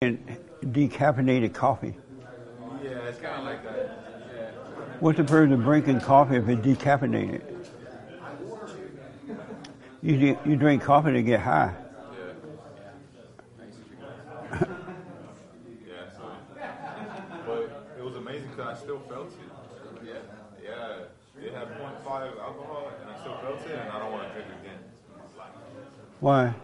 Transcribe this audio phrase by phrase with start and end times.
[0.00, 0.24] And
[0.62, 1.92] decaffeinated coffee.
[2.80, 3.98] Yeah, it's kind of like that.
[4.32, 4.50] Yeah.
[5.00, 7.42] What's the purpose of drinking coffee if it's decaffeinated?
[10.00, 11.74] You, you drink coffee to get high.
[12.12, 12.26] Yeah,
[15.84, 16.30] yeah, so,
[17.44, 20.06] but it was amazing because I still felt it.
[20.06, 20.12] Yeah,
[20.62, 21.44] yeah.
[21.44, 24.46] It had 0.5 alcohol, and I still felt it, and I don't want to drink
[24.62, 24.78] again.
[26.20, 26.54] Why?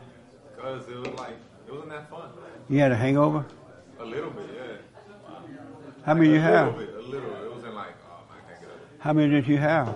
[0.55, 2.31] Because it was like, it wasn't that fun.
[2.69, 3.45] You had a hangover?
[4.01, 4.63] A little bit, yeah.
[6.07, 6.75] How many a you have?
[6.75, 7.45] little bit, a little.
[7.45, 8.77] It wasn't like, oh I can't get up.
[9.01, 9.95] How many did you have?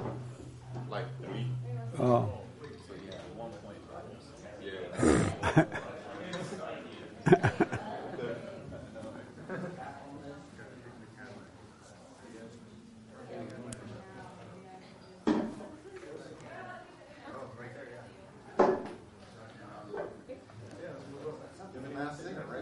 [0.91, 1.47] Like three.
[1.99, 2.31] Oh.
[4.63, 5.65] Yeah.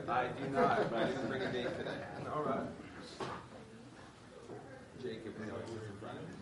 [0.09, 1.99] I do not, but I didn't bring a date today.
[2.33, 2.61] All right.
[5.03, 6.33] Jacob is always in front of me.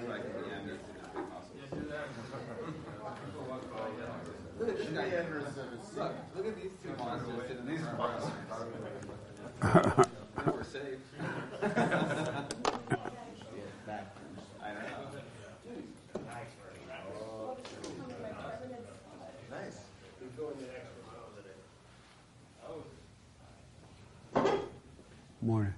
[0.00, 1.54] So I can be ambitious as possible.
[4.58, 5.66] Look at Shea Anderson.
[5.96, 8.32] Look, look at these two monsters sitting in these monsters.
[9.62, 10.98] Now we're safe.
[11.62, 12.46] I know.
[19.50, 19.88] Nice.
[25.40, 25.72] Morning.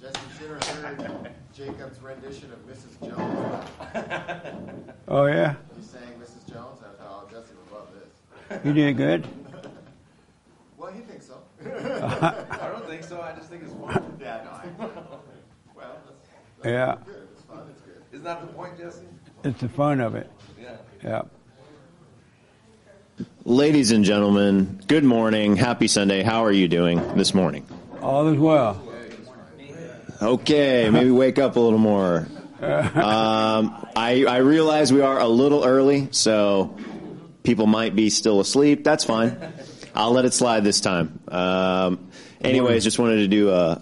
[0.00, 2.98] Jesse Shinner heard Jacob's rendition of Mrs.
[3.06, 4.88] Jones.
[5.08, 5.54] Oh, yeah?
[5.76, 6.50] He sang Mrs.
[6.52, 6.78] Jones.
[6.80, 8.64] I thought, oh, Jesse would love this.
[8.64, 9.28] You did good?
[10.78, 11.34] Well, he thinks so.
[11.66, 13.20] I don't think so.
[13.20, 14.16] I just think it's fun.
[14.20, 14.62] yeah, no, I.
[14.78, 15.00] Well,
[15.76, 16.06] that's,
[16.62, 16.94] that's Yeah.
[17.04, 17.28] good.
[17.32, 17.62] It's fun.
[17.68, 18.02] It's good.
[18.12, 19.00] Isn't that the point, Jesse?
[19.42, 20.30] It's the fun of it.
[20.62, 20.76] Yeah.
[21.02, 21.22] Yeah.
[23.44, 25.56] Ladies and gentlemen, good morning.
[25.56, 26.22] Happy Sunday.
[26.22, 27.66] How are you doing this morning?
[28.00, 28.80] All is well.
[30.20, 32.26] Okay, maybe wake up a little more.
[32.60, 36.76] Um, I, I realize we are a little early, so
[37.44, 38.82] people might be still asleep.
[38.82, 39.38] That's fine.
[39.94, 41.20] I'll let it slide this time.
[41.28, 43.80] Um, anyways, just wanted to do a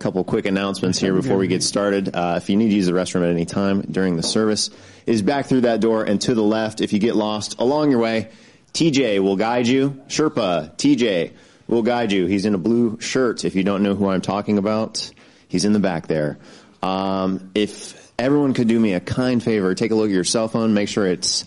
[0.00, 2.14] couple quick announcements here before we get started.
[2.14, 4.70] Uh, if you need to use the restroom at any time during the service,
[5.06, 6.80] is back through that door and to the left.
[6.80, 8.28] If you get lost along your way,
[8.72, 10.02] TJ will guide you.
[10.08, 11.32] Sherpa, TJ
[11.68, 12.26] will guide you.
[12.26, 13.44] He's in a blue shirt.
[13.44, 15.10] If you don't know who I'm talking about,
[15.54, 16.36] he's in the back there.
[16.82, 20.48] Um, if everyone could do me a kind favor, take a look at your cell
[20.48, 21.44] phone, make sure it's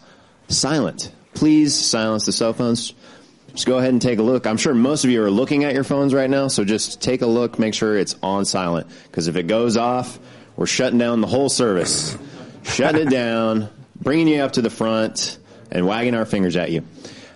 [0.48, 1.12] silent.
[1.34, 2.94] Please silence the cell phones.
[3.52, 4.48] Just go ahead and take a look.
[4.48, 7.22] I'm sure most of you are looking at your phones right now, so just take
[7.22, 8.88] a look, make sure it's on silent.
[9.04, 10.18] Because if it goes off,
[10.56, 12.18] we're shutting down the whole service.
[12.64, 13.70] shutting it down,
[14.02, 15.38] bringing you up to the front,
[15.70, 16.86] and wagging our fingers at you.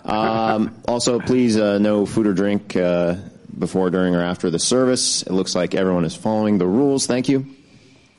[0.06, 3.16] Um, also, please, uh, no food or drink uh,
[3.58, 5.22] before, during, or after the service.
[5.22, 7.06] It looks like everyone is following the rules.
[7.06, 7.46] Thank you.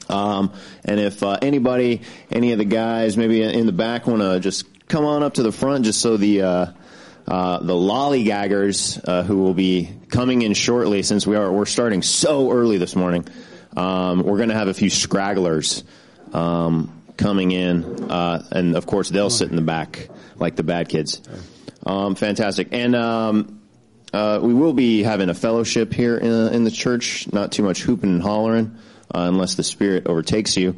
[0.09, 2.01] Um, and if uh, anybody,
[2.31, 5.43] any of the guys, maybe in the back, want to just come on up to
[5.43, 6.65] the front, just so the uh,
[7.27, 12.01] uh, the lollygaggers uh, who will be coming in shortly, since we are we're starting
[12.01, 13.25] so early this morning,
[13.77, 15.83] um, we're going to have a few scragglers
[16.33, 20.89] um, coming in, uh, and of course they'll sit in the back like the bad
[20.89, 21.21] kids.
[21.85, 23.59] Um, fantastic, and.
[24.13, 27.31] Uh, we will be having a fellowship here in, in the church.
[27.33, 28.77] Not too much hooping and hollering,
[29.13, 30.75] uh, unless the Spirit overtakes you.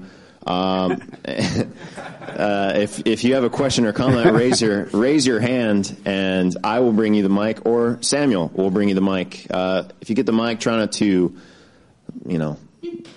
[0.47, 5.95] Um, uh, if if you have a question or comment, raise your raise your hand,
[6.05, 9.47] and I will bring you the mic, or Samuel will bring you the mic.
[9.49, 11.35] Uh, if you get the mic, try not to,
[12.25, 12.57] you know,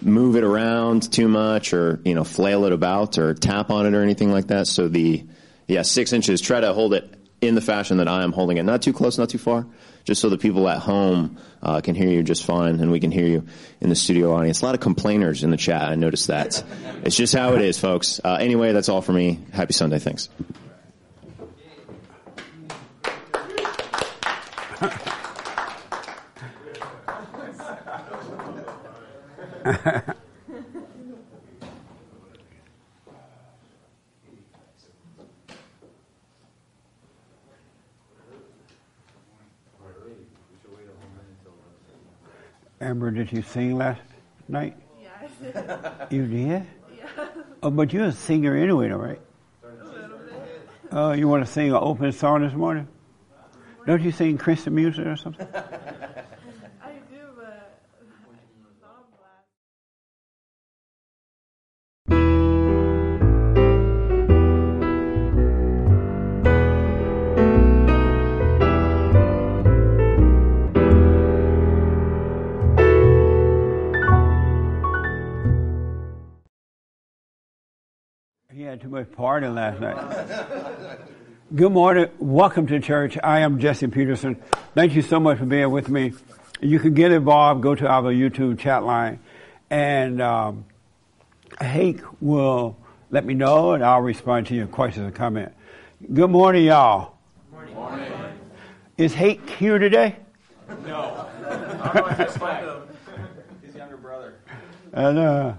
[0.02, 3.94] move it around too much, or you know, flail it about, or tap on it,
[3.94, 4.66] or anything like that.
[4.66, 5.24] So the
[5.68, 6.40] yeah, six inches.
[6.40, 8.65] Try to hold it in the fashion that I am holding it.
[8.65, 9.66] Not too close, not too far.
[10.04, 13.10] Just so the people at home uh, can hear you just fine, and we can
[13.10, 13.47] hear you
[13.81, 14.62] in the studio audience.
[14.62, 15.82] A lot of complainers in the chat.
[15.82, 16.65] I noticed that.
[17.04, 18.21] it's just how it is, folks.
[18.25, 19.38] Uh, anyway, that's all for me.
[19.53, 19.99] Happy Sunday.
[19.99, 20.28] Thanks.
[42.80, 44.00] Amber, did you sing last
[44.48, 44.76] night?
[45.42, 45.54] Did.
[46.10, 46.66] You did?
[46.96, 47.28] Yeah,
[47.62, 49.20] Oh, but you're a singer anyway, though, right?
[49.64, 50.69] a little bit.
[50.92, 52.86] Oh, you want to sing an open song this morning?
[53.86, 55.46] Don't you sing Christian music or something?
[78.69, 79.97] had too much party last night.
[81.55, 82.11] Good morning.
[82.19, 83.17] Welcome to church.
[83.25, 84.43] I am Jesse Peterson.
[84.75, 86.12] Thank you so much for being with me.
[86.61, 87.62] You can get involved.
[87.62, 89.20] Go to our YouTube chat line,
[89.70, 90.67] and um,
[91.62, 92.76] Hake will
[93.09, 95.55] let me know, and I'll respond to your questions and comments.
[96.12, 97.15] Good morning, y'all.
[97.50, 98.12] Good morning.
[98.99, 100.17] Is Hake here today?
[100.85, 101.26] No.
[103.62, 104.35] His younger brother.
[104.93, 105.55] And uh,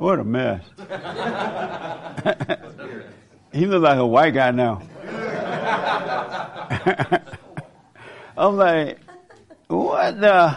[0.00, 0.64] what a mess.
[3.52, 4.80] he looks like a white guy now.
[8.38, 8.98] I'm like,
[9.68, 10.56] what the?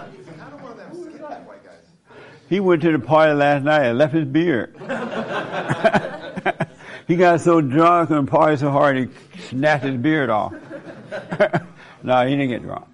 [2.48, 4.78] He went to the party last night and left his beard.
[7.08, 9.10] he got so drunk and partied so hard he
[9.50, 10.54] snatched his beard off.
[12.02, 12.88] no, he didn't get drunk.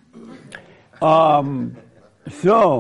[1.04, 1.78] Um,
[2.42, 2.80] so,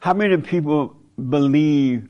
[0.00, 0.96] how many people
[1.28, 2.08] believe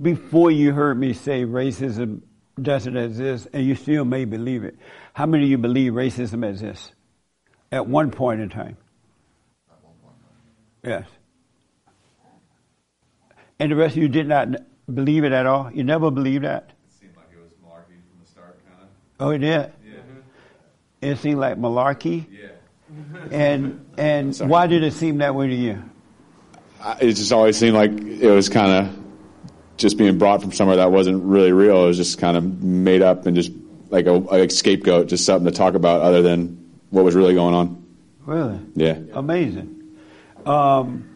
[0.00, 2.20] before you heard me say racism
[2.60, 4.76] doesn't exist and you still may believe it?
[5.12, 6.92] How many of you believe racism exists
[7.72, 8.76] at one point in time?
[10.84, 11.06] Yes.
[13.58, 14.48] And the rest of you did not
[14.92, 15.70] believe it at all?
[15.72, 16.70] You never believed that?
[16.86, 18.88] It seemed like it was malarkey from the start, kind of.
[19.26, 19.72] Oh, it did?
[21.00, 21.10] Yeah.
[21.10, 22.26] It seemed like malarkey?
[22.30, 22.48] Yeah.
[23.30, 25.82] And, and why did it seem that way to you?
[26.82, 29.05] I- it just always seemed like it was kind of
[29.76, 31.84] just being brought from somewhere that wasn't really real.
[31.84, 33.52] It was just kind of made up and just
[33.90, 36.56] like a, like scapegoat, just something to talk about other than
[36.90, 37.84] what was really going on.
[38.24, 38.58] Really?
[38.74, 38.98] Yeah.
[39.12, 39.72] Amazing.
[40.44, 41.08] Um,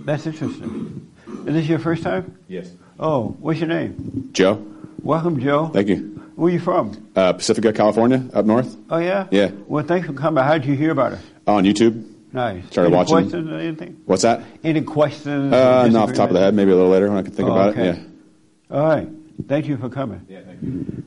[0.00, 1.10] that's interesting.
[1.46, 2.36] Is this your first time?
[2.48, 2.70] Yes.
[3.00, 4.30] Oh, what's your name?
[4.32, 4.64] Joe,
[5.02, 5.68] Welcome, Joe.
[5.68, 6.08] thank you.
[6.36, 7.10] Where are you from?
[7.16, 9.26] Uh, Pacifica, California, up north, Oh, yeah?
[9.30, 9.50] Yeah.
[9.66, 10.42] Well, thanks for coming.
[10.44, 11.18] How did you hear about it?
[11.46, 12.08] on YouTube.
[12.32, 12.64] Nice.
[12.70, 13.14] Started Any watching.
[13.16, 14.00] questions or anything?
[14.06, 14.42] What's that?
[14.64, 15.52] Any questions?
[15.52, 16.54] Uh, or not off the top of the head.
[16.54, 17.88] Maybe a little later when I can think Oh, about okay.
[17.90, 17.96] it.
[17.98, 18.76] Yeah.
[18.76, 19.08] All right.
[19.48, 20.24] Thank you for coming.
[20.28, 21.02] Yeah, thank you.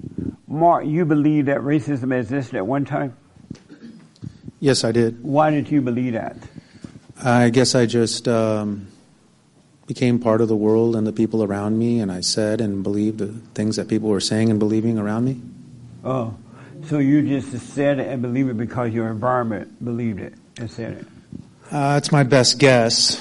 [0.48, 3.16] Mark, you believe that racism existed at one time?
[4.60, 5.24] Yes, I did.
[5.24, 6.38] Why did you believe that?
[7.24, 8.88] I guess I just um,
[9.88, 13.18] became part of the world and the people around me, and I said and believed
[13.18, 15.42] the things that people were saying and believing around me.
[16.04, 16.36] Oh,
[16.86, 20.94] so you just said it and believed it because your environment believed it and said
[20.94, 21.07] it.
[21.75, 23.19] Uh, it's my best guess.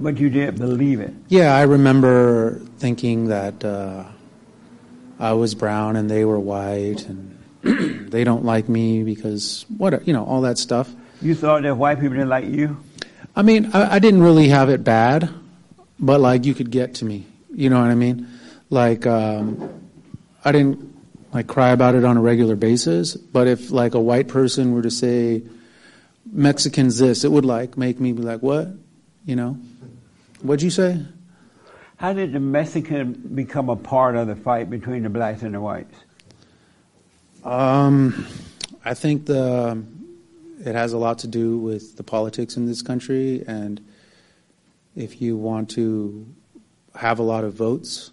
[0.00, 1.14] But you didn't believe it.
[1.28, 4.02] Yeah, I remember thinking that uh,
[5.20, 7.38] I was brown and they were white, and
[8.10, 10.92] they don't like me because what you know, all that stuff.
[11.22, 12.82] You thought that white people didn't like you?
[13.36, 15.30] I mean, I, I didn't really have it bad,
[16.00, 17.26] but like you could get to me.
[17.54, 18.26] You know what I mean?
[18.70, 19.70] Like um,
[20.44, 20.92] I didn't
[21.32, 24.82] like cry about it on a regular basis, but if like a white person were
[24.82, 25.44] to say
[26.32, 28.68] Mexicans this, it would like make me be like, what?
[29.24, 29.58] You know?
[30.42, 31.00] What'd you say?
[31.96, 35.60] How did the Mexican become a part of the fight between the blacks and the
[35.60, 35.94] whites?
[37.44, 38.26] Um,
[38.84, 39.82] I think the
[40.64, 43.80] it has a lot to do with the politics in this country, and
[44.96, 46.26] if you want to
[46.94, 48.12] have a lot of votes,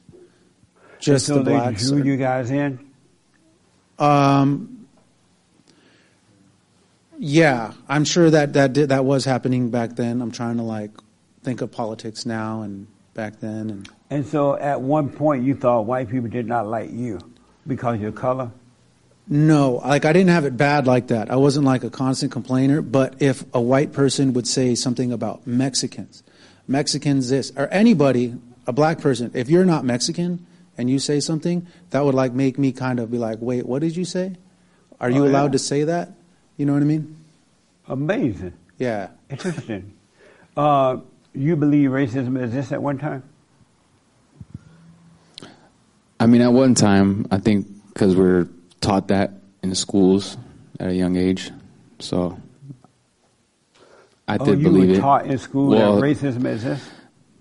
[1.00, 1.90] just so the they blacks.
[1.90, 2.80] drew are- you guys in?
[4.00, 4.81] Um,
[7.24, 10.22] yeah, I'm sure that that did, that was happening back then.
[10.24, 10.90] I'm trying to like
[11.44, 15.86] think of politics now and back then, and And so at one point you thought
[15.86, 17.20] white people did not like you
[17.68, 18.50] because of your color?
[19.28, 21.30] no, like I didn't have it bad like that.
[21.30, 22.82] I wasn't like a constant complainer.
[22.82, 26.24] But if a white person would say something about Mexicans,
[26.68, 28.36] Mexicans this, or anybody,
[28.68, 30.46] a black person, if you're not Mexican
[30.78, 33.80] and you say something, that would like make me kind of be like, wait, what
[33.82, 34.36] did you say?
[35.00, 35.32] Are you Oh, yeah.
[35.32, 36.12] allowed to say that?
[36.58, 37.17] You know what I mean?
[37.88, 38.53] Amazing.
[38.77, 39.10] Yeah.
[39.29, 39.93] Interesting.
[40.58, 40.98] uh,
[41.34, 43.24] you believe racism exists at one time?
[46.20, 48.48] I mean, at one time, I think because we're
[48.79, 49.31] taught that
[49.63, 50.38] in schools
[50.79, 51.51] at a young age,
[52.00, 52.38] so
[54.27, 55.00] I oh, did you believe were it.
[55.00, 56.88] taught in school Well, that racism exists?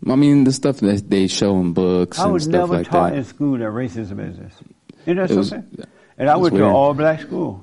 [0.08, 2.88] I mean, the stuff that they show in books I and was stuff never like
[2.88, 3.18] taught that.
[3.18, 4.60] in school that racism exists.
[5.04, 5.84] Isn't that It was- something?
[6.16, 7.62] and I it was went to an all black school.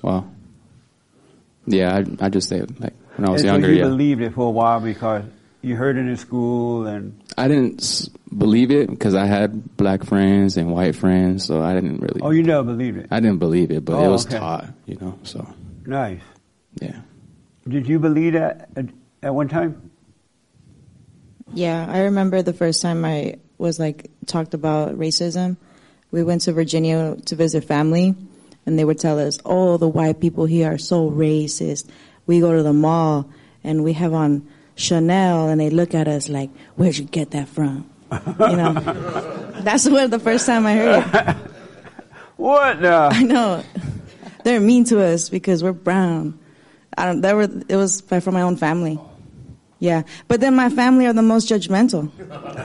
[0.00, 0.24] Wow.
[1.66, 3.68] Yeah, I, I just say like when I was and younger.
[3.68, 5.24] so you yeah, believed it for a while because
[5.62, 10.04] you heard it in school and I didn't s- believe it because I had black
[10.04, 12.20] friends and white friends, so I didn't really.
[12.22, 13.06] oh you never believed it.
[13.10, 14.38] I didn't believe it, but it Oh, was okay.
[14.38, 15.18] taught, you know.
[15.22, 15.46] So
[15.86, 16.20] Nice.
[16.80, 17.00] yeah.
[17.66, 18.86] Did you believe that at,
[19.22, 19.90] at one time?
[21.52, 25.56] Yeah, I remember the first time I was like talked about racism.
[26.10, 28.14] We went to Virginia to visit family,
[28.66, 31.86] and they would tell us, "Oh, the white people here are so racist."
[32.26, 33.28] We go to the mall
[33.62, 37.48] and we have on Chanel, and they look at us like, "Where'd you get that
[37.48, 38.72] from?" You know,
[39.60, 41.36] that's where the first time I heard it.
[42.36, 42.92] What the?
[43.12, 43.62] I know.
[44.44, 46.38] They're mean to us because we're brown.
[46.96, 48.98] I don't, that were, it was by- from my own family.
[49.78, 50.02] Yeah.
[50.28, 52.10] But then my family are the most judgmental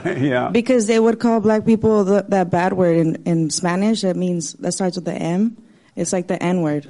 [0.22, 0.48] yeah.
[0.50, 4.02] because they would call black people the, that bad word in, in Spanish.
[4.02, 5.56] That means, that starts with the M.
[6.00, 6.88] It's like the N word.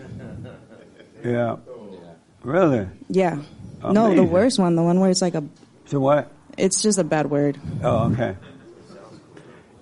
[1.24, 1.56] Yeah.
[2.44, 2.86] Really?
[3.08, 3.42] Yeah.
[3.82, 5.42] Oh, no, the worst one, the one where it's like a,
[5.86, 6.30] So what?
[6.56, 7.58] it's just a bad word.
[7.82, 8.36] Oh, okay.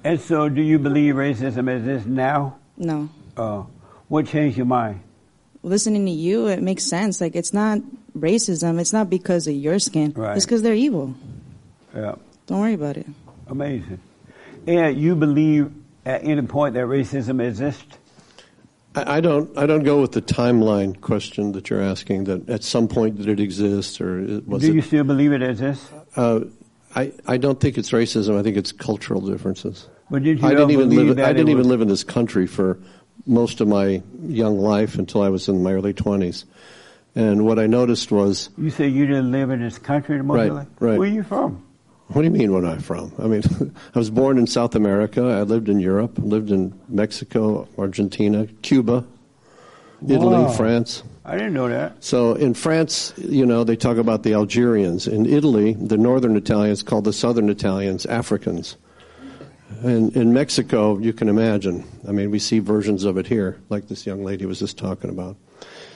[0.03, 2.57] And so, do you believe racism exists now?
[2.79, 3.11] No.
[3.37, 3.67] Oh,
[4.09, 5.03] what changed your mind?
[5.63, 7.21] Listening to you, it makes sense.
[7.21, 7.81] Like, it's not
[8.17, 8.81] racism.
[8.81, 10.15] It's not because of your skin.
[10.17, 10.37] Right.
[10.39, 11.15] It's because they're evil.
[11.95, 12.15] Yeah.
[12.47, 13.07] Don't worry about it.
[13.47, 14.01] Amazing.
[14.67, 15.71] And you believe
[16.07, 17.99] at any point that racism exists?
[19.07, 19.57] I don't.
[19.59, 22.25] I don't go with the timeline question that you're asking.
[22.25, 24.75] That at some point did it exist, or was Do it?
[24.75, 25.91] you still believe it exists?
[26.17, 26.41] Uh,
[26.95, 28.39] I I don't think it's racism.
[28.39, 29.89] I think it's cultural differences.
[30.11, 31.19] But did you I didn't even live.
[31.19, 32.79] I didn't even was- live in this country for
[33.27, 36.45] most of my young life until I was in my early twenties.
[37.15, 40.47] And what I noticed was, You say you didn't live in this country most of
[40.47, 40.69] your Right, life?
[40.79, 40.99] right.
[40.99, 41.63] Where are you from?
[42.09, 42.53] What do you mean?
[42.53, 43.13] Where am I from?
[43.19, 43.43] I mean,
[43.95, 45.23] I was born in South America.
[45.23, 46.19] I lived in Europe.
[46.19, 49.05] Lived in Mexico, Argentina, Cuba,
[50.07, 50.49] Italy, Wow.
[50.49, 51.03] France.
[51.25, 52.03] I didn't know that.
[52.03, 55.07] So in France, you know, they talk about the Algerians.
[55.07, 58.77] In Italy, the northern Italians called the southern Italians Africans.
[59.83, 61.85] And in Mexico, you can imagine.
[62.09, 65.11] I mean, we see versions of it here, like this young lady was just talking
[65.11, 65.37] about.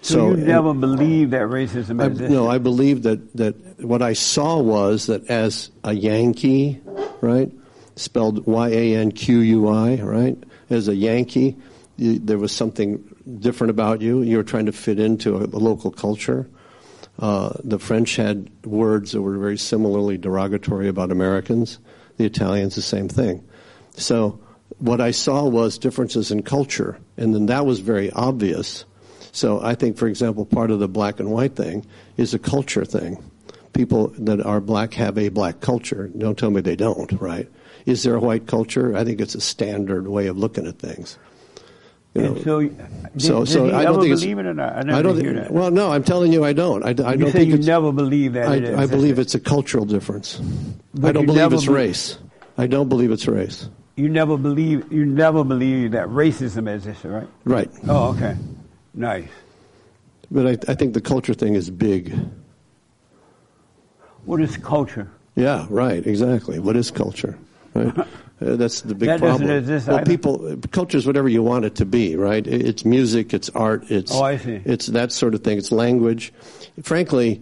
[0.02, 2.32] So, you never believed that racism I, existed?
[2.32, 6.80] no, I believe that, that what I saw was that as a Yankee,
[7.20, 7.52] right,
[7.94, 10.36] spelled Y A N Q U I, right,
[10.70, 11.56] as a Yankee,
[11.96, 13.04] you, there was something
[13.38, 14.22] different about you.
[14.22, 16.48] You were trying to fit into a, a local culture.
[17.20, 21.78] Uh, the French had words that were very similarly derogatory about Americans.
[22.16, 23.46] The Italians, the same thing.
[23.96, 24.40] So
[24.78, 28.84] what I saw was differences in culture, and then that was very obvious.
[29.32, 31.84] So I think, for example, part of the black and white thing
[32.16, 33.22] is a culture thing.
[33.72, 36.08] People that are black have a black culture.
[36.16, 37.48] Don't tell me they don't, right?
[37.86, 38.94] Is there a white culture?
[38.94, 41.18] I think it's a standard way of looking at things.
[42.14, 44.52] You And know, so, uh, did, so, did so I don't think believe it or
[44.52, 44.76] not?
[44.76, 45.50] I never I don't think, hear that.
[45.50, 46.84] Well, no, I'm telling you, I don't.
[46.84, 49.86] I, I don't say think you never believe that I, I believe it's a cultural
[49.86, 50.36] difference.
[50.92, 52.18] But I don't believe it's be- race.
[52.58, 53.70] I don't believe it's race.
[53.96, 57.28] You never believe you never believe that racism existed, right?
[57.44, 57.70] Right.
[57.88, 58.36] Oh, okay.
[58.94, 59.28] Nice.
[60.30, 62.14] But I, I think the culture thing is big.
[64.24, 65.10] What is culture?
[65.34, 66.58] Yeah, right, exactly.
[66.58, 67.38] What is culture?
[67.74, 67.94] Right?
[68.42, 69.48] Uh, that's the big That problem.
[69.48, 72.44] exist well, people, culture is whatever you want it to be, right?
[72.44, 74.60] It's music, it's art, it's Oh, I see.
[74.64, 75.58] it's that sort of thing.
[75.58, 76.32] It's language.
[76.82, 77.40] Frankly,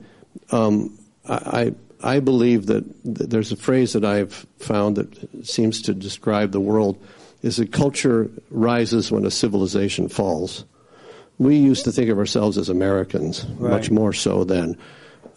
[0.51, 5.95] um, I I believe that th- there's a phrase that I've found that seems to
[5.95, 7.03] describe the world
[7.41, 10.67] is that culture rises when a civilization falls.
[11.41, 13.71] We used to think of ourselves as Americans, Right.
[13.71, 14.77] much more so than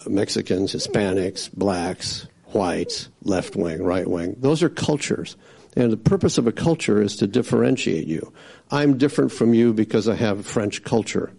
[0.06, 4.36] Mexicans, Hispanics, blacks, whites, left wing, right wing.
[4.40, 5.38] Those are cultures.
[5.78, 8.34] And the purpose of a culture is to differentiate you.
[8.70, 11.32] I'm different from you because I have French culture.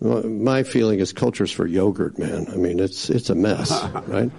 [0.00, 2.48] My feeling is culture's for yogurt, man.
[2.52, 3.70] I mean, it's it's a mess,
[4.08, 4.30] right?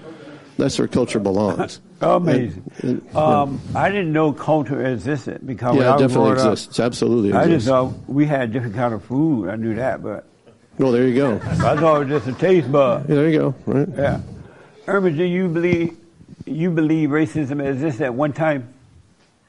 [0.57, 1.81] That's where culture belongs.
[2.01, 2.63] Amazing.
[2.81, 6.39] And- and- Um, I didn't know culture existed because yeah, I it was definitely growing
[6.47, 6.79] up, exists.
[6.79, 7.69] Absolutely I just exists.
[7.69, 9.49] thought we had different kind of food.
[9.49, 10.25] I knew that, but
[10.77, 11.35] well, there you go.
[11.35, 13.07] I thought it was just a taste bud.
[13.09, 13.55] Yeah, there you go.
[13.65, 13.87] Right.
[13.95, 14.19] Yeah.
[14.87, 15.97] Irma, do you believe
[16.45, 18.67] you believe racism existed at one time,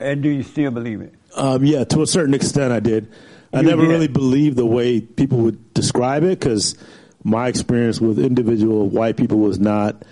[0.01, 1.13] and do you still believe it?
[1.37, 3.09] Um, yeah, to a certain extent, I did.
[3.53, 3.89] I You never did.
[3.91, 6.75] really believed the way people would describe it because
[7.23, 10.03] my experience with individual white people was not.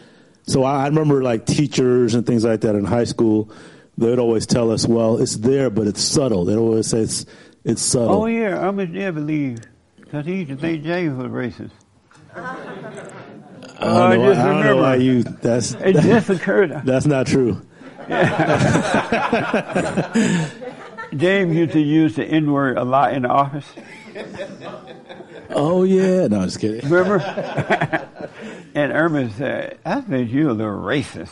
[0.47, 3.51] So I, I remember like teachers and things like that in high school.
[3.97, 7.27] They would always tell us, "Well, it's there, but it's subtle." They'd always say it's
[7.65, 8.23] it's subtle.
[8.23, 9.61] Oh yeah, Irma never believe
[9.97, 11.71] because he used to think James was racist.
[12.35, 15.23] I don't know, just I don't know why you.
[15.23, 16.83] That's It just occurred.
[16.85, 17.61] that's not true.
[21.17, 23.67] James used to use the N word a lot in the office.
[25.51, 26.89] Oh yeah, no, I'm just kidding.
[26.91, 27.21] Remember?
[28.75, 31.31] and Irma said, I think you're a little racist."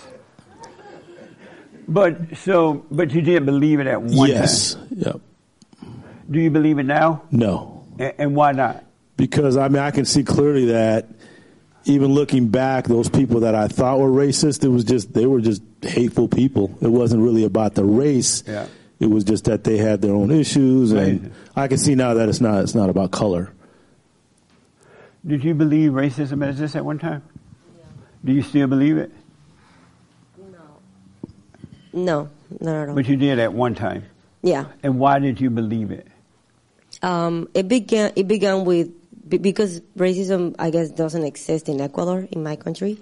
[1.88, 4.74] But so, but you did believe it at one yes.
[4.74, 4.88] time.
[4.96, 5.20] Yep.
[6.30, 7.22] Do you believe it now?
[7.30, 7.84] No.
[7.98, 8.84] And, and why not?
[9.22, 11.06] because I mean I can see clearly that
[11.84, 15.40] even looking back, those people that I thought were racist, it was just they were
[15.40, 16.76] just hateful people.
[16.80, 18.42] It wasn't really about the race.
[18.46, 18.66] Yeah.
[18.98, 21.32] It was just that they had their own issues, and Amazing.
[21.56, 23.52] I can see now that it's not it's not about color.
[25.26, 27.22] Did you believe racism exists at one time?
[28.24, 29.10] Do you still believe it?
[30.38, 30.58] No,
[31.92, 32.28] No,
[32.60, 32.94] not at all.
[32.94, 34.04] But you did at one time.
[34.42, 34.66] Yeah.
[34.82, 36.06] And why did you believe it?
[37.02, 38.12] Um, it began.
[38.16, 38.90] It began with
[39.28, 42.98] because racism, I guess, doesn't exist in Ecuador, in my country,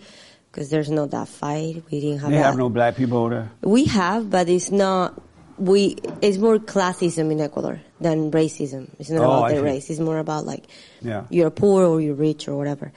[0.50, 1.82] because there's not that fight.
[1.90, 2.44] We didn't have They that.
[2.44, 3.50] have no black people there.
[3.62, 5.20] We have, but it's not.
[5.60, 8.88] We it's more classism in Ecuador than racism.
[8.98, 9.64] It's not Oh, about I the see.
[9.64, 9.90] race.
[9.90, 10.64] It's more about like
[11.02, 11.24] Yeah.
[11.28, 12.92] you're poor or you're rich or whatever.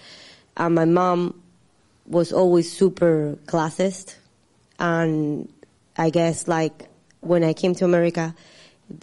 [0.56, 1.42] And my mom
[2.08, 4.16] was always super classist,
[4.80, 5.50] and
[5.98, 6.88] I guess like
[7.20, 8.34] when I came to America,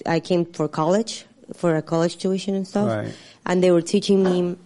[0.07, 3.13] I came for college for a college tuition and stuff, Right.
[3.45, 4.57] and they were teaching me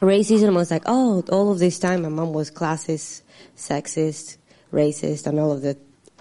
[0.00, 0.50] racism.
[0.50, 3.22] I was like, oh, all of this time my mom was classist,
[3.56, 4.36] sexist,
[4.72, 5.76] racist, and all of the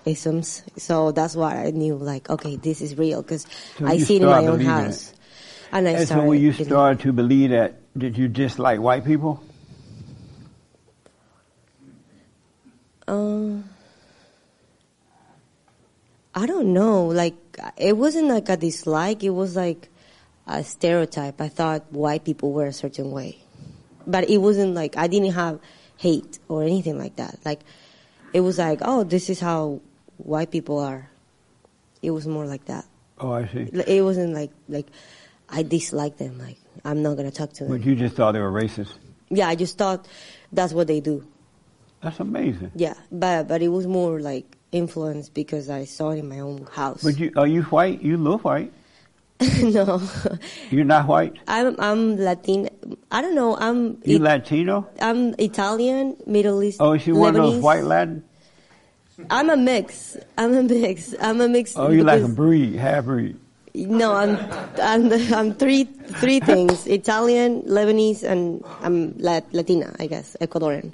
[0.07, 0.63] isms.
[0.77, 3.45] So that's why I knew like, okay, this is real because
[3.77, 5.13] So I see it in my own house.
[5.71, 6.27] And I And so started.
[6.27, 9.43] when you started to believe that, did you dislike white people?
[13.07, 13.69] Um,
[16.35, 17.05] I don't know.
[17.07, 17.35] Like,
[17.77, 19.23] it wasn't like a dislike.
[19.23, 19.89] It was like
[20.45, 21.39] a stereotype.
[21.41, 23.39] I thought white people were a certain way,
[24.05, 25.59] but it wasn't like I didn't have
[25.97, 27.39] hate or anything like that.
[27.43, 27.61] Like,
[28.33, 29.81] it was like, oh, this is how
[30.17, 31.09] white people are.
[32.01, 32.85] It was more like that.
[33.19, 33.69] Oh, I see.
[33.73, 34.87] It wasn't like like
[35.49, 36.37] I dislike them.
[36.37, 37.77] Like, I'm not gonna talk to them.
[37.77, 38.93] But you just thought they were racist.
[39.29, 40.07] Yeah, I just thought
[40.51, 41.25] that's what they do.
[42.01, 42.71] That's amazing.
[42.75, 46.67] Yeah, but but it was more like influence because I saw it in my own
[46.71, 47.03] house.
[47.03, 48.01] But you are you white?
[48.01, 48.71] You look white.
[49.61, 50.01] no,
[50.71, 51.37] You're not white.
[51.47, 52.69] I'm I'm Latin.
[53.11, 53.55] I don't know.
[53.57, 54.87] I'm You it- Latino?
[54.99, 56.77] I'm Italian, Middle East.
[56.81, 58.23] Oh, is you one of those white Latin?
[59.29, 60.15] I'm a mix.
[60.37, 61.13] I'm a mix.
[61.19, 61.73] I'm a mix.
[61.75, 63.37] Oh, you like a breed, half breed.
[63.73, 64.37] No, I'm
[64.81, 69.95] I'm I'm three three things: Italian, Lebanese, and I'm Lat- Latina.
[69.99, 70.93] I guess Ecuadorian.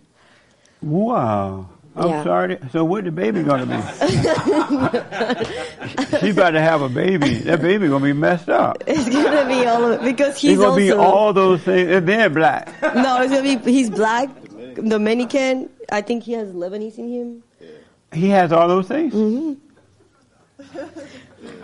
[0.81, 1.69] Wow.
[1.95, 2.23] I'm Yeah.
[2.23, 2.57] sorry.
[2.71, 3.77] So what the baby gonna be?
[6.19, 7.35] She's about to have a baby.
[7.45, 8.83] That baby gonna be messed up.
[8.87, 12.07] It's gonna be all of, because He's he's gonna also be all those things and
[12.07, 12.67] then black.
[12.81, 13.21] no.
[13.21, 14.29] It's gonna be he's black,
[14.75, 15.69] Dominican.
[15.91, 17.43] I think he has Lebanese in him.
[18.13, 19.13] He has all those things.
[19.13, 19.53] hmm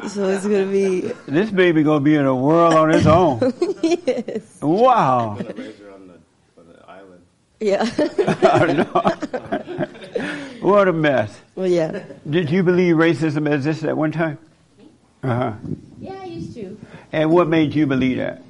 [0.07, 3.39] So it's gonna be This baby gonna be in a world on its own.
[3.83, 4.57] yes.
[4.61, 5.37] Wow.
[7.59, 7.85] Yeah.
[10.61, 11.37] what a mess.
[11.55, 12.03] Well, yeah.
[12.29, 14.37] Did you believe racism existed at one time?
[15.21, 15.53] Uh huh.
[15.99, 16.77] Yeah, I used to.
[17.11, 18.41] And what made you believe that?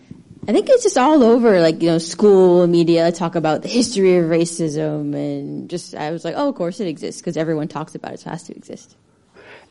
[0.49, 4.17] I think it's just all over, like, you know, school, media talk about the history
[4.17, 7.93] of racism and just, I was like, oh, of course it exists because everyone talks
[7.93, 8.95] about it, so it has to exist.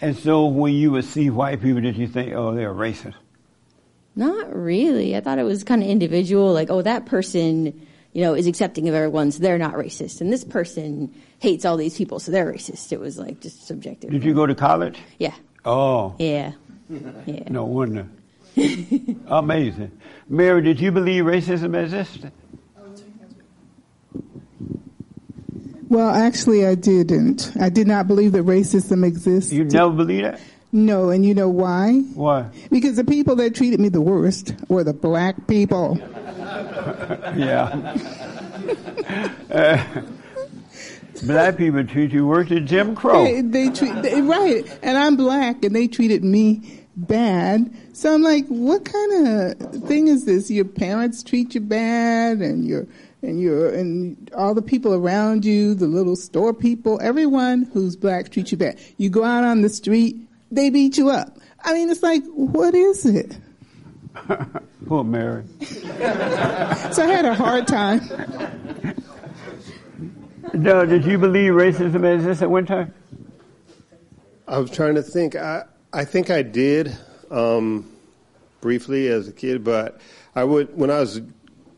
[0.00, 3.14] And so when you would see white people, did you think, oh, they're racist?
[4.14, 5.16] Not really.
[5.16, 8.88] I thought it was kind of individual, like, oh, that person, you know, is accepting
[8.88, 10.20] of everyone, so they're not racist.
[10.20, 12.92] And this person hates all these people, so they're racist.
[12.92, 14.12] It was like just subjective.
[14.12, 15.00] Did you go to college?
[15.18, 15.34] Yeah.
[15.64, 16.52] Oh, Yeah.
[16.88, 17.48] Yeah.
[17.48, 18.06] no wonder.
[19.28, 19.92] Amazing.
[20.28, 22.32] Mary, did you believe racism existed?
[25.88, 27.52] Well, actually, I didn't.
[27.58, 29.52] I did not believe that racism exists.
[29.52, 30.40] You never believed that?
[30.70, 32.00] No, and you know why?
[32.14, 32.50] Why?
[32.70, 35.98] Because the people that treated me the worst were the black people.
[37.36, 37.96] yeah.
[39.50, 40.02] Uh,
[41.22, 43.24] black people treat you worse than Jim Crow.
[43.24, 47.74] They, they treat they, right, and I'm black, and they treated me bad.
[47.98, 50.52] So I'm like, what kind of thing is this?
[50.52, 52.86] Your parents treat you bad, and your
[53.22, 58.30] and your and all the people around you, the little store people, everyone who's black
[58.30, 58.78] treats you bad.
[58.98, 60.14] You go out on the street,
[60.52, 61.38] they beat you up.
[61.64, 63.36] I mean, it's like, what is it?
[64.86, 65.42] Poor Mary.
[66.92, 68.00] So I had a hard time.
[70.54, 72.94] No, did you believe racism existed at one time?
[74.46, 75.34] I was trying to think.
[75.34, 76.96] I I think I did
[77.30, 77.90] um,
[78.60, 80.00] briefly as a kid, but
[80.34, 81.20] I would when I was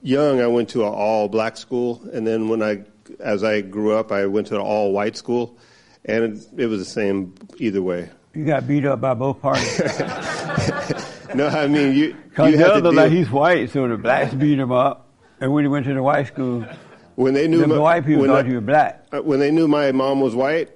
[0.02, 0.40] young.
[0.40, 2.84] I went to an all black school, and then when I
[3.18, 5.58] as I grew up, I went to an all white school,
[6.04, 8.08] and it, it was the same either way.
[8.34, 9.80] You got beat up by both parties.
[11.34, 12.16] No, I mean you.
[12.28, 15.06] Because you the other, like he's white, so the blacks beat him up.
[15.40, 16.66] And when he went to the white school,
[17.14, 19.06] when they knew the my- white people thought I- you were black.
[19.12, 20.70] Uh, when they knew my mom was white,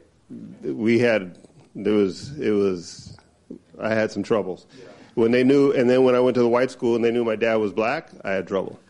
[0.63, 1.39] we had
[1.75, 3.14] there was it was
[3.81, 4.67] I had some troubles.
[5.15, 7.25] When they knew, and then when I went to the white school and they knew
[7.25, 8.81] my dad was black, I had trouble.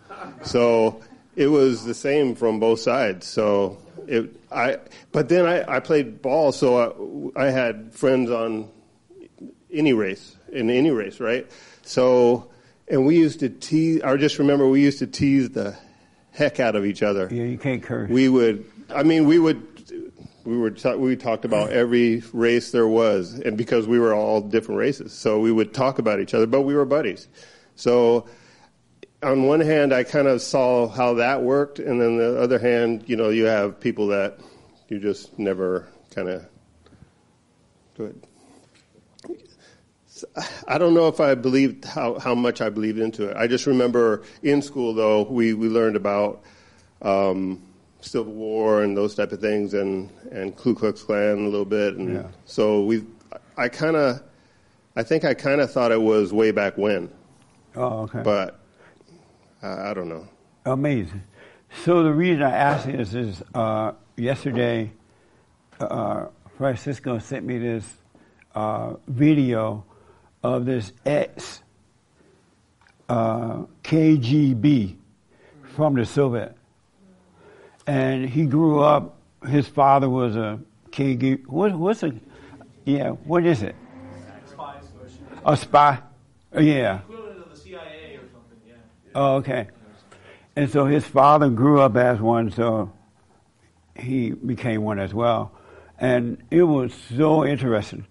[0.43, 1.03] So
[1.37, 3.27] it was the same from both sides.
[3.27, 4.79] So it I
[5.13, 8.69] but then I, I played ball, so I, I had friends on
[9.71, 11.51] any race in any race, right?
[11.83, 12.51] So
[12.89, 14.03] and we used to tease.
[14.03, 15.77] I just remember we used to tease the
[16.33, 17.29] heck out of each other.
[17.31, 18.11] Yeah, you can't curse.
[18.11, 18.65] We would.
[18.95, 19.74] I mean, we would.
[20.45, 20.71] We were.
[20.71, 25.13] ta- We talked about every race there was, and because we were all different races,
[25.13, 26.47] so we would talk about each other.
[26.47, 27.29] But we were buddies.
[27.77, 28.27] So
[29.23, 33.05] on one hand, I kind of saw how that worked, and then the other hand,
[33.07, 34.39] you know, you have people that
[34.89, 36.47] you just never kind of.
[37.97, 38.21] Go ahead.
[40.69, 43.37] I don't know if I believed how, how much I believed into it.
[43.37, 46.43] I just remember in school, though, we, we learned about
[47.03, 47.63] um,
[48.05, 51.97] Civil War and those type of things, and, and Ku Klux Klan a little bit,
[51.97, 52.27] and Yeah.
[52.45, 53.05] so we.
[53.57, 54.21] I kind of,
[54.97, 57.09] I think I kind of thought it was way back when,
[57.77, 58.21] Oh, okay.
[58.23, 58.59] but
[59.63, 60.27] I, I don't know.
[60.67, 61.23] Amazing.
[61.85, 64.93] So the reason I ask this is uh, yesterday,
[65.81, 67.85] uh, Francisco sent me this
[68.55, 69.85] uh, video
[70.43, 71.63] of this ex
[73.09, 74.97] uh, KGB
[75.75, 76.57] from the Soviet,
[77.87, 79.19] and he grew up.
[79.47, 81.47] His father was a KGB.
[81.47, 82.15] What, what's a
[82.85, 83.11] yeah?
[83.11, 83.75] What is it?
[85.45, 85.99] A spy.
[86.59, 87.01] Yeah.
[89.15, 89.69] Oh, okay.
[90.57, 92.93] And so his father grew up as one, so
[93.97, 95.53] he became one as well.
[95.99, 98.07] And it was so interesting.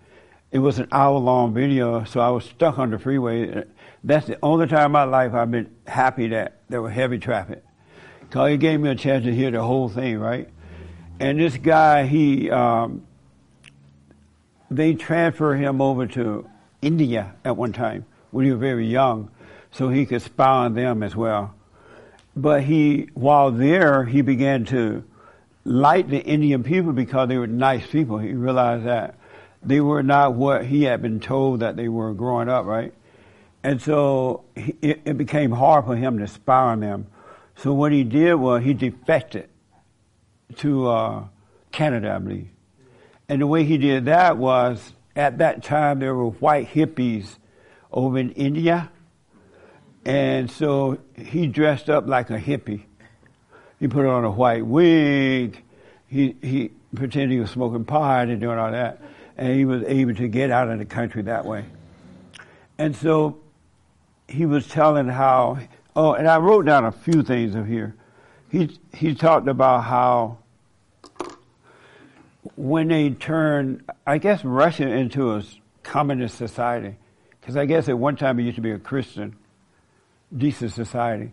[0.51, 3.63] It was an hour long video, so I was stuck on the freeway.
[4.03, 7.63] That's the only time in my life I've been happy that there was heavy traffic.
[8.33, 10.49] Because he gave me a chance to hear the whole thing, right?
[11.19, 13.05] And this guy, he, um,
[14.71, 16.49] they transferred him over to
[16.81, 19.29] India at one time when he was very young,
[19.69, 21.53] so he could spy on them as well.
[22.35, 25.03] But he, while there, he began to
[25.63, 28.17] like the Indian people because they were nice people.
[28.17, 29.13] He realized that
[29.61, 32.95] they were not what he had been told that they were growing up, right?
[33.61, 37.05] And so it, it became hard for him to spy on them.
[37.55, 39.49] So what he did was he defected
[40.57, 41.23] to uh,
[41.71, 42.49] Canada, I believe.
[43.29, 47.37] And the way he did that was at that time there were white hippies
[47.91, 48.91] over in India.
[50.05, 52.83] And so he dressed up like a hippie.
[53.79, 55.61] He put on a white wig.
[56.07, 59.01] He, he pretended he was smoking pot and doing all that.
[59.37, 61.65] And he was able to get out of the country that way.
[62.77, 63.39] And so
[64.27, 65.59] he was telling how,
[65.95, 67.95] oh, and I wrote down a few things of here.
[68.49, 70.37] He, he talked about how
[72.55, 75.43] when they turned, I guess, Russia into a
[75.81, 76.95] communist society,
[77.39, 79.35] because I guess at one time it used to be a Christian,
[80.35, 81.31] decent society,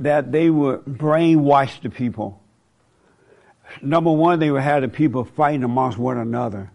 [0.00, 2.40] that they would brainwash the people.
[3.80, 6.70] Number one, they would have the people fighting amongst one another.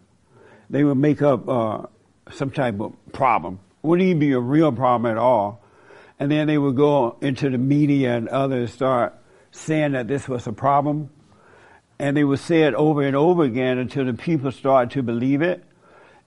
[0.69, 1.85] They would make up uh,
[2.31, 3.59] some type of problem.
[3.81, 5.61] Wouldn't even be a real problem at all.
[6.19, 9.15] And then they would go into the media and others start
[9.51, 11.09] saying that this was a problem.
[11.97, 15.41] And they would say it over and over again until the people started to believe
[15.41, 15.63] it.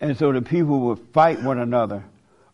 [0.01, 2.05] And so the people would fight one another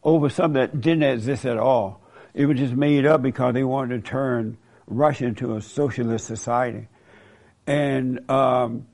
[0.03, 2.03] over something that didn't exist at all.
[2.35, 6.89] It was just made up because they wanted to turn Russia into a socialist society.
[7.67, 8.87] And um,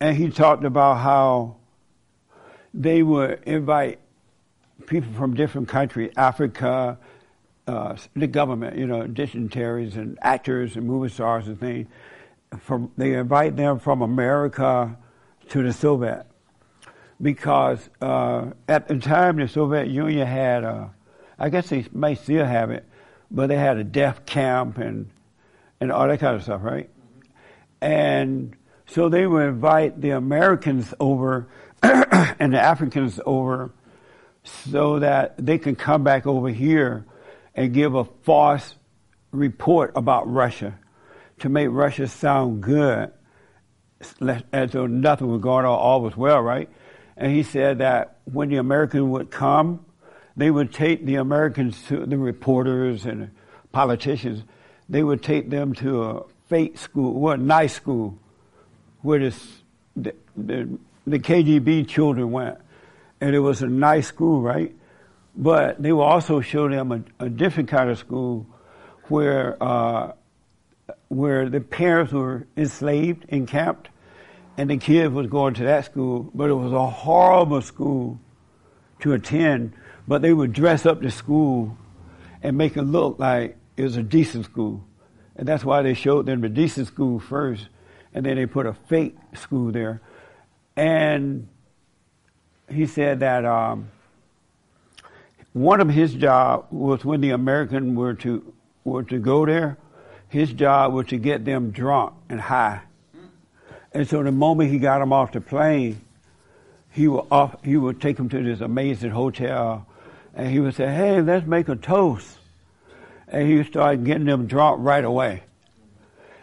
[0.00, 1.56] and he talked about how
[2.74, 4.00] they would invite
[4.86, 6.98] people from different countries, Africa,
[7.66, 11.88] uh, the government, you know, dignitaries and actors and movie stars and things.
[12.60, 14.96] From they invite them from America
[15.48, 16.26] to the Soviet
[17.20, 20.88] because uh, at the time the Soviet Union had, uh,
[21.38, 22.84] I guess they may still have it,
[23.30, 25.08] but they had a death camp and
[25.80, 26.90] and all that kind of stuff, right?
[27.80, 28.54] And
[28.86, 31.48] so they would invite the Americans over
[31.82, 33.72] and the Africans over
[34.44, 37.04] so that they can come back over here
[37.54, 38.74] and give a false
[39.30, 40.78] report about Russia
[41.40, 43.12] to make Russia sound good
[44.52, 46.68] as though nothing was going on, all was well, right?
[47.16, 49.84] And he said that when the Americans would come,
[50.36, 53.30] they would take the Americans to the reporters and
[53.70, 54.42] politicians,
[54.88, 58.18] they would take them to a fake school, well, nice school,
[59.02, 59.62] where this,
[59.96, 60.68] the, the,
[61.06, 62.58] the KGB children went.
[63.22, 64.74] And it was a nice school, right?
[65.36, 68.48] But they would also show them a, a different kind of school
[69.04, 70.14] where, uh,
[71.06, 73.90] where the parents were enslaved, encamped,
[74.58, 78.18] and the kid was going to that school, but it was a horrible school
[79.02, 79.72] to attend.
[80.08, 81.78] But they would dress up the school
[82.42, 84.82] and make it look like it was a decent school.
[85.36, 87.68] And that's why they showed them the decent school first,
[88.14, 90.02] and then they put a fake school there.
[90.74, 91.46] And
[92.72, 93.90] he said that um,
[95.52, 98.52] one of his job was when the American were to
[98.84, 99.78] were to go there,
[100.28, 102.80] his job was to get them drunk and high.
[103.92, 106.00] And so the moment he got them off the plane,
[106.90, 109.86] he would off, he would take them to this amazing hotel,
[110.34, 112.38] and he would say, "Hey, let's make a toast."
[113.32, 115.42] and he started getting them drunk right away.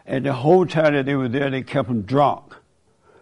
[0.06, 2.56] And the whole time that they were there, they kept them drunk.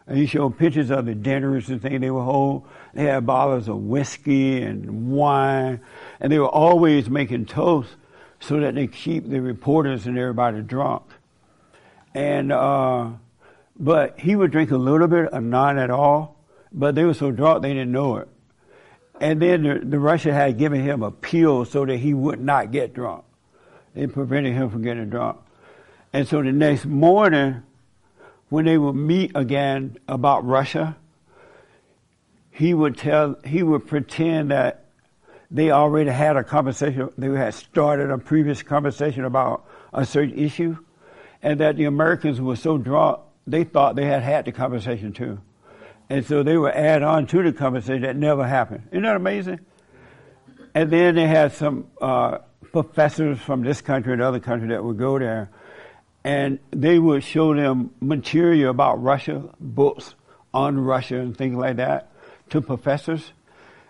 [0.08, 2.68] And he showed pictures of the dinners and things they would hold.
[2.94, 5.82] They had bottles of whiskey and wine,
[6.20, 7.96] and they were always making toasts
[8.40, 11.04] so that they keep the reporters and everybody drunk.
[12.14, 13.10] And uh,
[13.80, 16.36] but he would drink a little bit, or not at all.
[16.72, 18.28] But they were so drunk they didn't know it.
[19.20, 22.72] And then the, the Russia had given him a pill so that he would not
[22.72, 23.24] get drunk.
[23.96, 25.40] It prevented him from getting drunk.
[26.14, 27.64] And so the next morning,
[28.50, 30.96] when they would meet again about Russia,
[32.52, 34.86] he would tell, he would pretend that
[35.52, 40.78] they already had a conversation, they had started a previous conversation about a certain issue,
[41.42, 45.40] and that the Americans were so drunk, they thought they had had the conversation too.
[46.10, 48.88] And so they would add on to the conversation that never happened.
[48.92, 49.60] Isn't that amazing?
[50.74, 52.40] And then they had some uh,
[52.72, 55.50] professors from this country and other country that would go there,
[56.28, 60.14] and they would show them material about Russia, books
[60.54, 62.12] on Russia and things like that
[62.50, 63.32] to professors.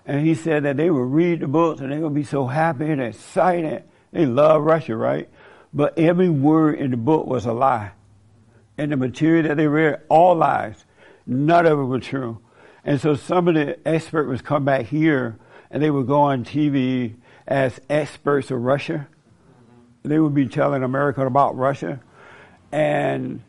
[0.05, 2.91] And he said that they would read the books and they would be so happy
[2.91, 3.85] and excited.
[4.11, 5.27] They love Russia, right?
[5.73, 7.93] But every word in the book was a lie.
[8.77, 10.85] And the material that they read, all lies.
[11.25, 12.37] None of it was true.
[12.83, 15.39] And so some of the experts would come back here
[15.71, 17.15] and they would go on TV
[17.47, 19.07] as experts of Russia.
[20.03, 21.99] They would be telling America about Russia.
[22.71, 23.41] And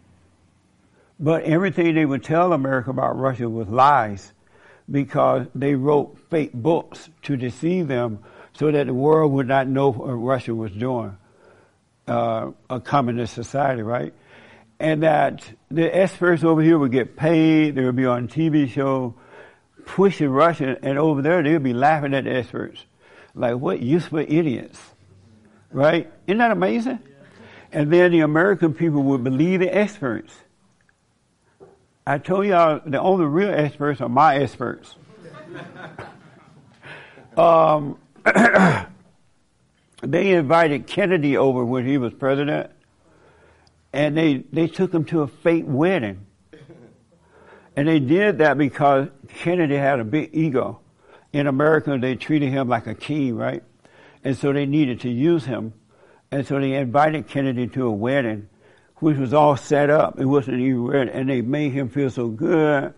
[1.20, 4.32] but everything they would tell America about Russia was lies
[4.90, 8.20] because they wrote fake books to deceive them
[8.52, 11.16] so that the world would not know what Russia was doing.
[12.06, 14.14] Uh, a communist society, right?
[14.80, 19.14] And that the experts over here would get paid, they would be on TV show
[19.84, 22.84] pushing Russia, and over there they would be laughing at the experts.
[23.34, 24.80] Like, what useful idiots,
[25.70, 26.10] right?
[26.26, 27.00] Isn't that amazing?
[27.72, 30.32] And then the American people would believe the experts.
[32.06, 34.96] I told y'all the only real experts are my experts.
[37.36, 37.98] um,
[40.02, 42.70] they invited Kennedy over when he was president,
[43.92, 46.24] and they, they took him to a fake wedding.
[47.76, 50.80] And they did that because Kennedy had a big ego.
[51.32, 53.62] In America, they treated him like a king, right?
[54.24, 55.74] And so they needed to use him.
[56.30, 58.48] And so they invited Kennedy to a wedding,
[58.96, 60.20] which was all set up.
[60.20, 61.10] It wasn't even ready.
[61.10, 62.92] And they made him feel so good.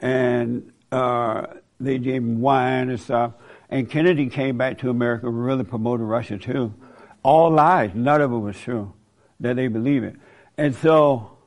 [0.00, 1.46] And uh,
[1.80, 3.32] they gave him wine and stuff.
[3.70, 6.74] And Kennedy came back to America really promoted Russia too.
[7.22, 7.90] All lies.
[7.94, 8.92] None of it was true
[9.40, 10.16] that they believe it.
[10.56, 11.38] And so,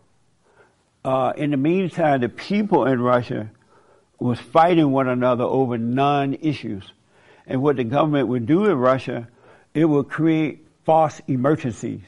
[1.05, 3.49] uh, in the meantime, the people in Russia
[4.19, 6.91] was fighting one another over non-issues.
[7.47, 9.27] And what the government would do in Russia,
[9.73, 12.01] it would create false emergencies.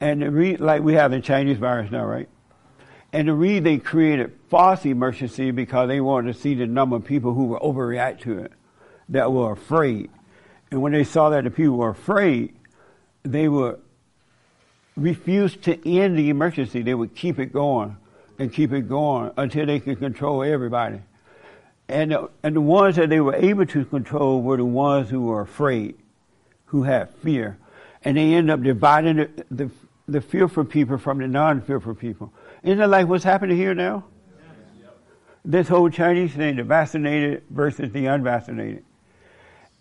[0.00, 2.28] And the re- like we have the Chinese virus now, right?
[3.12, 7.04] And the reason they created false emergency because they wanted to see the number of
[7.04, 8.52] people who were overreact to it,
[9.10, 10.10] that were afraid.
[10.70, 12.54] And when they saw that the people were afraid,
[13.22, 13.80] they would
[14.96, 16.82] refuse to end the emergency.
[16.82, 17.96] They would keep it going
[18.38, 21.00] and keep it going until they could control everybody.
[21.88, 25.22] And the, and the ones that they were able to control were the ones who
[25.22, 25.96] were afraid,
[26.74, 27.56] who have fear.
[28.02, 29.70] And they end up dividing the, the,
[30.08, 32.32] the fearful people from the non-fearful people.
[32.64, 34.02] Isn't that like what's happening here now?
[35.44, 38.84] This whole Chinese thing, the vaccinated versus the unvaccinated.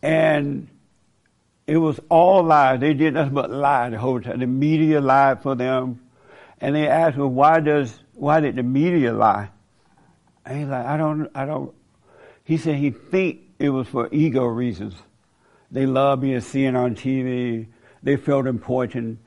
[0.04, 0.68] And
[1.66, 2.80] it was all lies.
[2.80, 4.40] They did nothing but lie the whole time.
[4.40, 6.00] The media lied for them.
[6.62, 9.50] And they asked, well, why does, why did the media lie?
[10.46, 11.74] And he's like, I don't, I don't.
[12.44, 14.94] He said he think it was for ego reasons.
[15.74, 17.68] They loved being seen on TV.
[18.04, 19.20] They felt important.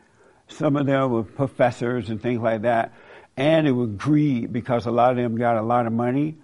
[0.49, 2.95] Some of them were professors and things like that.
[3.37, 6.37] And it was greed because a lot of them got a lot of money.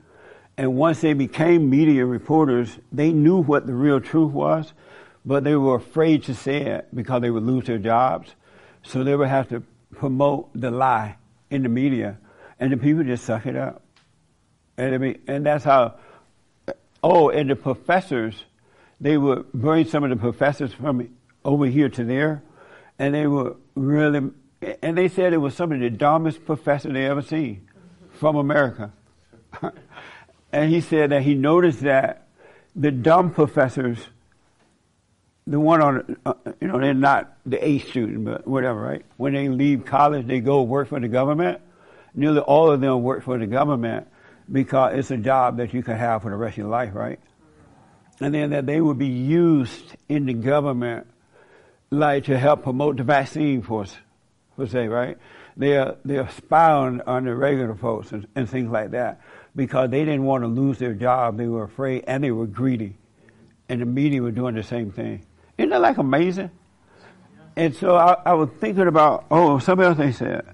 [0.59, 4.73] And once they became media reporters, they knew what the real truth was,
[5.25, 8.35] but they were afraid to say it because they would lose their jobs.
[8.83, 9.63] So they would have to
[9.93, 11.17] promote the lie
[11.49, 12.19] in the media,
[12.59, 13.83] and the people just suck it up.
[14.77, 15.95] And I mean, and that's how.
[17.05, 18.45] Oh, and the professors,
[19.03, 21.09] they would bring some of the professors from
[21.45, 22.41] over here to there,
[23.01, 24.31] and they were really,
[24.81, 27.69] and they said it was some of the dumbest professors they ever seen
[28.13, 28.93] from America.
[30.53, 32.29] and he said that he noticed that
[32.77, 33.99] the dumb professors,
[35.49, 39.05] the one on, uh, you know, they're not the A student, but whatever, right?
[39.17, 41.61] When they leave college, they go work for the government.
[42.15, 44.07] Nearly all of them work for the government
[44.51, 47.19] because it's a job that you can have for the rest of your life, right?
[48.21, 51.07] And then that they would be used in the government
[51.91, 53.97] like to help promote the vaccine for us,
[54.57, 55.19] right?
[55.57, 59.21] They are, they are spying on the regular folks and, and things like that
[59.55, 61.37] because they didn't want to lose their job.
[61.37, 62.97] They were afraid and they were greedy.
[63.69, 65.25] And the media were doing the same thing.
[65.59, 66.51] Isn't that like amazing?
[67.57, 70.47] And so I, I was thinking about, oh, something else they said.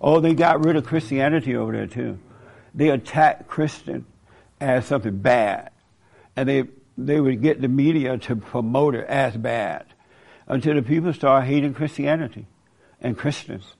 [0.00, 2.18] Oh, they got rid of Christianity over there too.
[2.74, 4.06] They attack Christian
[4.60, 5.70] as something bad.
[6.36, 6.64] And they,
[6.96, 9.84] they would get the media to promote it as bad
[10.46, 12.46] until the people start hating Christianity
[13.00, 13.74] and Christians.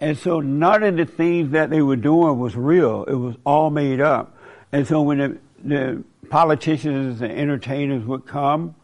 [0.00, 3.04] And so none of the things that they were doing was real.
[3.04, 4.36] It was all made up.
[4.72, 8.74] And so when the, the politicians and entertainers would come,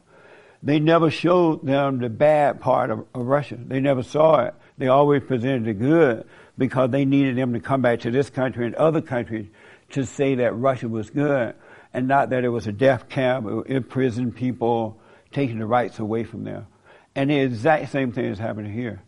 [0.63, 3.59] they never showed them the bad part of, of Russia.
[3.59, 4.55] They never saw it.
[4.79, 6.27] They always presented the good
[6.61, 9.47] because they needed them to come back to this country and other countries
[9.89, 11.55] to say that Russia was good
[11.95, 15.01] and not that it was a death camp imprisoned people
[15.33, 16.67] taking the rights away from them.
[17.15, 19.01] And the exact same thing is happening here.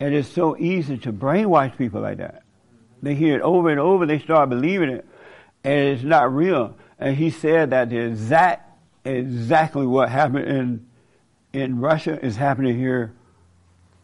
[0.00, 2.42] And it's so easy to brainwash people like that.
[3.00, 5.06] They hear it over and over, they start believing it,
[5.62, 6.76] and it's not real.
[6.98, 8.68] And he said that the exact,
[9.04, 10.86] exactly what happened in,
[11.52, 13.14] in Russia is happening here,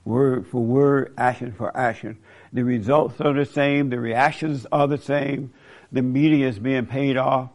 [0.05, 2.19] word for word, action for action.
[2.57, 5.53] The results are the same, the reactions are the same,
[5.93, 7.51] the media is being paid off,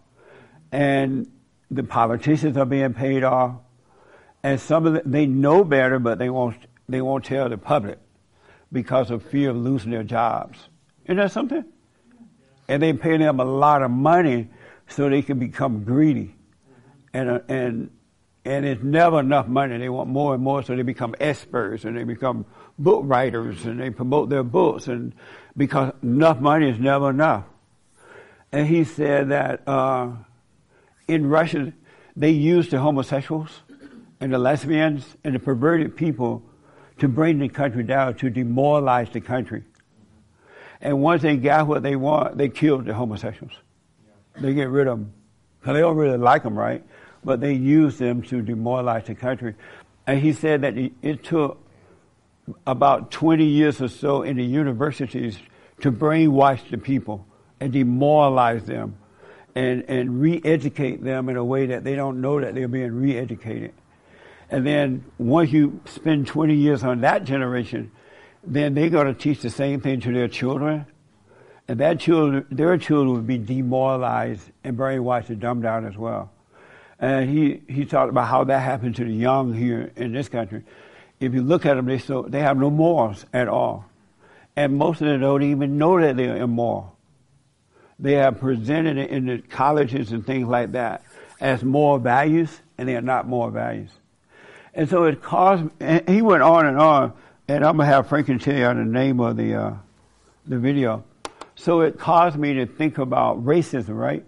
[0.71, 1.25] and
[1.71, 3.55] the politicians are being paid off,
[4.43, 6.55] and some of them, they know better, but they won't,
[6.87, 7.97] they won't tell the public
[8.71, 10.69] because of fear of losing their jobs.
[11.05, 11.65] Isn't that something?
[12.67, 14.49] And they pay them a lot of money
[14.87, 16.35] so they can become greedy.
[17.11, 17.89] And, uh, and,
[18.45, 19.79] and it's never enough money.
[19.79, 22.45] They want more and more, so they become experts and they become
[22.77, 24.87] book writers and they promote their books.
[24.87, 25.13] And
[25.55, 27.45] because enough money is never enough.
[28.51, 30.11] And he said that uh,
[31.07, 31.73] in Russia,
[32.15, 33.49] they used the homosexuals
[34.19, 36.43] and the lesbians and the perverted people
[36.99, 39.63] to bring the country down, to demoralize the country.
[40.81, 43.53] And once they got what they want, they killed the homosexuals.
[44.39, 45.13] They get rid of them.
[45.59, 46.83] Because they don't really like them, right?
[47.23, 49.55] But they use them to demoralize the country.
[50.07, 51.63] And he said that it took
[52.65, 55.37] about 20 years or so in the universities
[55.81, 57.25] to brainwash the people
[57.59, 58.97] and demoralize them
[59.55, 63.73] and, and re-educate them in a way that they don't know that they're being re-educated.
[64.49, 67.91] And then once you spend 20 years on that generation,
[68.43, 70.85] then they're going to teach the same thing to their children.
[71.67, 76.31] And that children, their children would be demoralized and brainwashed and dumbed down as well.
[76.99, 80.63] And he, he talked about how that happened to the young here in this country.
[81.21, 83.85] If you look at them, they, so, they have no morals at all.
[84.55, 86.97] And most of them don't even know that they're immoral.
[87.99, 91.03] They have presented in the colleges and things like that
[91.39, 93.91] as moral values, and they are not moral values.
[94.73, 97.13] And so it caused, and he went on and on,
[97.47, 99.73] and I'm going to have Franklin tell you the name of the, uh,
[100.47, 101.03] the video.
[101.55, 104.25] So it caused me to think about racism, right?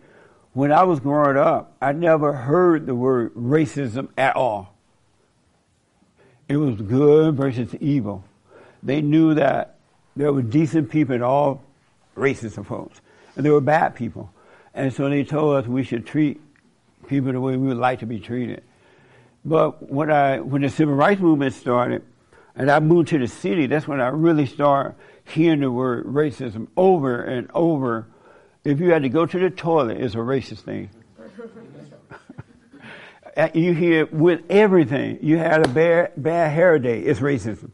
[0.52, 4.73] When I was growing up, I never heard the word racism at all.
[6.48, 8.24] It was good versus evil.
[8.82, 9.76] They knew that
[10.16, 11.64] there were decent people and all
[12.16, 13.02] racist folks,
[13.36, 14.32] and there were bad people.
[14.74, 16.42] And so they told us we should treat
[17.08, 18.64] people the way we would like to be treated.
[19.46, 22.04] But when I when the civil rights movement started,
[22.56, 26.68] and I moved to the city, that's when I really started hearing the word racism
[26.78, 28.08] over and over.
[28.64, 30.90] If you had to go to the toilet, it's a racist thing.
[33.36, 35.20] Uh, you hear with everything.
[35.22, 37.72] You had a bad, bad hair day, it's racism.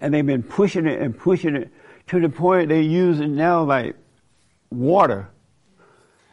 [0.00, 1.70] And they've been pushing it and pushing it
[2.08, 3.96] to the point they use it now like
[4.70, 5.28] water.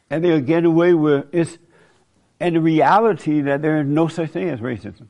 [0.10, 1.58] And they're getting away with it's
[2.40, 5.08] and the reality that there is no such thing as racism.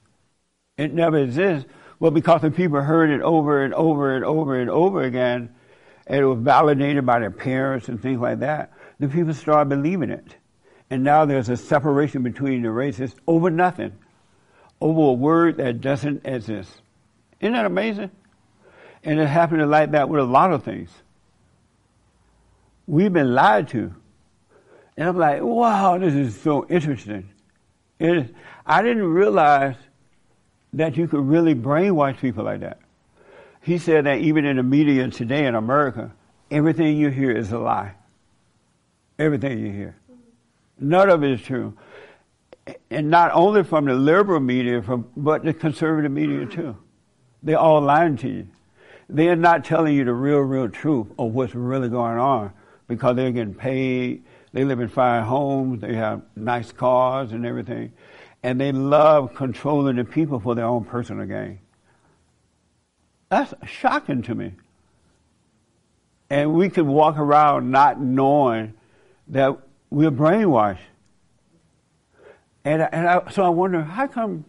[0.77, 1.69] It never exists.
[1.99, 5.53] Well, because the people heard it over and over and over and over again,
[6.05, 10.09] and it was validated by their parents and things like that, the people started believing
[10.09, 10.35] it.
[10.89, 13.93] And now there's a separation between the races over nothing,
[14.79, 16.71] over a word that doesn't exist.
[17.41, 18.11] Isn't that amazing?
[19.03, 20.89] And it happened like that with a lot of things.
[22.87, 23.93] We've been lied to.
[24.95, 27.29] And I'm like, wow, this is so interesting.
[27.99, 28.33] It,
[28.65, 29.75] I didn't realize
[30.73, 32.79] that you could really brainwash people like that.
[33.61, 36.13] He said that even in the media today in America,
[36.49, 37.95] everything you hear is a lie.
[39.19, 39.95] Everything you hear.
[40.79, 41.73] None of it is true.
[42.89, 46.77] And not only from the liberal media, from, but the conservative media too.
[47.41, 48.47] They're all lying to you.
[49.09, 52.51] They're not telling you the real, real truth of what's really going on
[52.87, 54.23] because they're getting paid
[54.53, 55.81] They live in fine homes.
[55.81, 57.93] They have nice cars and everything.
[58.43, 61.59] And they love controlling the people for their own personal gain.
[63.29, 64.53] That's shocking to me.
[66.29, 68.73] And we could walk around not knowing
[69.27, 69.57] that
[69.89, 70.79] we're brainwashed.
[72.65, 74.45] And, and I, so I wonder, how come,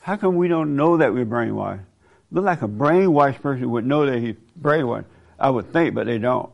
[0.00, 1.84] how come we don't know that we're brainwashed?
[2.30, 5.06] Look like a brainwashed person would know that he's brainwashed.
[5.38, 6.50] I would think, but they don't.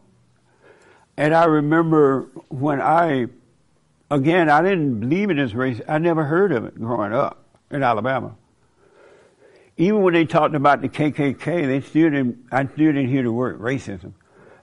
[1.17, 3.27] And I remember when I,
[4.11, 5.81] again, I didn't believe in this race.
[5.89, 8.37] I never heard of it growing up in Alabama.
[9.77, 13.33] Even when they talked about the KKK, they still didn't, I still didn't hear the
[13.33, 14.13] word racism.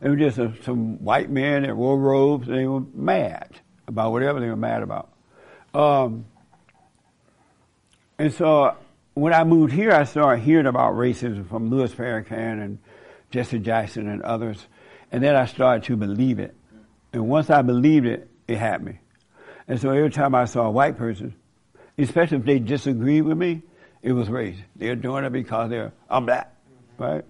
[0.03, 2.47] It was just a, some white men that wore robes.
[2.47, 3.49] And they were mad
[3.87, 5.09] about whatever they were mad about.
[5.73, 6.25] Um,
[8.19, 8.75] and so
[9.13, 12.79] when I moved here, I started hearing about racism from Louis Farrakhan and
[13.31, 14.67] Jesse Jackson and others.
[15.11, 16.53] And then I started to believe it.
[17.13, 18.99] And once I believed it, it had me.
[19.67, 21.33] And so every time I saw a white person,
[21.97, 23.61] especially if they disagreed with me,
[24.01, 24.57] it was race.
[24.75, 26.53] They're doing it because they're, I'm black,
[26.97, 27.23] right?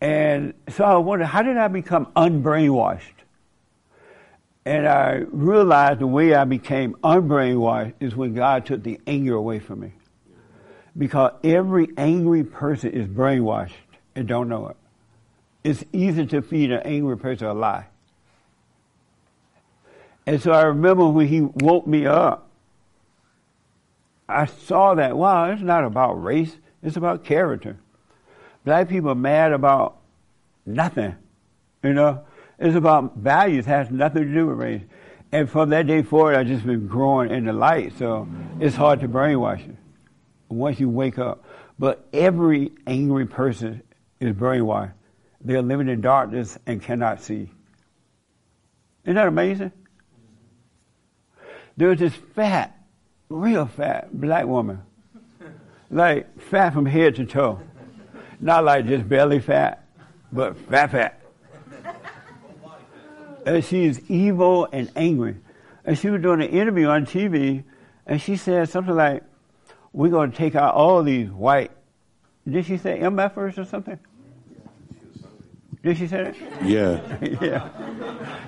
[0.00, 3.02] And so I wondered, how did I become unbrainwashed?
[4.64, 9.58] And I realized the way I became unbrainwashed is when God took the anger away
[9.58, 9.92] from me.
[10.96, 13.72] Because every angry person is brainwashed
[14.14, 14.76] and don't know it.
[15.64, 17.86] It's easy to feed an angry person a lie.
[20.26, 22.48] And so I remember when he woke me up,
[24.28, 27.78] I saw that, wow, it's not about race, it's about character.
[28.68, 29.96] Black people are mad about
[30.66, 31.14] nothing,
[31.82, 32.26] you know?
[32.58, 34.82] It's about values, it has nothing to do with race.
[35.32, 38.28] And from that day forward, I've just been growing in the light, so
[38.60, 39.74] it's hard to brainwash you
[40.50, 41.46] once you wake up.
[41.78, 43.82] But every angry person
[44.20, 44.92] is brainwashed.
[45.40, 47.50] They're living in darkness and cannot see.
[49.04, 49.72] Isn't that amazing?
[51.78, 52.78] There's this fat,
[53.30, 54.82] real fat black woman.
[55.90, 57.62] Like fat from head to toe.
[58.40, 59.84] Not like just belly fat,
[60.32, 61.22] but fat fat.
[63.46, 65.36] And she is evil and angry.
[65.84, 67.64] And she was doing an interview on TV
[68.06, 69.22] and she said something like,
[69.92, 71.70] We're going to take out all these white,
[72.48, 73.98] did she say MFers or something?
[75.82, 76.64] Did she say that?
[76.64, 77.18] Yeah.
[77.40, 77.68] yeah.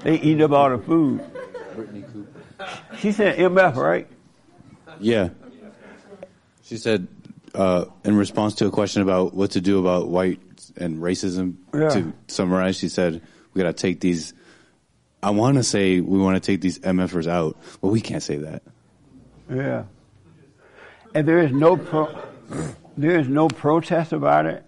[0.02, 1.20] They eat up all the food.
[1.76, 2.42] Brittney Cooper.
[2.98, 4.06] She said MF, right?
[4.98, 5.30] Yeah.
[6.62, 7.06] She said,
[7.54, 10.40] uh, in response to a question about what to do about white
[10.76, 11.88] and racism, Yeah.
[11.90, 13.22] to summarize, she said,
[13.54, 14.32] we got to take these.
[15.22, 18.36] I want to say we want to take these MFers out, but we can't say
[18.38, 18.62] that.
[19.52, 19.84] Yeah.
[21.14, 22.16] And there is no pro-
[22.96, 24.64] there is no protest about it.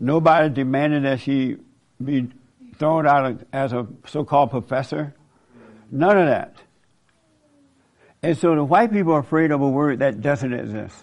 [0.00, 1.58] Nobody demanded that she
[2.02, 2.28] be
[2.78, 5.14] thrown out as a so-called professor.
[5.90, 6.56] None of that.
[8.22, 10.96] And so the white people are afraid of a word that doesn't exist.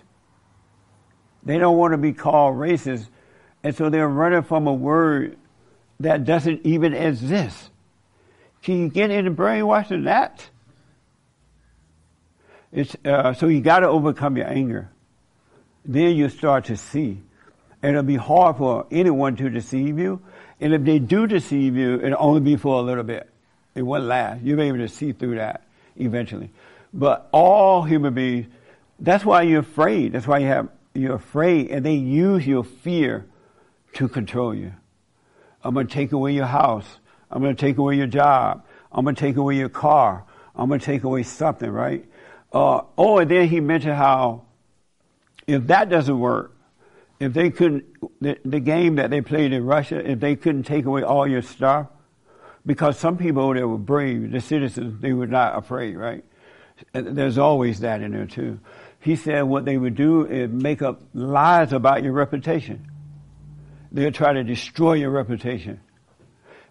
[1.44, 3.08] They don't want to be called racist,
[3.64, 5.38] and so they're running from a word
[6.00, 7.70] that doesn't even exist.
[8.64, 10.48] Can you get into brainwashing that?
[12.72, 14.90] It's, uh, so you got to overcome your anger.
[15.84, 17.22] Then you start to see.
[17.82, 20.22] And it'll be hard for anyone to deceive you.
[20.60, 23.28] And if they do deceive you, it'll only be for a little bit.
[23.74, 24.44] It won't last.
[24.44, 25.64] You'll be able to see through that
[25.98, 26.52] eventually.
[26.94, 28.48] But all human beings,
[29.00, 30.14] that's why you're afraid.
[30.14, 31.70] That's why you have, you're afraid.
[31.72, 33.26] And they use your fear
[33.94, 34.74] to control you.
[35.64, 37.00] I'm going to take away your house.
[37.30, 38.66] I'm going to take away your job.
[38.92, 40.26] I'm going to take away your car.
[40.56, 42.06] I'm going to take away something, right?
[42.52, 44.44] Uh, oh, and then he mentioned how
[45.48, 46.56] if that doesn't work,
[47.20, 47.86] if they couldn't,
[48.20, 51.42] the, the game that they played in Russia, if they couldn't take away all your
[51.42, 51.88] stuff,
[52.66, 56.24] because some people that were brave, the citizens, they were not afraid, right?
[56.94, 58.60] There's always that in there too.
[59.02, 62.88] He said what they would do is make up lies about your reputation.
[63.92, 65.82] They'll try to destroy your reputation.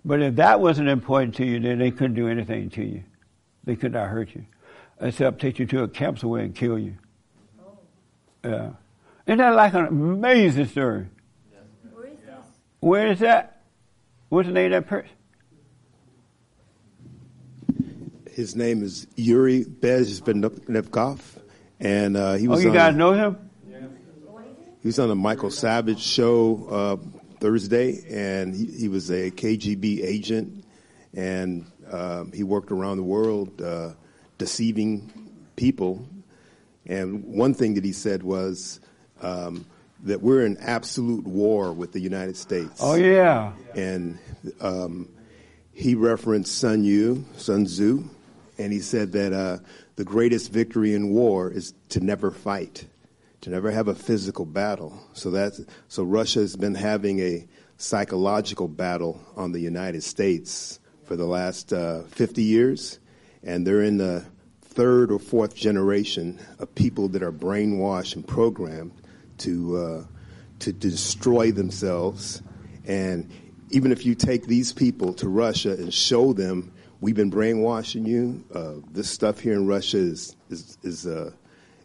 [0.04, 3.02] But if that wasn't important to you, then they couldn't do anything to you.
[3.64, 4.46] They could not hurt you,
[5.00, 6.96] except take you to a camp somewhere and kill you.
[7.60, 7.78] Oh.
[8.44, 8.70] Yeah.
[9.26, 11.06] Isn't that like an amazing story?
[12.78, 13.60] Where is that?
[14.30, 15.10] What's the name of that person?
[18.30, 21.39] His name is Yuri Bezmenov,
[21.80, 23.36] and uh, he Oh, you on, guys know him?
[24.82, 26.96] he was on a Michael Savage show uh,
[27.38, 30.64] Thursday, and he, he was a KGB agent,
[31.14, 33.90] and um, he worked around the world uh,
[34.38, 35.10] deceiving
[35.56, 36.06] people.
[36.86, 38.80] And one thing that he said was
[39.20, 39.66] um,
[40.04, 42.80] that we're in absolute war with the United States.
[42.80, 43.52] Oh, yeah.
[43.74, 44.18] And
[44.60, 45.08] um,
[45.72, 48.04] he referenced Sun Yu, Sun Tzu,
[48.58, 49.58] and he said that uh,
[50.00, 52.86] the greatest victory in war is to never fight,
[53.42, 54.98] to never have a physical battle.
[55.12, 57.46] So that's so Russia has been having a
[57.76, 62.98] psychological battle on the United States for the last uh, 50 years,
[63.42, 64.24] and they're in the
[64.62, 69.02] third or fourth generation of people that are brainwashed and programmed
[69.36, 70.04] to uh,
[70.60, 72.40] to destroy themselves.
[72.86, 73.30] And
[73.68, 78.44] even if you take these people to Russia and show them we've been brainwashing you,
[78.54, 81.32] uh, this stuff here in Russia is is, is uh,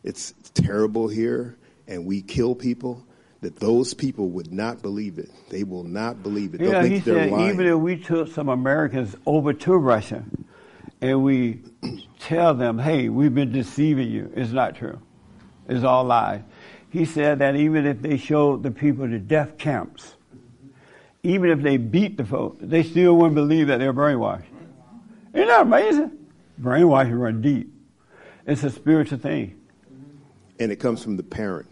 [0.04, 1.58] it's terrible here,
[1.88, 3.06] and we kill people.
[3.42, 5.30] That those people would not believe it.
[5.50, 6.60] They will not believe it.
[6.60, 7.54] They'll Yeah, he said lying.
[7.54, 10.24] even if we took some Americans over to Russia
[11.00, 11.62] and we
[12.20, 15.00] tell them, hey, we've been deceiving you, it's not true.
[15.70, 16.42] It's all lies.
[16.90, 20.16] He said that even if they showed the people the death camps,
[21.22, 24.46] even if they beat the folk, they still wouldn't believe that they're brainwashed.
[25.36, 26.12] Isn't that amazing?
[26.58, 27.72] Brainwashing run deep.
[28.48, 29.60] It's a spiritual thing.
[30.60, 31.68] and it comes from the parent.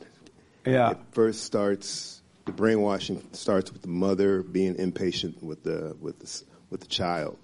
[0.66, 0.92] Yeah.
[0.92, 6.44] It first starts the brainwashing starts with the mother being impatient with the with the
[6.70, 7.38] with the child,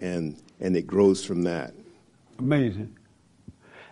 [0.00, 1.74] and and it grows from that.
[2.38, 2.96] Amazing.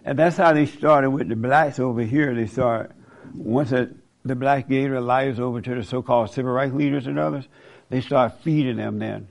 [0.04, 2.34] And that's how they started with the blacks over here.
[2.34, 2.94] They started,
[3.34, 3.94] once the,
[4.24, 7.48] the black gave their lives over to the so-called civil rights leaders and others,
[7.88, 9.28] they started feeding them then.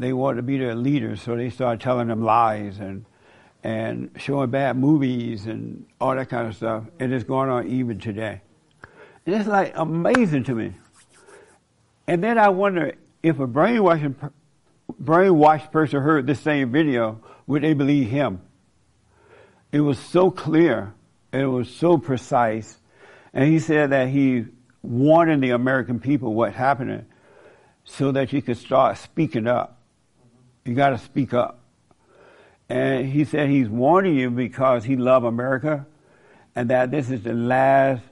[0.00, 3.04] They wanted to be their leaders, so they started telling them lies and
[3.62, 6.84] and showing bad movies and all that kind of stuff.
[6.98, 8.40] And it's going on even today.
[9.26, 10.72] And it's like amazing to me.
[12.06, 14.16] And then I wonder if a brainwashing,
[15.02, 18.40] brainwashed person heard this same video, would they believe him?
[19.70, 20.94] It was so clear
[21.30, 22.78] and it was so precise.
[23.34, 24.46] And he said that he
[24.82, 27.04] warning the American people what's happening
[27.84, 29.79] so that you could start speaking up.
[30.64, 31.58] You got to speak up.
[32.68, 35.86] And he said he's warning you because he loves America
[36.54, 38.02] and that this is the last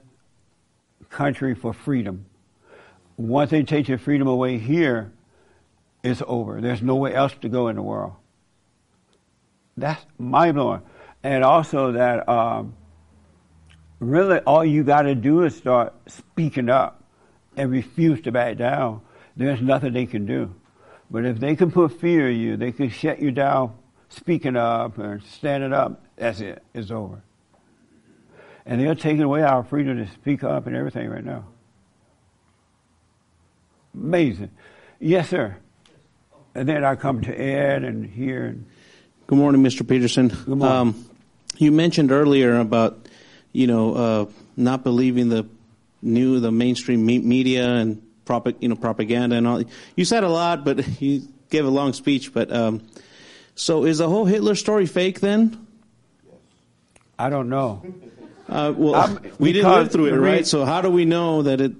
[1.09, 2.25] country for freedom.
[3.17, 5.11] Once they take your freedom away here,
[6.03, 6.61] it's over.
[6.61, 8.13] There's nowhere else to go in the world.
[9.77, 10.81] That's mind blowing.
[11.23, 12.75] And also that um,
[13.99, 17.03] really all you got to do is start speaking up
[17.57, 19.01] and refuse to back down.
[19.35, 20.53] There's nothing they can do.
[21.11, 23.73] But if they can put fear in you, they can shut you down
[24.09, 26.63] speaking up or standing up, that's it.
[26.73, 27.21] It's over.
[28.65, 31.45] And they're taking away our freedom to speak up and everything right now.
[33.93, 34.51] Amazing.
[34.99, 35.57] Yes, sir.
[36.53, 38.45] And then I come to Ed and here.
[38.45, 38.65] And
[39.27, 39.87] Good morning, Mr.
[39.87, 40.27] Peterson.
[40.27, 40.65] Good morning.
[40.67, 41.05] Um,
[41.57, 43.07] you mentioned earlier about,
[43.51, 45.47] you know, uh, not believing the
[46.01, 49.63] new, the mainstream media and prop- you know, propaganda and all.
[49.95, 52.31] You said a lot, but you gave a long speech.
[52.31, 52.81] But um,
[53.55, 55.65] so is the whole Hitler story fake then?
[57.17, 57.83] I don't know.
[58.47, 60.45] Uh, well, Um, we didn't live through it, right?
[60.47, 61.73] So how do we know that it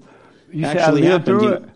[0.52, 1.42] You said I actually happened?
[1.42, 1.66] You-?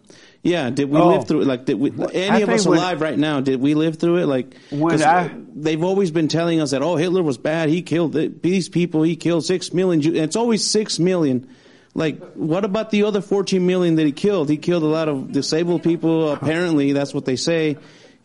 [0.42, 1.08] Yeah, did we Oh.
[1.16, 1.46] live through it?
[1.46, 3.40] Like, did we, any of us when- alive right now?
[3.40, 4.26] Did we live through it?
[4.26, 7.70] Like, When I- they've always been telling us that oh, Hitler was bad.
[7.70, 9.02] He killed th- these people.
[9.02, 10.02] He killed six million.
[10.02, 10.18] Jews.
[10.18, 11.48] It's always six million.
[11.94, 14.48] Like, what about the other fourteen million that he killed?
[14.50, 16.32] He killed a lot of disabled people.
[16.32, 17.76] Apparently, that's what they say,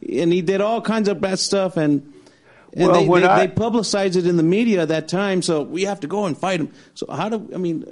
[0.01, 1.77] and he did all kinds of bad stuff.
[1.77, 2.11] And
[2.73, 5.41] and Well, they, they, I- they publicized it in the media at that time.
[5.43, 6.71] So we have to go and fight him.
[6.95, 7.85] So how do I mean?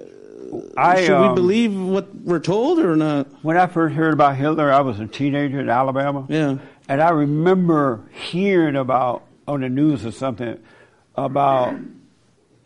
[0.77, 3.27] I, should um, we believe what we're told or not?
[3.43, 6.25] When I first heard about Hitler, I was a teenager in Alabama.
[6.29, 6.59] Yeah.
[6.87, 10.57] And I remember hearing about on the news or something
[11.15, 11.75] about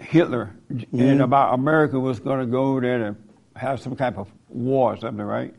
[0.01, 0.55] Hitler
[0.91, 3.15] and about America was going to go there to
[3.55, 5.53] have some type of war or something, right?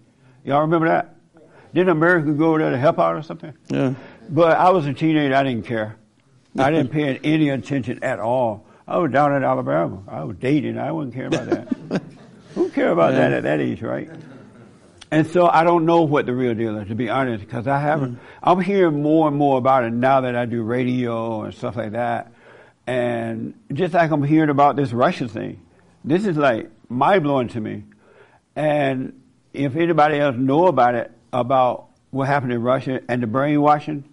[0.44, 1.16] Y'all remember that?
[1.74, 3.54] Didn't America go there to help out or something?
[3.68, 3.94] Yeah.
[4.28, 5.34] But I was a teenager.
[5.34, 5.96] I didn't care.
[6.58, 8.66] I didn't pay any attention at all.
[8.86, 10.02] I was down in Alabama.
[10.08, 10.78] I was dating.
[10.78, 12.02] I wouldn't care about that.
[12.54, 14.10] Who care about that at that age, right?
[15.10, 17.78] And so I don't know what the real deal is, to be honest, because I
[17.78, 18.16] haven't.
[18.16, 18.20] Mm.
[18.42, 21.92] I'm hearing more and more about it now that I do radio and stuff like
[21.92, 22.32] that.
[22.92, 25.62] And just like I'm hearing about this Russia thing,
[26.04, 27.84] this is like mind blowing to me.
[28.54, 29.22] And
[29.54, 34.04] if anybody else know about it, about what happened in Russia and the brainwashing,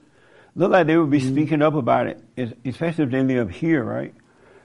[0.55, 1.34] look like they would be mm-hmm.
[1.34, 2.23] speaking up about it,
[2.63, 4.13] especially if they live here, right?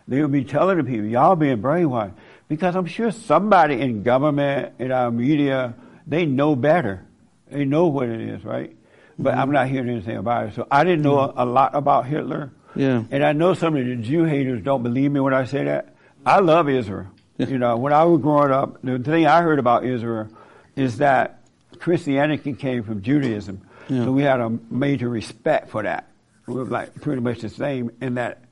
[0.07, 2.15] They would be telling the people, y'all being brainwashed.
[2.47, 5.75] Because I'm sure somebody in government, in our media,
[6.07, 7.05] they know better.
[7.51, 8.77] They know what it is, right?
[9.19, 9.55] But I'm mm-hmm.
[9.55, 10.55] not hearing anything about it.
[10.55, 12.53] So I didn't know a, a lot about Hitler.
[12.75, 13.05] Yeah.
[13.11, 15.95] And I know some of the Jew haters don't believe me when I say that.
[16.27, 17.09] I love Israel.
[17.39, 20.29] You know, when I was growing up, the thing I heard about Israel
[20.77, 21.41] is that
[21.79, 23.61] Christianity came from Judaism.
[23.89, 24.05] Yeah.
[24.05, 26.09] So we had a major respect for that.
[26.47, 28.45] We were like pretty much the same in that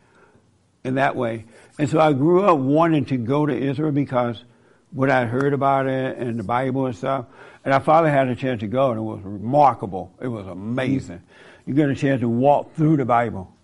[0.85, 1.45] in that way.
[1.79, 4.43] And so I grew up wanting to go to Israel because
[4.91, 7.27] what I heard about it and the Bible and stuff.
[7.65, 10.13] And our father had a chance to go, and it was remarkable.
[10.21, 11.23] It was amazing.
[11.65, 13.55] You get a chance to walk through the Bible.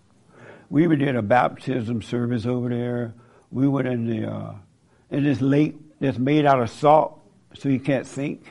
[0.69, 3.13] We even did a baptism service over there.
[3.51, 4.53] We went in the uh,
[5.09, 7.19] in this lake that's made out of salt,
[7.55, 8.43] so you can't sink.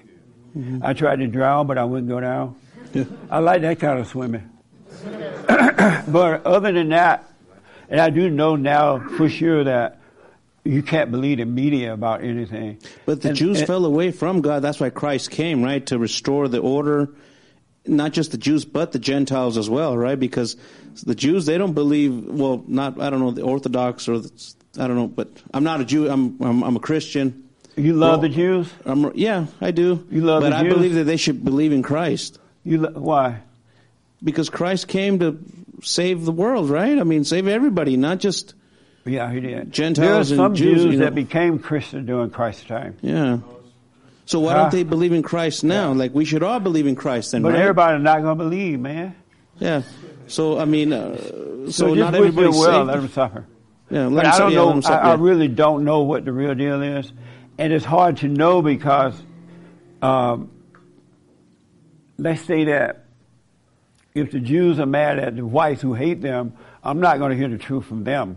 [0.57, 0.81] Mm-hmm.
[0.83, 2.57] I tried to drown, but I wouldn't go down.
[3.31, 4.49] I like that kind of swimming.
[5.47, 7.31] but other than that,
[7.89, 10.01] and I do know now for sure that
[10.64, 12.79] you can't believe the media about anything.
[13.07, 14.62] But the And- Jews and- fell away from God.
[14.62, 15.85] That's why Christ came, right?
[15.87, 17.11] To restore the order,
[17.89, 20.18] not just the Jews, but the Gentiles as well, right?
[20.18, 20.57] Because
[21.05, 24.86] the Jews, they don't believe, well, not, I don't know, the Orthodox or, the, I
[24.86, 27.49] don't know, but I'm not a Jew, I'm, I'm, I'm a Christian.
[27.76, 28.68] You love the Jews?
[28.84, 30.05] I'm, yeah, I do.
[30.11, 30.43] You love.
[30.43, 30.74] But I Jews?
[30.74, 32.39] believe that they should believe in Christ.
[32.64, 33.43] You lo- why?
[34.22, 35.39] Because Christ came to
[35.82, 36.99] save the world, right?
[36.99, 38.55] I mean, save everybody, not just
[39.05, 39.72] Yeah, he did.
[39.72, 40.82] Gentiles there are some and Jews.
[40.82, 41.05] Jews you know.
[41.05, 42.97] that became Christian during Christ's time.
[43.01, 43.39] Yeah.
[44.29, 44.59] So why Huh?
[44.64, 45.91] don't they believe in Christ now?
[45.93, 47.61] Like we should all believe in Christ then, But right?
[47.62, 49.14] everybody's not going to believe, man.
[49.59, 49.81] Yeah.
[50.26, 52.72] So I mean, uh, So, so, not wish them everybody's well.
[52.81, 52.87] saved.
[52.89, 53.47] Let them suffer.
[53.89, 54.81] Yeah, let but them I don't yeah, know.
[54.83, 57.11] suffer, I, I really don't know what the real deal is,
[57.57, 59.14] and it's hard to know because,
[60.03, 60.51] um,
[62.18, 63.07] let's say that
[64.14, 66.53] if the Jews are mad at the whites who hate them,
[66.85, 68.37] I'm not going to hear the truth from them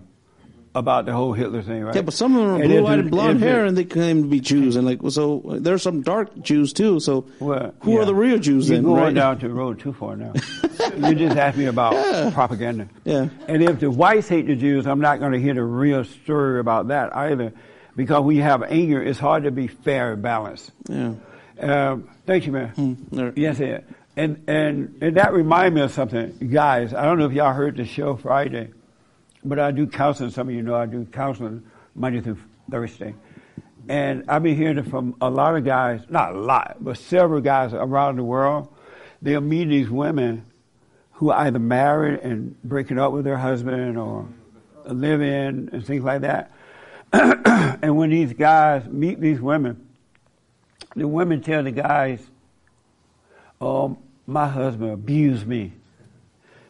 [0.73, 1.95] about the whole Hitler thing, right?
[1.95, 4.39] Yeah, but some of them are blue-eyed and blonde hair, and they claim to be
[4.39, 6.99] Jews, and like so, there's some dark Jews too.
[6.99, 7.99] So who yeah.
[7.99, 8.85] are the real Jews You're then?
[8.85, 9.13] going right?
[9.13, 10.33] down to the road too far now.
[10.97, 12.87] you just asked me about propaganda.
[13.03, 13.29] Yeah.
[13.47, 16.59] And if the whites hate the Jews, I'm not going to hear the real story
[16.59, 17.51] about that either,
[17.95, 19.03] because we have anger.
[19.03, 20.71] It's hard to be fair and balanced.
[20.87, 21.15] Yeah.
[21.59, 22.69] Um, thank you, man.
[22.69, 23.29] Hmm.
[23.35, 23.81] Yes, yeah.
[24.15, 26.93] And and and that reminds me of something, guys.
[26.93, 28.71] I don't know if y'all heard the show Friday,
[29.43, 30.31] but I do counseling.
[30.31, 31.63] Some of you know I do counseling
[31.95, 32.37] Monday through
[32.69, 33.15] Thursday,
[33.89, 37.73] and I've been hearing from a lot of guys, not a lot, but several guys
[37.73, 38.73] around the world.
[39.21, 40.45] They'll meet these women
[41.13, 44.27] who are either married and breaking up with their husband or
[44.85, 46.51] live in and things like that.
[47.13, 49.87] and when these guys meet these women,
[50.95, 52.19] the women tell the guys,
[53.59, 55.73] "Oh, my husband abused me.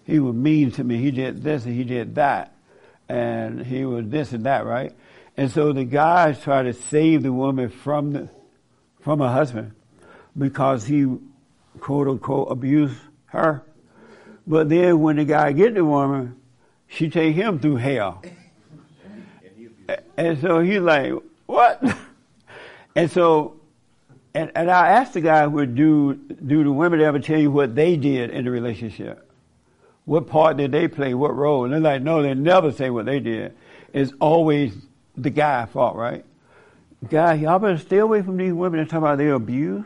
[0.05, 0.97] He was mean to me.
[0.97, 2.53] He did this and he did that,
[3.11, 4.93] and he was this and that, right?"
[5.37, 8.29] And so the guys try to save the woman from the
[9.01, 9.73] from her husband
[10.37, 11.05] because he
[11.79, 12.97] quote unquote abused
[13.27, 13.63] her.
[14.45, 16.35] But then when the guy get the woman,
[16.87, 18.21] she take him through hell.
[20.17, 21.13] And so he's like,
[21.45, 21.83] what?
[22.93, 23.55] And so,
[24.33, 27.73] and, and I asked the guy, would do, do the women ever tell you what
[27.73, 29.30] they did in the relationship?
[30.05, 31.13] What part did they play?
[31.13, 31.65] What role?
[31.65, 33.55] And they're like, no, they never say what they did.
[33.93, 34.73] It's always
[35.15, 36.25] the guy fault, right?
[37.09, 39.85] Guy, y'all better stay away from these women and talk about their abuse.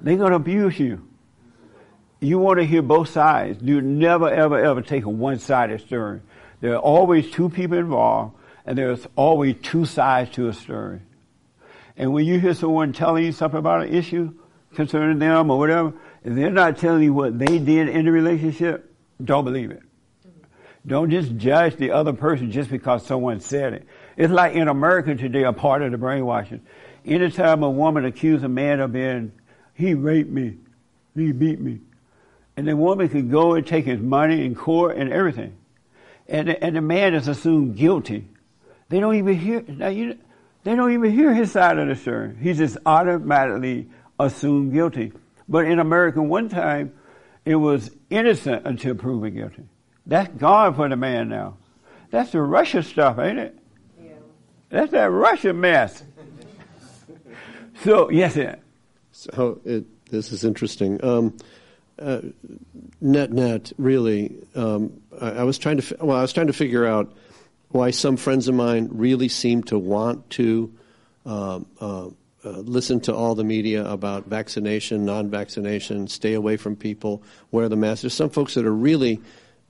[0.00, 1.06] They're going to abuse you.
[2.20, 3.60] You want to hear both sides.
[3.62, 6.20] You never, ever, ever take a one-sided story.
[6.60, 11.00] There are always two people involved, and there's always two sides to a story.
[11.96, 14.32] And when you hear someone telling you something about an issue
[14.74, 15.92] concerning them or whatever,
[16.24, 18.91] if they're not telling you what they did in the relationship,
[19.24, 19.82] don't believe it.
[20.86, 23.86] Don't just judge the other person just because someone said it.
[24.16, 26.60] It's like in America today, a part of the brainwashing.
[27.04, 29.32] Anytime a woman accuses a man of being,
[29.74, 30.56] he raped me,
[31.14, 31.80] he beat me,
[32.56, 35.56] and the woman could go and take his money in court and everything,
[36.28, 38.28] and the, and the man is assumed guilty.
[38.88, 39.60] They don't even hear.
[39.60, 42.36] They don't even hear his side of the story.
[42.40, 43.88] He's just automatically
[44.20, 45.12] assumed guilty.
[45.48, 46.92] But in America, one time,
[47.44, 49.64] it was innocent until proven guilty.
[50.06, 51.56] That's gone for the man now.
[52.10, 53.58] That's the Russia stuff, ain't it?
[54.02, 54.12] Yeah.
[54.68, 56.02] That's that Russia mess.
[57.82, 58.60] So yes, it.
[59.12, 61.02] So it, this is interesting.
[61.04, 61.36] Um,
[61.98, 62.20] uh,
[63.00, 66.52] net net, really, um, I, I was trying to fi- well, I was trying to
[66.52, 67.12] figure out
[67.68, 70.72] why some friends of mine really seem to want to
[71.24, 72.08] um, uh,
[72.44, 77.76] uh, listen to all the media about vaccination, non-vaccination, stay away from people, wear the
[77.76, 78.02] mask.
[78.02, 79.20] There's some folks that are really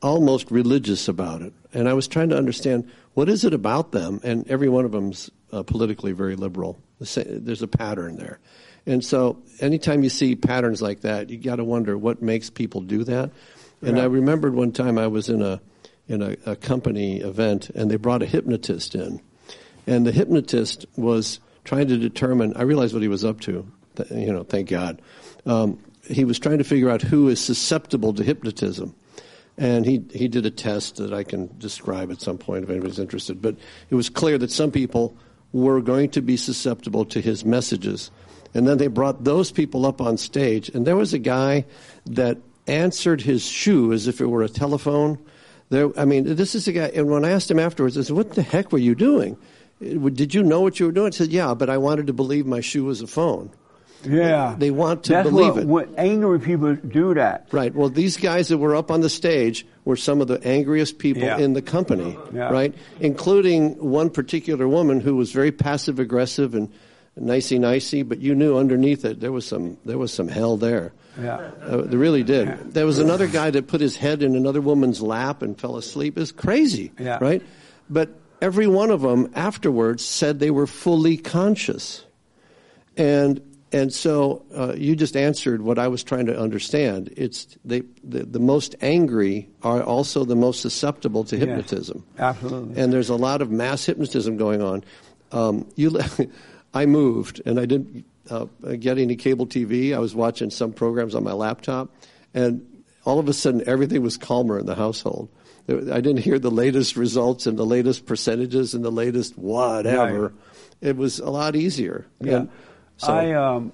[0.01, 4.20] almost religious about it, and I was trying to understand what is it about them,
[4.25, 6.79] and every one of them's uh, politically very liberal.
[6.99, 8.39] There's a pattern there.
[8.87, 12.81] And so, anytime you see patterns like that, you got to wonder what makes people
[12.81, 13.31] do that.
[13.81, 14.05] And Yeah.
[14.05, 15.61] I remembered one time I was in a
[16.09, 19.20] in a, a company event, and they brought a hypnotist in,
[19.87, 22.55] and the hypnotist was trying to determine.
[22.57, 23.67] I realized what he was up to.
[24.11, 25.03] You know, thank God.
[25.47, 28.95] Um, he was trying to figure out who is susceptible to hypnotism.
[29.59, 32.99] And he, he did a test that I can describe at some point if anybody's
[32.99, 33.43] interested.
[33.43, 33.57] But
[33.91, 35.17] it was clear that some people
[35.53, 38.11] were going to be susceptible to his messages.
[38.55, 41.65] And then they brought those people up on stage, and there was a guy
[42.07, 45.19] that answered his shoe as if it were a telephone.
[45.71, 48.17] There, I mean, this is a guy, and when I asked him afterwards, I said,
[48.17, 49.37] What the heck were you doing?
[49.83, 51.12] Did you know what you were doing?
[51.12, 53.51] He said, Yeah, but I wanted to believe my shoe was a phone.
[54.05, 54.57] Yeah.
[54.59, 55.66] They want to That's believe what, it.
[55.66, 57.47] What angry people do that.
[57.53, 57.72] Right.
[57.72, 61.22] Well, these guys that were up on the stage were some of the angriest people
[61.22, 61.39] Yeah.
[61.39, 62.51] in the company, Yeah.
[62.51, 62.74] right?
[63.01, 66.68] Including one particular woman who was very passive aggressive and
[67.16, 70.93] nicey nicey, but you knew underneath it there was some there was some hell there.
[71.20, 71.51] Yeah.
[71.64, 72.72] Uh, they really did.
[72.74, 76.16] There was another guy that put his head in another woman's lap and fell asleep.
[76.18, 77.18] It's crazy, Yeah.
[77.20, 77.43] right?
[77.91, 78.09] But
[78.43, 82.05] every one of them afterwards said they were fully conscious,
[82.97, 83.40] and
[83.72, 87.14] and so uh, you just answered what I was trying to understand.
[87.16, 92.05] It's they, the the most angry are also the most susceptible to hypnotism.
[92.18, 92.82] Absolutely.
[92.82, 94.84] And there's a lot of mass hypnotism going on.
[95.30, 95.99] Um, you,
[96.74, 98.47] I moved and I didn't uh,
[98.78, 99.95] get any cable TV.
[99.95, 101.90] I was watching some programs on my laptop,
[102.34, 102.66] and
[103.07, 105.30] all of a sudden everything was calmer in the household.
[105.69, 110.23] I didn't hear the latest results and the latest percentages and the latest whatever.
[110.23, 110.33] Right.
[110.81, 112.07] It was a lot easier.
[112.21, 112.37] Yeah.
[112.37, 112.49] And
[112.97, 113.73] so, I um,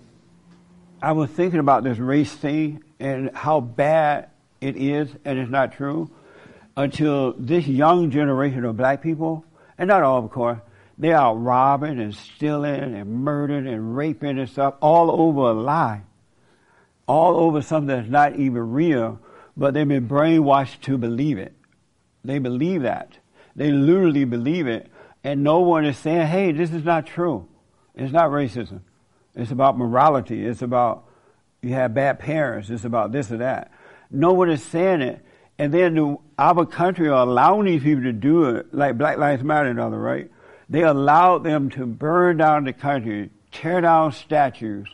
[1.01, 4.29] I was thinking about this race thing and how bad
[4.61, 6.11] it is, and it's not true,
[6.77, 9.45] until this young generation of black people,
[9.79, 10.59] and not all, of course,
[10.99, 16.03] they are robbing and stealing and murdering and raping and stuff all over a lie,
[17.07, 19.21] all over something that's not even real,
[19.57, 21.55] but they've been brainwashed to believe it.
[22.25, 23.19] They believe that.
[23.57, 24.89] They literally believe it,
[25.25, 27.49] and no one is saying, "Hey, this is not true."
[27.95, 28.81] It's not racism.
[29.35, 30.47] It's about morality.
[30.47, 31.05] It's about
[31.61, 32.71] you have bad parents.
[32.71, 33.73] It's about this or that.
[34.11, 35.25] No one is saying it.
[35.59, 39.43] And then the, our country are allowing these people to do it, like Black Lives
[39.43, 40.31] Matter and other, right?
[40.69, 44.87] They allowed them to burn down the country, tear down statues,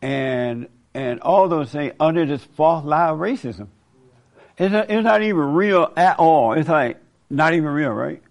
[0.00, 3.68] and and all those things under this false lie of racism.
[4.58, 6.54] It's not, it's not even real at all.
[6.54, 6.98] It's like
[7.28, 8.22] not even real, right?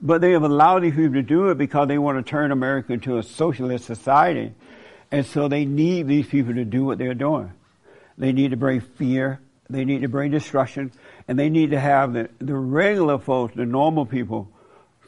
[0.00, 2.92] But they have allowed these people to do it because they want to turn America
[2.92, 4.54] into a socialist society.
[5.10, 7.52] And so they need these people to do what they're doing.
[8.18, 9.40] They need to bring fear.
[9.68, 10.92] They need to bring destruction.
[11.26, 14.48] And they need to have the, the regular folks, the normal people,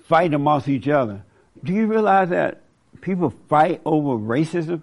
[0.06, 1.22] fight amongst each other.
[1.62, 2.62] Do you realize that
[3.00, 4.82] people fight over racism?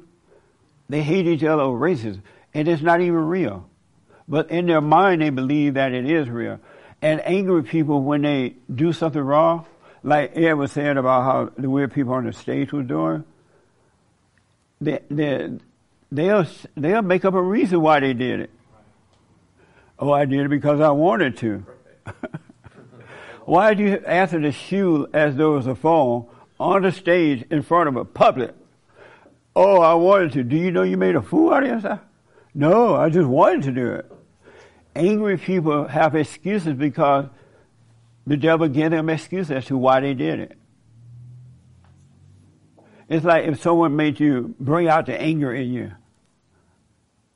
[0.88, 2.22] They hate each other over racism.
[2.54, 3.68] And it's not even real.
[4.28, 6.60] But in their mind, they believe that it is real.
[7.02, 9.66] And angry people, when they do something wrong,
[10.04, 13.24] like Ed was saying about how the weird people on the stage were doing,
[14.82, 15.50] they, they,
[16.12, 16.46] they'll,
[16.76, 18.50] they'll make up a reason why they did it.
[19.98, 21.66] Oh, I did it because I wanted to.
[23.46, 26.28] why did you answer the shoe as though it was a phone
[26.60, 28.54] on the stage in front of a public?
[29.56, 30.44] Oh, I wanted to.
[30.44, 32.00] Do you know you made a fool out of yourself?
[32.54, 34.12] No, I just wanted to do it.
[34.96, 37.26] Angry people have excuses because
[38.26, 40.58] the devil gave them excuses as to why they did it.
[43.08, 45.92] It's like if someone made you bring out the anger in you.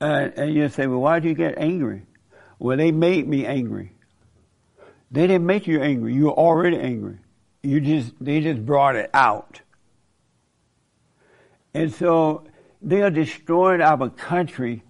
[0.00, 2.02] And, and you say, well, why did you get angry?
[2.58, 3.92] Well, they made me angry.
[5.10, 6.14] They didn't make you angry.
[6.14, 7.18] You were already angry.
[7.62, 9.60] You just, they just brought it out.
[11.74, 12.44] And so
[12.80, 14.82] they are destroying our country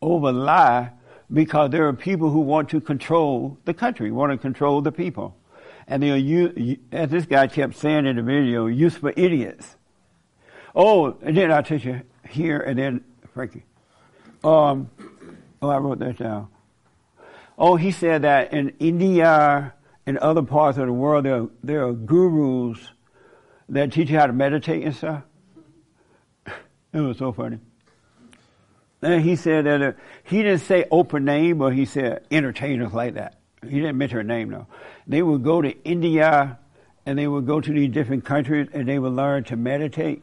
[0.00, 0.92] over lie
[1.32, 5.36] because there are people who want to control the country, want to control the people.
[5.86, 6.52] And they are,
[6.92, 9.76] as this guy kept saying in the video, useful idiots.
[10.74, 13.64] Oh, and then I'll tell you here, and then Frankie.
[14.44, 14.90] Um,
[15.62, 16.48] oh, I wrote that down.
[17.56, 19.74] Oh, he said that in India
[20.06, 22.78] and other parts of the world, there are, there are gurus
[23.68, 25.22] that teach you how to meditate and stuff.
[26.90, 27.58] It was so funny.
[29.02, 29.92] And he said that uh,
[30.24, 33.38] he didn't say open name, but he said entertainers like that.
[33.62, 34.66] He didn't mention a name though.
[35.06, 36.58] They would go to India
[37.06, 40.22] and they would go to these different countries and they would learn to meditate.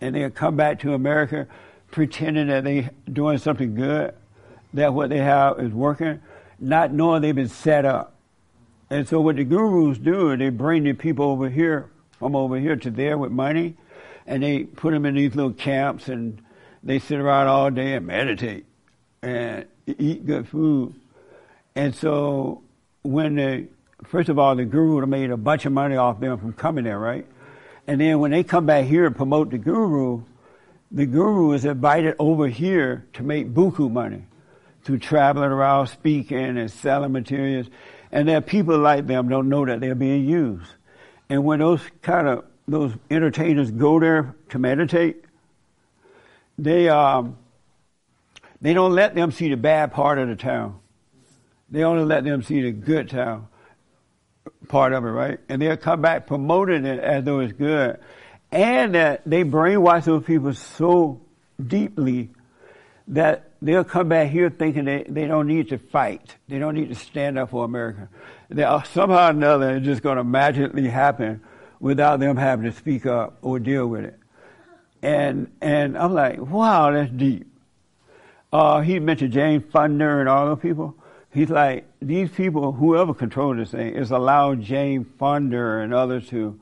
[0.00, 1.46] And they would come back to America
[1.90, 4.14] pretending that they doing something good,
[4.74, 6.20] that what they have is working,
[6.58, 8.14] not knowing they've been set up.
[8.90, 12.76] And so what the gurus do, they bring the people over here, from over here
[12.76, 13.76] to there with money,
[14.26, 16.40] and they put them in these little camps and
[16.82, 18.66] they sit around all day and meditate
[19.22, 20.94] and eat good food.
[21.74, 22.62] And so
[23.02, 23.68] when the,
[24.04, 26.52] first of all, the guru would have made a bunch of money off them from
[26.52, 27.26] coming there, right?
[27.86, 30.22] And then when they come back here and promote the guru,
[30.90, 34.24] the guru is invited over here to make buku money
[34.82, 37.66] through traveling around speaking and selling materials.
[38.10, 40.70] And that people like them don't know that they're being used.
[41.28, 45.24] And when those kind of those entertainers go there to meditate,
[46.58, 47.38] they um,
[48.60, 50.80] they don't let them see the bad part of the town.
[51.70, 53.48] They only let them see the good town
[54.68, 55.38] part of it, right?
[55.48, 57.98] And they'll come back promoting it as though it's good.
[58.50, 61.20] And that they brainwash those people so
[61.64, 62.30] deeply
[63.08, 66.36] that they'll come back here thinking they, they don't need to fight.
[66.48, 68.08] They don't need to stand up for America.
[68.48, 71.42] They are, somehow or another it's just going to magically happen
[71.80, 74.17] without them having to speak up or deal with it.
[75.02, 77.46] And, and I'm like, wow, that's deep.
[78.52, 80.96] Uh, he mentioned Jane Fonda and all those people.
[81.30, 86.58] He's like, these people, whoever controls this thing, is allowing Jane Fonda and others to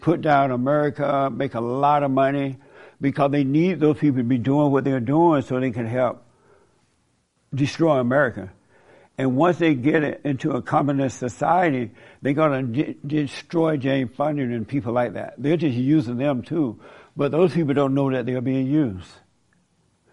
[0.00, 2.56] put down America, make a lot of money,
[3.00, 6.24] because they need those people to be doing what they're doing so they can help
[7.54, 8.50] destroy America.
[9.18, 11.90] And once they get it into a communist society,
[12.22, 15.34] they're going to de- destroy Jane Fonda and people like that.
[15.38, 16.80] They're just using them too.
[17.18, 19.10] But those people don't know that they're being used.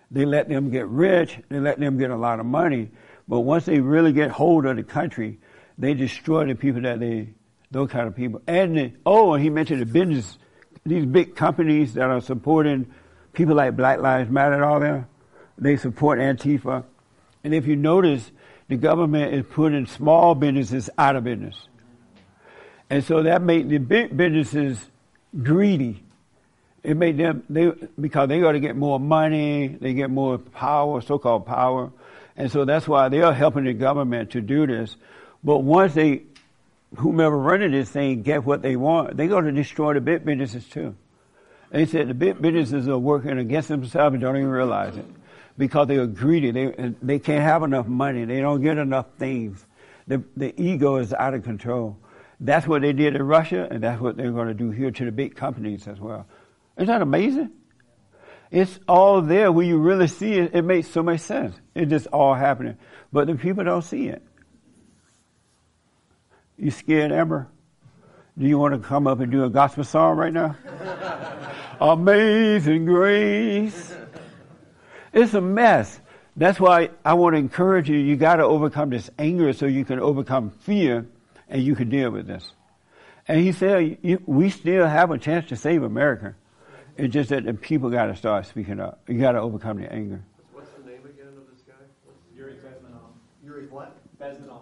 [0.09, 2.89] They let them get rich, they let them get a lot of money,
[3.27, 5.37] but once they really get hold of the country,
[5.77, 7.29] they destroy the people that they,
[7.69, 8.41] those kind of people.
[8.47, 10.39] And the, oh, and he mentioned the business,
[10.83, 12.91] these big companies that are supporting
[13.33, 15.05] people like Black Lives Matter and all that.
[15.59, 16.85] They support Antifa.
[17.43, 18.31] And if you notice,
[18.67, 21.67] the government is putting small businesses out of business.
[22.89, 24.89] And so that made the big businesses
[25.43, 26.01] greedy.
[26.85, 31.01] It made them, they, because they got to get more money, they get more power,
[31.01, 31.91] so-called power.
[32.37, 34.95] And so that's why they are helping the government to do this.
[35.43, 36.23] But once they,
[36.97, 40.67] whomever running this thing, get what they want, they're going to destroy the big businesses
[40.67, 40.95] too.
[41.71, 45.05] They said the big businesses are working against themselves and don't even realize it
[45.57, 46.51] because they are greedy.
[46.51, 48.25] They they can't have enough money.
[48.25, 49.65] They don't get enough things.
[50.07, 51.97] The the ego is out of control.
[52.39, 55.05] That's what they did in Russia, and that's what they're going to do here to
[55.05, 56.25] the big companies as well.
[56.77, 57.51] Isn't that amazing?
[58.51, 60.55] It's all there when you really see it.
[60.55, 61.55] It makes so much sense.
[61.73, 62.77] It's just all happening,
[63.11, 64.21] but the people don't see it.
[66.57, 67.47] You scared, Amber?
[68.37, 70.55] Do you want to come up and do a gospel song right now?
[71.81, 73.93] Amazing grace.
[75.13, 75.99] It's a mess.
[76.37, 77.97] That's why I want to encourage you.
[77.97, 81.05] You got to overcome this anger so you can overcome fear
[81.47, 82.51] and you can deal with this.
[83.27, 86.35] And he said, we still have a chance to save America.
[86.97, 89.01] It's just that the people got to start speaking up.
[89.07, 90.23] You got to overcome the anger.
[90.53, 91.73] What's the name again of this guy?
[92.35, 93.11] Yuri Bezmenov.
[93.43, 93.95] Yuri what?
[94.19, 94.61] Bezmenov.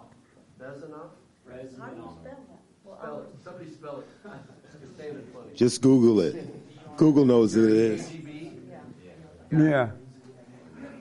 [0.60, 1.10] Bezanov?
[1.48, 2.16] Bezmenov.
[2.98, 3.44] Spell it.
[3.44, 4.06] Somebody spell it.
[4.82, 5.54] It's David funny.
[5.54, 6.96] Just Google it.
[6.96, 8.12] Google knows who it is.
[9.52, 9.90] Yeah.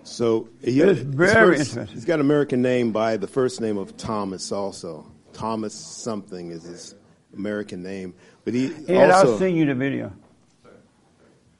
[0.03, 1.95] So he, It's his very first- interesting.
[1.95, 4.51] He's got an American name by the first name of Thomas.
[4.51, 6.95] Also, Thomas something is his
[7.35, 8.13] American name,
[8.45, 10.11] but he And also I'll send you the video.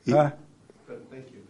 [0.09, 0.31] Huh?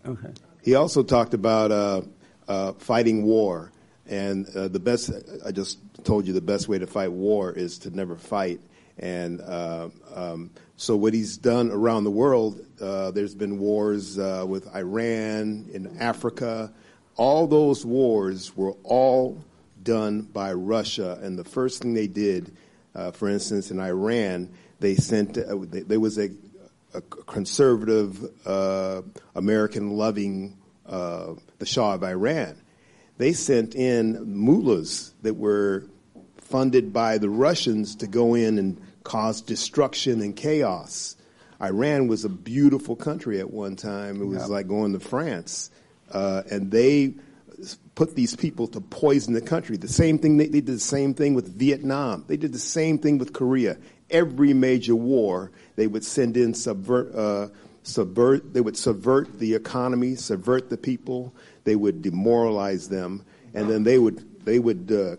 [0.06, 0.30] Okay.
[0.62, 2.02] He also talked about uh,
[2.48, 3.72] uh, fighting war,
[4.08, 5.12] and uh, the best.
[5.46, 8.60] I just told you the best way to fight war is to never fight.
[9.00, 14.46] And uh, um, so, what he's done around the world, uh, there's been wars uh,
[14.48, 16.72] with Iran in Africa.
[17.16, 19.44] All those wars were all
[19.84, 22.56] done by Russia, and the first thing they did,
[22.96, 24.50] uh, for instance, in Iran,
[24.80, 25.38] they sent.
[25.38, 26.30] Uh, there was a
[27.02, 29.02] conservative, uh,
[29.36, 32.58] American-loving, uh, the Shah of Iran.
[33.18, 35.86] They sent in mullahs that were
[36.38, 41.16] funded by the Russians to go in and cause destruction and chaos.
[41.62, 44.22] Iran was a beautiful country at one time.
[44.22, 44.46] It was Yeah.
[44.48, 45.70] like going to France,
[46.12, 47.14] uh, and they
[47.96, 49.78] put these people to poison the country.
[49.78, 52.26] The same thing they, they did the same thing with Vietnam.
[52.28, 53.78] They did the same thing with Korea.
[54.10, 57.48] Every major war, they would send in subvert, uh,
[57.84, 58.54] subvert.
[58.54, 61.34] They would subvert the economy, subvert the people.
[61.64, 65.16] They would demoralize them, and then they would they would uh,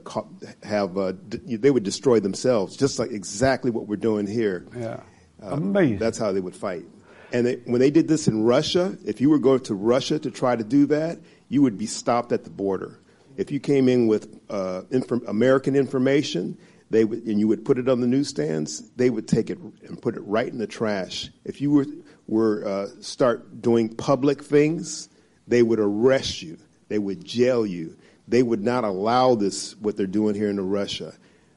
[0.62, 4.66] have uh, d- they would destroy themselves, just like exactly what we're doing here.
[4.76, 5.00] Yeah.
[5.42, 6.84] Um, That's how they would fight.
[7.32, 10.30] And they, when they did this in Russia, if you were going to Russia to
[10.30, 12.98] try to do that, you would be stopped at the border.
[13.36, 16.56] If you came in with uh, infor- American information,
[16.94, 20.00] they would, and you would put it on the newsstands, they would take it and
[20.00, 21.28] put it right in the trash.
[21.44, 21.86] If you were
[22.28, 25.08] were uh, start doing public things,
[25.48, 26.56] they would arrest you.
[26.88, 27.96] They would jail you.
[28.28, 31.12] They would not allow this what they're doing here in Russia.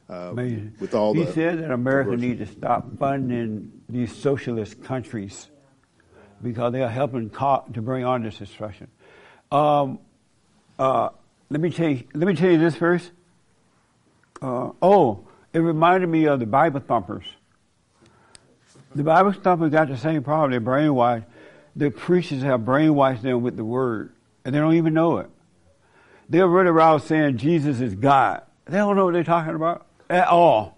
[0.08, 0.32] Uh,
[0.80, 5.48] with all he the said that America needs to stop funding these socialist countries
[6.42, 8.88] because they are helping co- to bring on this destruction.
[9.52, 10.00] Um,
[10.78, 11.10] uh,
[11.50, 13.12] let me tell you, let me tell you this first.
[14.40, 17.24] Uh, oh, it reminded me of the Bible thumpers.
[18.94, 20.50] The Bible thumpers got the same problem.
[20.50, 21.24] They're brainwashed.
[21.76, 24.12] The preachers have brainwashed them with the word,
[24.44, 25.30] and they don't even know it.
[26.28, 28.42] They'll run around saying Jesus is God.
[28.66, 30.76] They don't know what they're talking about at all.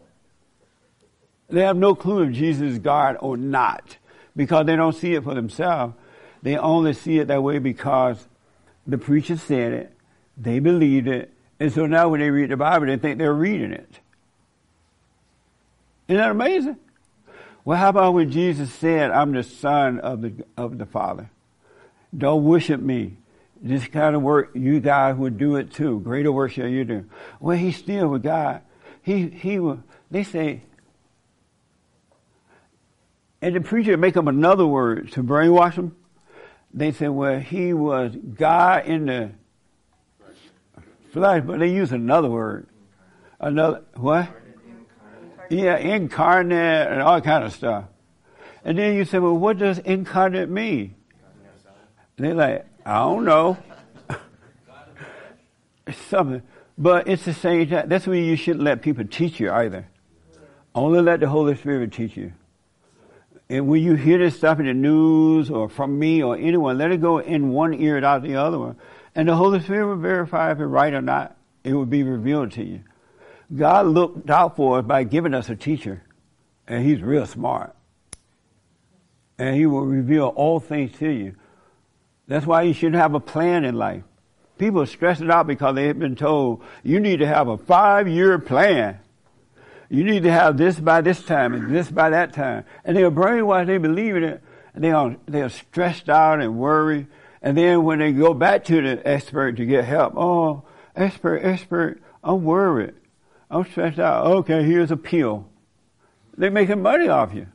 [1.48, 3.96] They have no clue if Jesus is God or not
[4.36, 5.94] because they don't see it for themselves.
[6.42, 8.24] They only see it that way because
[8.86, 9.96] the preacher said it,
[10.36, 13.72] they believed it, and so now when they read the Bible, they think they're reading
[13.72, 14.00] it.
[16.10, 16.76] Isn't that amazing?
[17.64, 21.30] Well, how about when Jesus said, I'm the son of the, of the Father?
[22.16, 23.16] Don't worship me.
[23.62, 26.00] This kind of work, you guys would do it too.
[26.00, 27.04] Greater work shall you do.
[27.38, 28.62] Well, he's still with God.
[29.02, 30.62] He, he will, they say,
[33.40, 35.94] and the preacher make up another word to brainwash them.
[36.74, 39.30] They say, well, he was God in the
[41.12, 42.66] flesh, but they use another word.
[43.38, 44.28] Another, what?
[45.50, 47.84] Yeah, incarnate and all kind of stuff.
[48.64, 50.94] And then you say, well, what does incarnate mean?
[52.16, 53.58] And they're like, I don't know.
[56.08, 56.42] Something.
[56.78, 57.88] But it's the same time.
[57.88, 59.88] That's when you shouldn't let people teach you either.
[60.74, 62.32] Only let the Holy Spirit teach you.
[63.48, 66.92] And when you hear this stuff in the news or from me or anyone, let
[66.92, 68.76] it go in one ear and out the other one.
[69.16, 71.36] And the Holy Spirit will verify if it's right or not.
[71.64, 72.80] It will be revealed to you.
[73.54, 76.02] God looked out for us by giving us a teacher.
[76.66, 77.74] And he's real smart.
[79.38, 81.34] And he will reveal all things to you.
[82.28, 84.04] That's why you should have a plan in life.
[84.56, 88.06] People stress it out because they have been told you need to have a five
[88.06, 89.00] year plan.
[89.88, 92.64] You need to have this by this time and this by that time.
[92.84, 94.42] And they are brainwashed, they believe in it,
[94.74, 97.08] and they are, they are stressed out and worried.
[97.42, 100.62] And then when they go back to the expert to get help, oh,
[100.94, 102.94] expert, expert, I'm worried.
[103.50, 104.26] I'm stressed out.
[104.26, 105.48] Okay, here's a pill.
[106.36, 107.48] They're making money off you.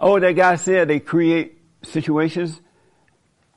[0.00, 2.60] Oh, that guy said they create situations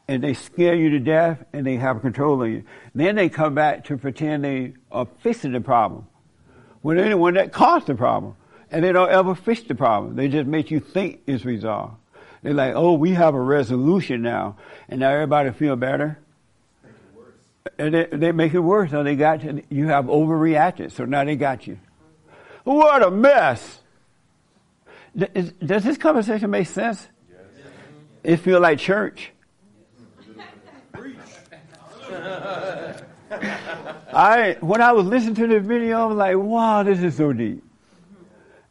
[0.07, 2.63] and they scare you to death and they have control of you.
[2.93, 6.07] Then they come back to pretend they are fixing the problem
[6.81, 8.35] when they're the one that caused the problem.
[8.73, 10.15] And they don't ever fix the problem.
[10.15, 11.95] They just make you think it's resolved.
[12.41, 14.55] They're like, oh, we have a resolution now.
[14.87, 16.19] And now everybody feel better.
[17.77, 18.91] And they, they make it worse.
[18.91, 20.91] So they got you, you have overreacted.
[20.91, 21.79] So now they got you.
[22.63, 23.79] What a mess.
[25.15, 27.07] Does, does this conversation make sense?
[28.23, 29.31] It feel like church.
[34.13, 37.33] I when I was listening to the video, I was like, wow, this is so
[37.33, 37.63] deep.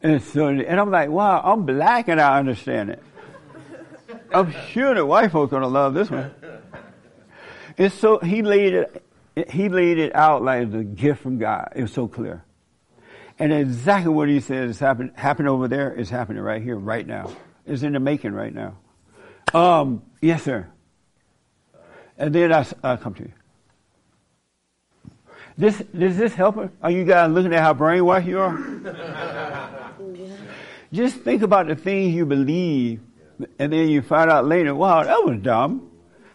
[0.01, 3.03] And so and I'm like, wow, I'm black and I understand it.
[4.33, 6.31] I'm sure the white folks gonna love this one.
[7.81, 9.03] It's so he laid it
[9.49, 11.73] he laid it out like a gift from God.
[11.75, 12.45] It was so clear.
[13.39, 17.07] And exactly what he says is happen, happening over there is happening right here, right
[17.07, 17.31] now.
[17.65, 18.77] It's in the making right now.
[19.51, 20.67] Um, yes, sir.
[22.19, 23.33] And then I, I'll come to you.
[25.57, 26.71] This, does this help?
[26.83, 28.57] Are you guys looking at how brainwashed you are?
[30.93, 32.99] Just think about the things you believe,
[33.57, 35.90] and then you find out later, wow, that was dumb.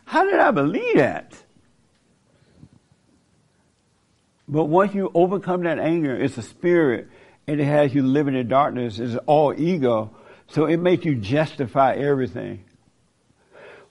[0.07, 1.35] How did I believe that?
[4.49, 7.09] But once you overcome that anger, it's a spirit,
[7.49, 9.01] and it has you living in darkness.
[9.01, 12.65] It's all ego, so it makes you justify everything.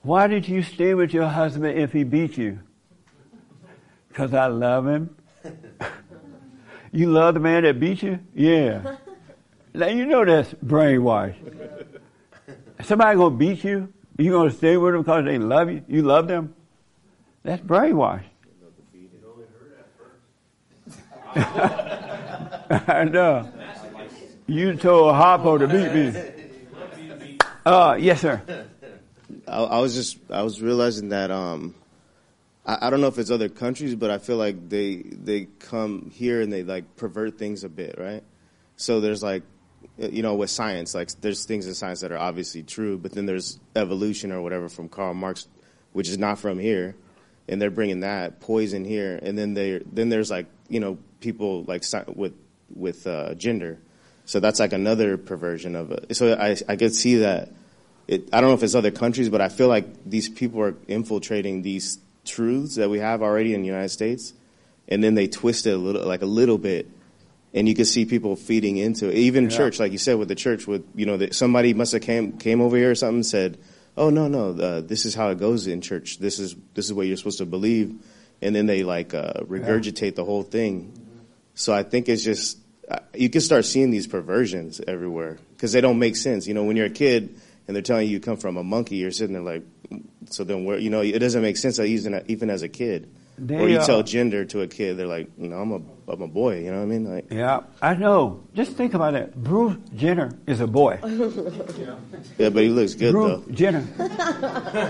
[0.00, 2.60] Why did you stay with your husband if he beat you?
[4.08, 5.14] Because I love him.
[6.92, 8.18] you love the man that beat you?
[8.34, 8.96] Yeah.
[9.74, 11.36] Now you know that's brainwashed.
[12.82, 13.92] Somebody gonna beat you?
[14.18, 15.82] You gonna stay with them because they love you?
[15.88, 16.54] You love them?
[17.42, 18.24] That's brainwashed.
[21.36, 23.52] I know.
[24.46, 27.38] You told Harpo to beat me.
[27.64, 28.66] Uh, yes, sir.
[29.46, 31.74] I, I was just I was realizing that um,
[32.64, 36.10] I, I don't know if it's other countries, but I feel like they they come
[36.14, 38.22] here and they like pervert things a bit, right?
[38.76, 39.42] So there's like
[39.98, 43.26] you know with science, like there's things in science that are obviously true, but then
[43.26, 45.48] there's evolution or whatever from Karl Marx,
[45.92, 46.94] which is not from here,
[47.48, 51.64] and they're bringing that poison here, and then they then there's like you know people
[51.64, 51.84] like
[52.14, 52.34] with
[52.74, 53.78] with uh, gender,
[54.26, 56.16] so that's like another perversion of it.
[56.16, 57.50] So I I could see that.
[58.06, 60.76] It, I don't know if it's other countries, but I feel like these people are
[60.86, 64.32] infiltrating these truths that we have already in the United States,
[64.88, 66.88] and then they twist it a little, like a little bit,
[67.54, 69.16] and you can see people feeding into it.
[69.16, 69.56] Even Yeah.
[69.56, 72.32] church, like you said, with the church, with you know, that somebody must have came
[72.32, 73.58] came over here or something and said,
[73.96, 76.18] "Oh no, no, uh, this is how it goes in church.
[76.18, 77.94] This is this is what you're supposed to believe."
[78.42, 80.92] and then they like uh, regurgitate the whole thing.
[81.54, 85.80] So I think it's just uh, you can start seeing these perversions everywhere because they
[85.80, 86.46] don't make sense.
[86.46, 87.34] You know, when you're a kid
[87.66, 89.62] and they're telling you you come from a monkey, you're sitting there like,
[90.30, 90.78] so then where?
[90.78, 93.10] You know, it doesn't make sense even even as a kid.
[93.38, 96.22] They, or you uh, tell gender to a kid, they're like, no, I'm a I'm
[96.22, 96.60] a boy.
[96.60, 97.04] You know what I mean?
[97.12, 98.44] Like, Yeah, I know.
[98.54, 99.34] Just think about it.
[99.34, 100.98] Bruce Jenner is a boy.
[102.38, 103.52] yeah, but he looks good Bruce though.
[103.52, 103.86] Jenner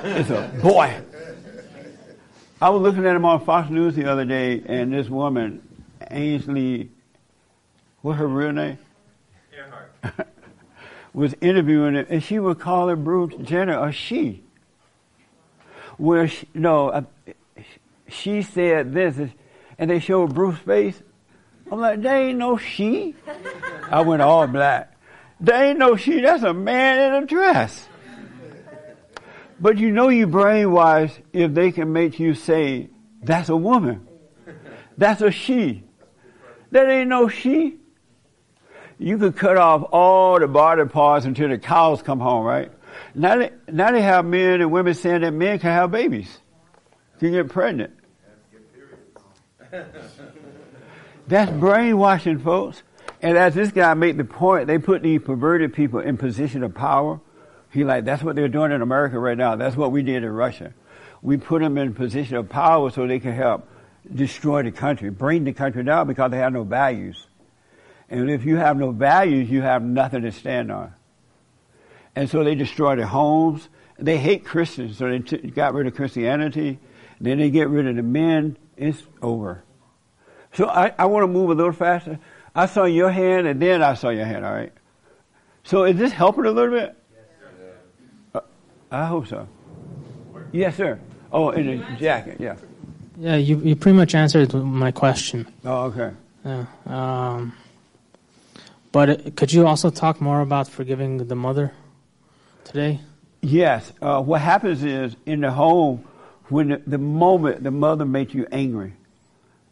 [0.05, 0.95] is a boy.
[2.61, 5.63] I was looking at him on Fox News the other day, and this woman,
[6.11, 6.91] Ainsley,
[8.01, 8.79] what's her real name?
[9.55, 10.27] Earhardt.
[11.13, 14.43] was interviewing him, and she would call him Bruce Jenner a she.
[15.97, 17.07] Where she, no,
[18.09, 19.17] she said this,
[19.79, 21.03] and they showed Bruce's face.
[21.71, 23.15] I'm like, there ain't no she.
[23.91, 24.97] I went all black.
[25.41, 26.21] There ain't no she.
[26.21, 27.89] That's a man in a dress.
[29.59, 32.91] But you know you brainwashed if they can make you say,
[33.23, 34.07] that's a woman.
[34.99, 35.85] That's a she.
[36.71, 37.79] That ain't no she.
[38.99, 42.73] You could cut off all the body parts until the cows come home, right?
[43.15, 46.39] Now they, now they have men and women saying that men can have babies,
[47.19, 47.93] can get pregnant.
[51.29, 52.83] That's brainwashing, folks.
[53.23, 56.75] And as this guy made the point, they put these perverted people in position of
[56.75, 57.21] power.
[57.73, 59.57] He like, that's what they're doing in America right now.
[59.57, 60.73] That's what we did in Russia.
[61.23, 63.69] We put them in position of power so they can help
[64.15, 67.27] destroy the country, bring the country down because they have no values.
[68.09, 70.95] And if you have no values, you have nothing to stand on.
[72.15, 73.69] And so they destroy their homes.
[73.99, 76.79] They hate Christians, so they t- got rid of Christianity.
[77.21, 78.57] Then they get rid of the men.
[78.77, 79.63] It's over.
[80.53, 82.19] So I, I want to move a little faster.
[82.55, 84.45] I saw your hand, and then I saw your hand.
[84.45, 84.73] All right.
[85.65, 86.97] So is this helping a little bit?
[88.35, 88.41] Uh,
[88.91, 89.49] I hope so.
[90.53, 90.99] Yes, sir.
[91.33, 92.37] Oh, in a jacket.
[92.41, 92.57] Yeah.
[93.19, 95.47] Yeah, you you pretty much answered my question.
[95.65, 96.13] Oh, okay.
[96.45, 96.67] Yeah.
[96.87, 97.55] Um,
[98.93, 101.73] but uh, could you also talk more about forgiving the mother
[102.65, 103.01] today?
[103.43, 103.93] Yes.
[104.01, 106.05] Uh, what happens is in the home,
[106.49, 108.95] when the, moment the mother makes you angry,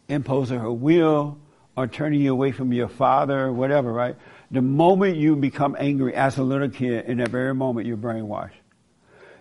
[0.08, 1.38] imposing her will
[1.76, 4.16] or turning you away from your father, whatever, right?
[4.50, 8.52] The moment you become angry as a little kid, in that very moment you're brainwashed.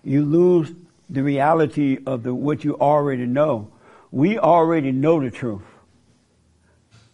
[0.04, 0.72] You lose
[1.10, 3.70] the reality of the what you already know.
[4.12, 5.62] We already know the truth.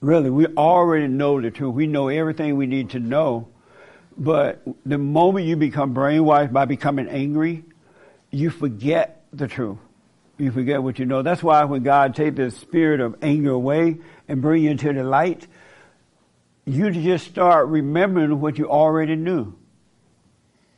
[0.01, 1.73] Really, we already know the truth.
[1.73, 3.49] We know everything we need to know.
[4.17, 7.63] But the moment you become brainwashed by becoming angry,
[8.31, 9.77] you forget the truth.
[10.39, 11.21] You forget what you know.
[11.21, 15.03] That's why when God takes the spirit of anger away and bring you into the
[15.03, 15.45] light,
[16.65, 19.53] you just start remembering what you already knew.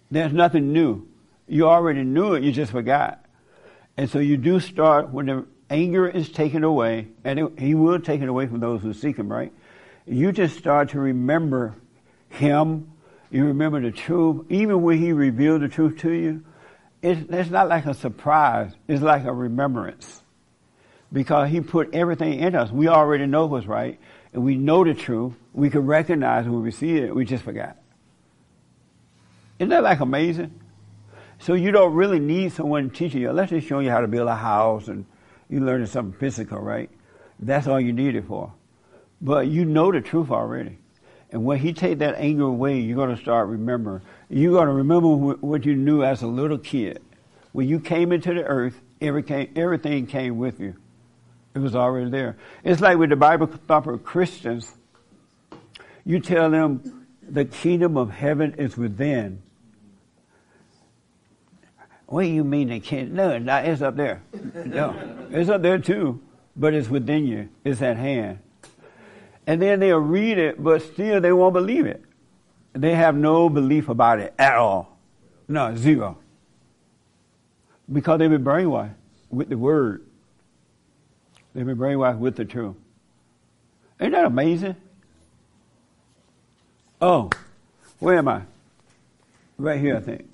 [0.09, 1.07] There's nothing new.
[1.47, 3.23] You already knew it, you just forgot.
[3.97, 7.99] And so you do start when the anger is taken away, and it, he will
[7.99, 9.53] take it away from those who seek him, right?
[10.07, 11.75] You just start to remember
[12.29, 12.91] him.
[13.29, 14.47] You remember the truth.
[14.49, 16.43] Even when he revealed the truth to you,
[17.01, 18.71] it's, it's not like a surprise.
[18.87, 20.21] It's like a remembrance.
[21.11, 22.71] Because he put everything in us.
[22.71, 23.99] We already know what's right,
[24.33, 25.33] and we know the truth.
[25.53, 27.13] We can recognize when we see it.
[27.13, 27.77] We just forgot.
[29.59, 30.59] Isn't that like amazing?
[31.39, 33.31] So you don't really need someone teaching you.
[33.31, 35.05] Let's just show you how to build a house and
[35.49, 36.89] you learning something physical, right?
[37.39, 38.53] That's all you need it for.
[39.19, 40.77] But you know the truth already.
[41.31, 44.01] And when he take that anger away, you're going to start remembering.
[44.29, 47.01] You're going to remember what you knew as a little kid.
[47.53, 50.75] When you came into the earth, Every everything came with you.
[51.55, 52.37] It was already there.
[52.63, 54.71] It's like with the Bible thumper Christians.
[56.05, 59.41] You tell them the kingdom of heaven is within.
[62.05, 63.11] What do you mean they can't?
[63.11, 64.21] No, it's up there.
[64.53, 64.95] No,
[65.31, 66.21] it's up there too,
[66.55, 67.49] but it's within you.
[67.63, 68.39] It's at hand.
[69.47, 72.03] And then they'll read it, but still they won't believe it.
[72.73, 74.97] They have no belief about it at all.
[75.47, 76.17] No, zero.
[77.91, 78.93] Because they've been brainwashed
[79.29, 80.05] with the word.
[81.53, 82.75] They've been brainwashed with the truth.
[83.99, 84.75] Isn't that amazing?
[87.01, 87.29] Oh,
[87.99, 88.43] where am I?
[89.57, 90.27] Right here, I think.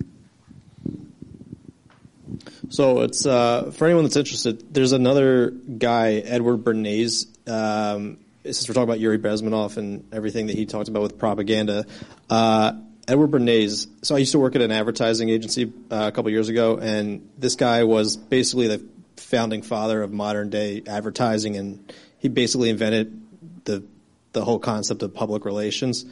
[2.68, 4.72] So it's uh, for anyone that's interested.
[4.72, 7.26] There's another guy, Edward Bernays.
[7.48, 8.18] Um,
[8.52, 11.84] since we're talking about Yuri Bezmenov and everything that he talked about with propaganda,
[12.30, 12.72] uh,
[13.06, 13.86] Edward Bernays.
[14.02, 17.28] So I used to work at an advertising agency uh, a couple years ago, and
[17.36, 18.84] this guy was basically the
[19.16, 23.20] founding father of modern day advertising, and he basically invented
[23.64, 23.84] the
[24.32, 26.04] the whole concept of public relations.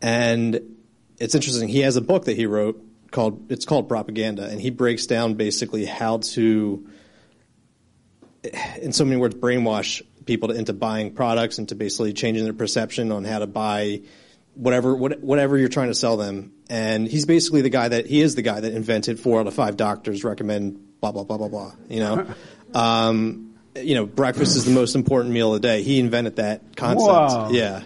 [0.00, 0.76] And
[1.18, 1.68] it's interesting.
[1.68, 5.34] He has a book that he wrote called it's called propaganda and he breaks down
[5.34, 6.84] basically how to
[8.82, 12.52] in so many words, brainwash people to, into buying products and to basically changing their
[12.52, 14.02] perception on how to buy
[14.54, 16.52] whatever what, whatever you're trying to sell them.
[16.70, 19.54] And he's basically the guy that he is the guy that invented four out of
[19.54, 21.72] five doctors recommend blah blah blah blah blah.
[21.88, 22.26] You know,
[22.74, 25.82] um, you know, breakfast is the most important meal of the day.
[25.82, 27.08] He invented that concept.
[27.08, 27.50] Wow.
[27.50, 27.82] Yeah.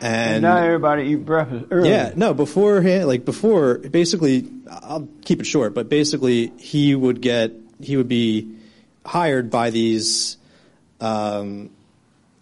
[0.00, 1.88] And And now everybody eat breakfast early.
[1.88, 7.52] yeah, no, beforehand, like before, basically, I'll keep it short, but basically, he would get,
[7.80, 8.56] he would be
[9.06, 10.36] hired by these,
[11.00, 11.70] um,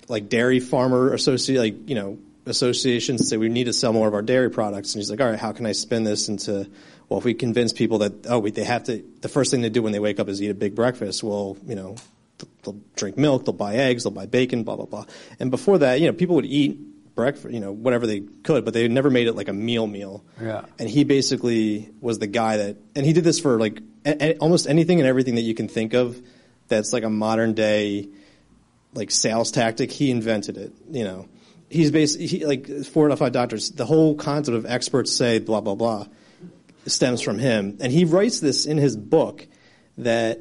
[0.08, 4.14] like dairy farmer associate, like, you know, associations say, we need to sell more of
[4.14, 4.94] our dairy products.
[4.94, 6.68] And he's like, all right, how can I spin this into,
[7.08, 9.70] well, if we convince people that, oh, wait, they have to, the first thing they
[9.70, 11.22] do when they wake up is eat a big breakfast.
[11.22, 11.96] Well, you know,
[12.62, 15.06] they'll drink milk, they'll buy eggs, they'll buy bacon, blah, blah, blah.
[15.40, 16.78] And before that, you know, people would eat
[17.14, 20.24] breakfast, you know, whatever they could, but they never made it like a meal meal.
[20.42, 20.64] Yeah.
[20.78, 24.38] And he basically was the guy that, and he did this for like a, a-
[24.38, 26.20] almost anything and everything that you can think of
[26.68, 28.08] that's like a modern day,
[28.94, 29.92] like sales tactic.
[29.92, 31.28] He invented it, you know.
[31.68, 35.40] He's basically, he, like four out of five doctors, the whole concept of experts say
[35.40, 36.06] blah, blah, blah
[36.86, 37.78] stems from him.
[37.80, 39.46] And he writes this in his book
[39.98, 40.40] that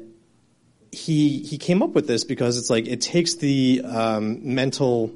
[0.92, 5.12] he, he came up with this because it's like, it takes the, um, mental,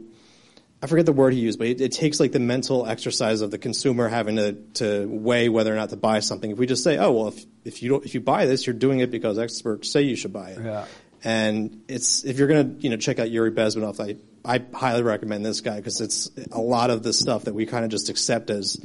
[0.83, 3.51] I forget the word he used, but it, it takes like the mental exercise of
[3.51, 6.51] the consumer having to, to weigh whether or not to buy something.
[6.51, 8.75] If we just say, oh, well, if, if you don't, if you buy this, you're
[8.75, 10.65] doing it because experts say you should buy it.
[10.65, 10.87] Yeah.
[11.25, 15.45] And it's, if you're gonna, you know, check out Yuri Bezmenov, I, I highly recommend
[15.45, 18.51] this guy because it's a lot of the stuff that we kind of just accept
[18.51, 18.85] as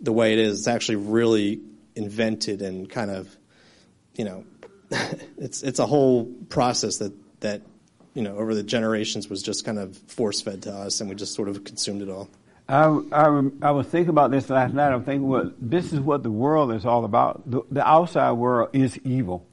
[0.00, 0.60] the way it is.
[0.60, 1.60] It's actually really
[1.94, 3.34] invented and kind of,
[4.14, 4.44] you know,
[5.36, 7.62] it's, it's a whole process that, that,
[8.14, 11.16] you know, over the generations was just kind of force fed to us and we
[11.16, 12.28] just sort of consumed it all.
[12.68, 14.92] I, I, I was thinking about this last night.
[14.92, 17.50] I'm thinking, well, this is what the world is all about.
[17.50, 19.47] The, the outside world is evil.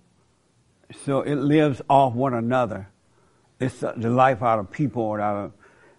[1.04, 2.88] So it lives off one another.
[3.60, 5.52] It's the life out of people and out of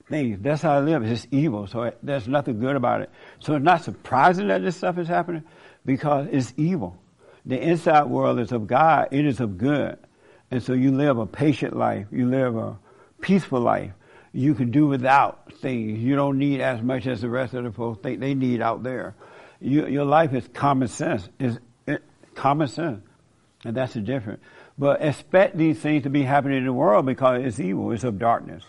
[0.09, 0.39] things.
[0.41, 1.11] That's how it lives.
[1.11, 1.67] It's evil.
[1.67, 3.11] So it, there's nothing good about it.
[3.41, 5.45] So it's not surprising that this stuff is happening
[5.85, 6.99] because it's evil.
[7.45, 9.09] The inside world is of God.
[9.13, 9.99] It is of good.
[10.51, 12.07] And so you live a patient life.
[12.11, 12.79] You live a
[13.21, 13.93] peaceful life.
[14.33, 15.99] You can do without things.
[16.01, 18.83] You don't need as much as the rest of the folks think they need out
[18.83, 19.15] there.
[19.61, 21.29] You, your life is common sense.
[21.39, 22.03] Is it,
[22.35, 23.03] common sense,
[23.65, 24.43] and that's the difference.
[24.79, 27.93] But expect these things to be happening in the world because it's evil.
[27.93, 28.65] It's of darkness,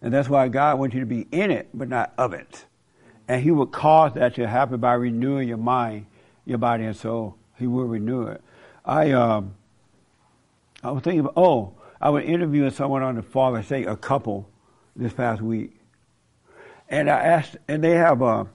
[0.00, 2.64] and that's why God wants you to be in it, but not of it.
[3.28, 6.06] And He will cause that to happen by renewing your mind,
[6.46, 7.36] your body, and soul.
[7.58, 8.42] He will renew it.
[8.84, 9.54] I um,
[10.82, 14.48] I was thinking, about, oh, I was interviewing someone on the Father's Day, a couple,
[14.96, 15.74] this past week,
[16.88, 18.46] and I asked, and they have a,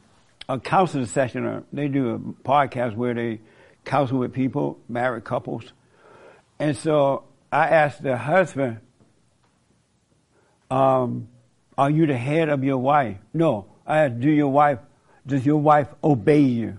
[0.48, 1.46] a counseling session.
[1.46, 3.42] Or they do a podcast where they
[3.86, 5.74] counsel with people, married couples,
[6.60, 8.80] and so I asked the husband,
[10.70, 11.30] um,
[11.78, 14.80] "Are you the head of your wife?" No, I asked, "Do your wife,
[15.26, 16.78] does your wife obey you?"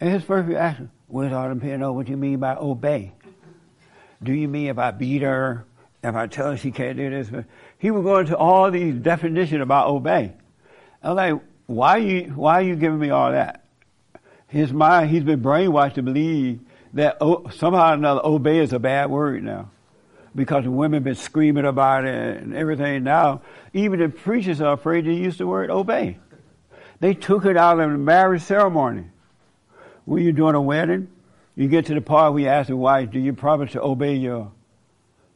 [0.00, 3.12] And his first reaction was, "All depending on what you mean by obey."
[4.22, 5.64] Do you mean if I beat her,
[6.02, 7.30] if I tell her she can't do this?
[7.78, 10.32] He would go into all these definitions about obey.
[11.02, 13.64] I'm like, why are you, why are you giving me all that?
[14.48, 16.60] His mind, he's been brainwashed to believe
[16.94, 19.70] that oh, somehow or another obey is a bad word now.
[20.34, 23.42] Because the women been screaming about it and everything now.
[23.72, 26.18] Even the preachers are afraid to use the word obey.
[27.00, 29.04] They took it out of the marriage ceremony.
[30.04, 31.08] When you're doing a wedding,
[31.54, 34.14] you get to the part where you ask the wife, do you promise to obey
[34.14, 34.52] your,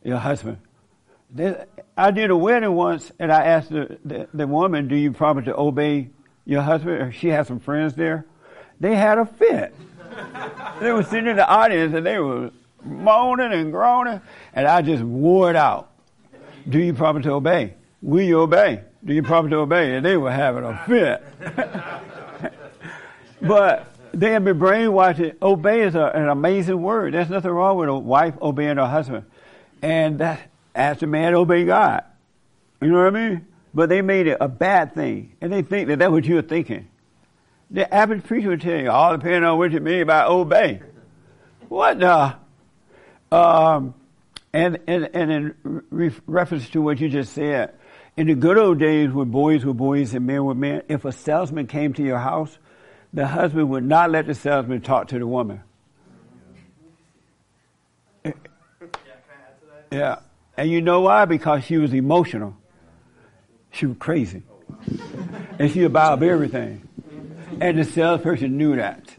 [0.04, 0.58] your husband?
[1.96, 5.46] I did a wedding once and I asked the, the, the woman, do you promise
[5.46, 6.10] to obey
[6.44, 7.14] your husband?
[7.14, 8.26] She had some friends there.
[8.78, 9.74] They had a fit.
[10.80, 12.50] They were sitting in the audience and they were
[12.84, 14.20] moaning and groaning
[14.54, 15.90] and I just wore it out.
[16.68, 17.74] Do you promise to obey?
[18.00, 18.82] Will you obey?
[19.04, 19.96] Do you promise to obey?
[19.96, 21.24] And they were having a fit.
[23.40, 25.36] but they have been brainwashed.
[25.42, 27.14] Obey is a, an amazing word.
[27.14, 29.24] There's nothing wrong with a wife obeying her husband.
[29.80, 30.40] And that,
[30.74, 32.04] as a man obey God.
[32.80, 33.46] You know what I mean?
[33.74, 35.34] But they made it a bad thing.
[35.40, 36.88] And they think that that's what you're thinking.
[37.72, 40.82] The average preacher would tell you, all depending on what you mean by obey.
[41.68, 42.36] What the?
[43.34, 43.94] Um,
[44.52, 47.72] and, and, and in re- reference to what you just said,
[48.14, 51.12] in the good old days when boys were boys and men were men, if a
[51.12, 52.58] salesman came to your house,
[53.14, 55.62] the husband would not let the salesman talk to the woman.
[59.90, 60.20] Yeah.
[60.56, 61.24] And you know why?
[61.26, 62.56] Because she was emotional.
[63.70, 64.42] She was crazy.
[65.58, 66.88] and she about everything.
[67.60, 69.14] And the salesperson knew that.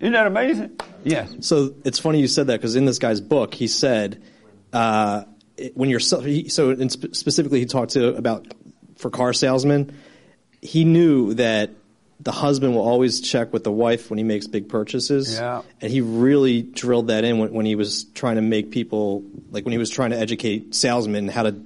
[0.00, 0.78] Isn't that amazing?
[1.04, 1.34] Yes.
[1.40, 4.22] So it's funny you said that because in this guy's book, he said
[4.72, 5.24] uh,
[5.74, 8.46] when you're he, so in sp- specifically he talked to about
[8.96, 9.96] for car salesmen.
[10.60, 11.70] He knew that
[12.20, 15.34] the husband will always check with the wife when he makes big purchases.
[15.34, 15.62] Yeah.
[15.80, 19.64] And he really drilled that in when, when he was trying to make people, like
[19.64, 21.60] when he was trying to educate salesmen how to,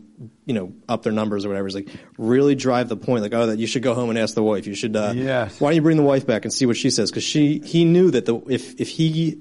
[0.46, 1.66] you know, up their numbers or whatever.
[1.68, 4.34] He's like, really drive the point, like, oh, that you should go home and ask
[4.34, 4.66] the wife.
[4.66, 5.60] You should, uh, Yes.
[5.60, 7.10] why don't you bring the wife back and see what she says?
[7.10, 9.38] Because she, he knew that the, if, if he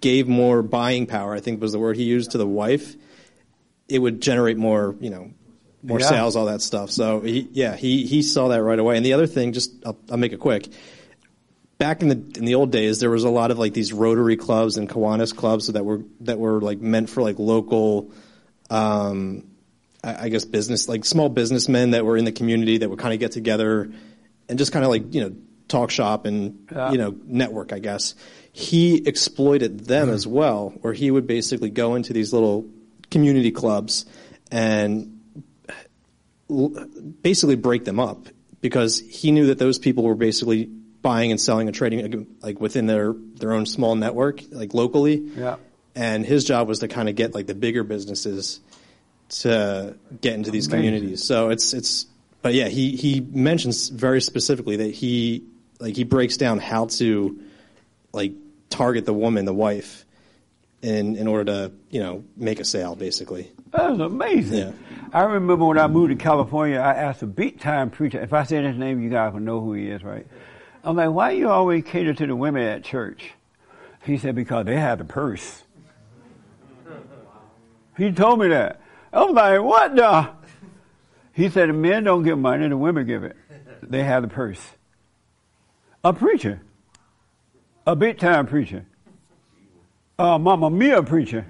[0.00, 2.94] gave more buying power, I think was the word he used to the wife,
[3.88, 5.30] it would generate more, you know,
[5.82, 6.06] more Yeah.
[6.08, 6.90] sales, all that stuff.
[6.90, 8.96] So he, yeah, he, he saw that right away.
[8.96, 10.68] And the other thing, just, I'll, I'll make it quick
[11.78, 14.36] back in the in the old days, there was a lot of like these Rotary
[14.36, 18.10] clubs and Kiwanis clubs that were that were like meant for like local,
[18.68, 19.44] um,
[20.04, 23.20] I, guess business like small businessmen that were in the community that would kind of
[23.20, 23.90] get together
[24.48, 25.34] and just kind of like you know
[25.66, 26.92] talk shop and Yeah.
[26.92, 27.72] you know network.
[27.72, 28.14] I guess
[28.52, 32.66] he exploited them as well, where he would basically go into these little
[33.10, 34.06] community clubs
[34.50, 35.20] and
[36.50, 36.68] l-
[37.22, 38.28] basically break them up
[38.60, 40.64] because he knew that those people were basically
[41.02, 45.56] buying and selling and trading like within their their own small network like locally Yeah.
[45.94, 48.60] and his job was to kind of get like the bigger businesses
[49.28, 50.78] to get into these Amazing.
[50.78, 52.06] communities so it's it's
[52.42, 55.44] but yeah he he mentions very specifically that he
[55.80, 57.38] like he breaks down how to
[58.12, 58.32] like
[58.70, 60.04] target the woman the wife
[60.82, 64.58] in in order to you know make a sale basically That's amazing.
[64.58, 64.72] Yeah.
[65.12, 68.42] I remember when I moved to California, I asked a big time preacher, if I
[68.44, 70.26] say his name, you guys will know who he is, right?
[70.84, 73.32] I'm like, why do you always cater to the women at church?
[74.04, 75.64] He said, because they have the purse.
[77.96, 78.80] He told me that.
[79.18, 80.30] I was like, what the?
[81.32, 83.36] He said, the men don't give money, the women give it.
[83.82, 84.60] They have the purse.
[86.04, 86.60] A preacher.
[87.84, 88.86] A big time preacher.
[90.18, 91.46] A Mama Mia preacher.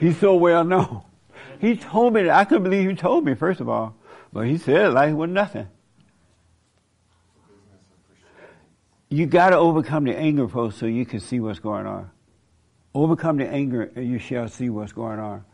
[0.00, 1.02] He's so well known.
[1.60, 2.30] He told me that.
[2.30, 3.94] I couldn't believe he told me, first of all.
[4.32, 5.68] But he said it like it was nothing.
[9.10, 12.10] You got to overcome the anger, folks, so you can see what's going on.
[12.94, 15.44] Overcome the anger, and you shall see what's going on.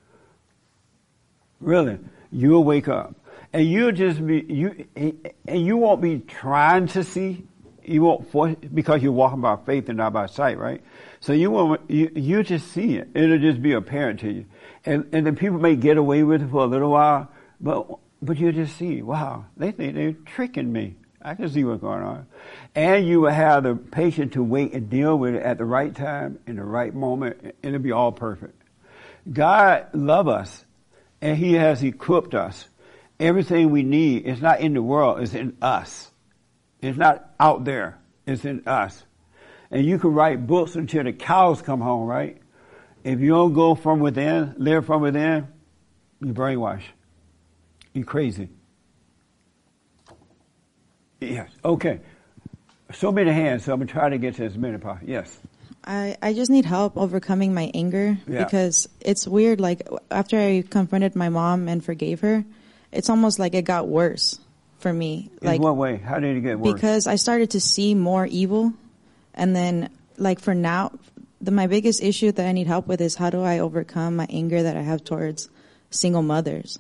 [1.64, 1.98] Really,
[2.30, 3.14] you'll wake up,
[3.52, 7.46] and you'll just be you, and you won't be trying to see.
[7.82, 10.82] You won't force because you're walking by faith and not by sight, right?
[11.20, 11.90] So you won't.
[11.90, 13.08] You you just see it.
[13.14, 14.46] It'll just be apparent to you,
[14.84, 17.30] and and the people may get away with it for a little while,
[17.60, 20.96] but but you just see, wow, they think they're tricking me.
[21.20, 22.26] I can see what's going on,
[22.74, 25.94] and you will have the patience to wait and deal with it at the right
[25.94, 28.60] time in the right moment, and it'll be all perfect.
[29.30, 30.63] God love us,
[31.24, 32.68] and He has equipped us.
[33.18, 36.10] Everything we need is not in the world; it's in us.
[36.82, 39.02] It's not out there; it's in us.
[39.70, 42.36] And you can write books until the cows come home, right?
[43.02, 45.48] If you don't go from within, live from within,
[46.20, 46.82] you brainwash.
[47.94, 48.51] You crazy.
[51.20, 51.48] Yes.
[51.64, 52.01] Okay.
[52.92, 55.09] So many hands, so I'm gonna try to get to as many possible.
[55.09, 55.38] Yes.
[55.86, 58.44] I, I just need help overcoming my anger Yeah.
[58.44, 59.61] because it's weird.
[59.61, 62.44] Like after I confronted my mom and forgave her,
[62.93, 64.39] it's almost like it got worse
[64.78, 65.31] for me.
[65.43, 65.97] In Like what way?
[65.97, 66.73] How did it get worse?
[66.74, 68.73] because I started to see more evil,
[69.35, 70.93] and then like for now,
[71.40, 74.27] the my biggest issue that I need help with is how do I overcome my
[74.31, 75.48] anger that I have towards
[75.90, 76.78] single mothers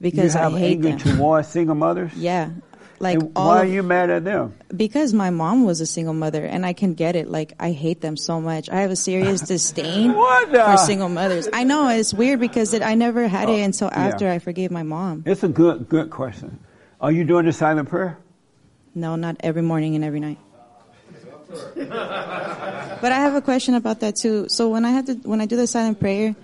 [0.00, 1.16] because you have I hate anger them.
[1.18, 2.12] towards single mothers.
[2.16, 2.50] Yeah,
[3.02, 4.54] like And all why are you mad at them?
[4.74, 7.28] because my mom was a single mother and I can get it.
[7.28, 8.70] Like I hate them so much.
[8.70, 11.48] I have a serious disdain the- for single mothers.
[11.52, 14.06] I know it's weird because it, I never had it oh, until Oh, yeah.
[14.06, 15.24] after I forgave my mom.
[15.26, 16.58] It's a good good question.
[17.00, 18.16] Are you doing the silent prayer?
[18.94, 20.38] No, not every morning and every night.
[21.74, 24.48] But I have a question about that too.
[24.48, 26.36] So when I have to, when I do the silent prayer,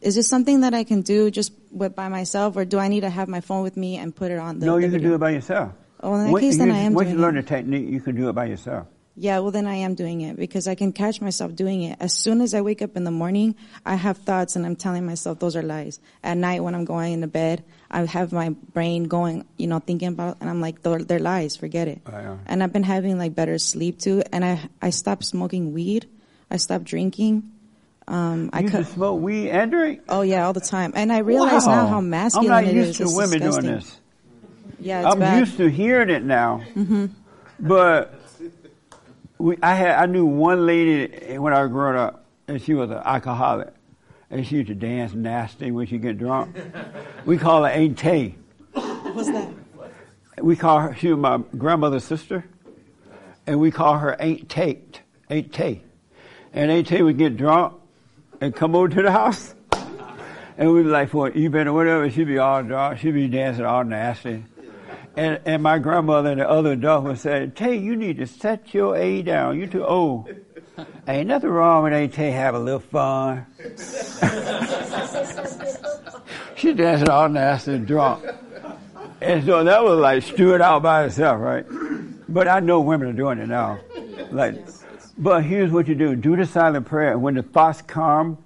[0.00, 3.10] is this something that I can do just by myself, or do I need to
[3.10, 4.66] have my phone with me and put it on the?
[4.66, 5.08] no, the you can video?
[5.10, 5.72] do it by yourself.
[6.02, 7.42] Oh, in that Once case, then I am Once you learn it.
[7.42, 8.86] the technique, you can do it by yourself.
[9.16, 11.98] Yeah, well then I am doing it because I can catch myself doing it.
[12.00, 13.54] As soon as I wake up in the morning,
[13.84, 16.00] I have thoughts and I'm telling myself those are lies.
[16.24, 20.08] At night when I'm going into bed, I have my brain going, you know, thinking
[20.08, 22.00] about, and I'm like, they're, they're lies, forget it.
[22.06, 22.36] I.
[22.46, 24.22] And I've been having like better sleep too.
[24.32, 26.08] And I, I stopped smoking weed.
[26.50, 27.42] I stopped drinking.
[28.08, 28.84] Um, I You cut.
[28.86, 30.00] can smoke weed and drink.
[30.08, 30.92] Oh yeah, all the time.
[30.96, 31.82] And I realize Wow.
[31.82, 32.96] now how masculine I'm not it used is.
[32.98, 33.62] to It's women disgusting.
[33.64, 33.99] doing this.
[34.80, 35.38] Yeah, I'm bad.
[35.38, 37.06] used to hearing it now, hmm
[37.58, 38.14] but
[39.36, 42.90] we, I had I knew one lady when I was growing up, and she was
[42.90, 43.68] an alcoholic,
[44.30, 46.56] and she used to dance nasty when she get drunk.
[47.26, 48.34] we call her Aunt Tay.
[48.72, 49.48] What's that?
[50.40, 50.94] We call her.
[50.94, 52.44] She was my grandmother's sister,
[53.46, 55.02] and we call her Aunt Tate.
[55.28, 55.82] Aunt Tay,
[56.54, 57.74] and Aunt Tay would get drunk
[58.40, 59.54] and come over to the house.
[60.58, 63.64] And we'd be like, for you better whatever, she'd be all drunk, she'd be dancing
[63.64, 64.44] all nasty.
[65.20, 68.72] And and my grandmother and the other adult would say, Tay, you need to set
[68.72, 69.58] your A down.
[69.58, 70.30] You're too old.
[71.06, 73.44] Ain't nothing wrong with ain't Tay have a little fun.
[76.56, 78.24] she dancing all nasty and drunk.
[79.20, 81.66] And so that was like stewing out by itself, right?
[82.26, 83.78] But I know women are doing it now.
[84.30, 84.66] Like,
[85.18, 87.18] but here's what you do: do the silent prayer.
[87.18, 88.38] When the thoughts come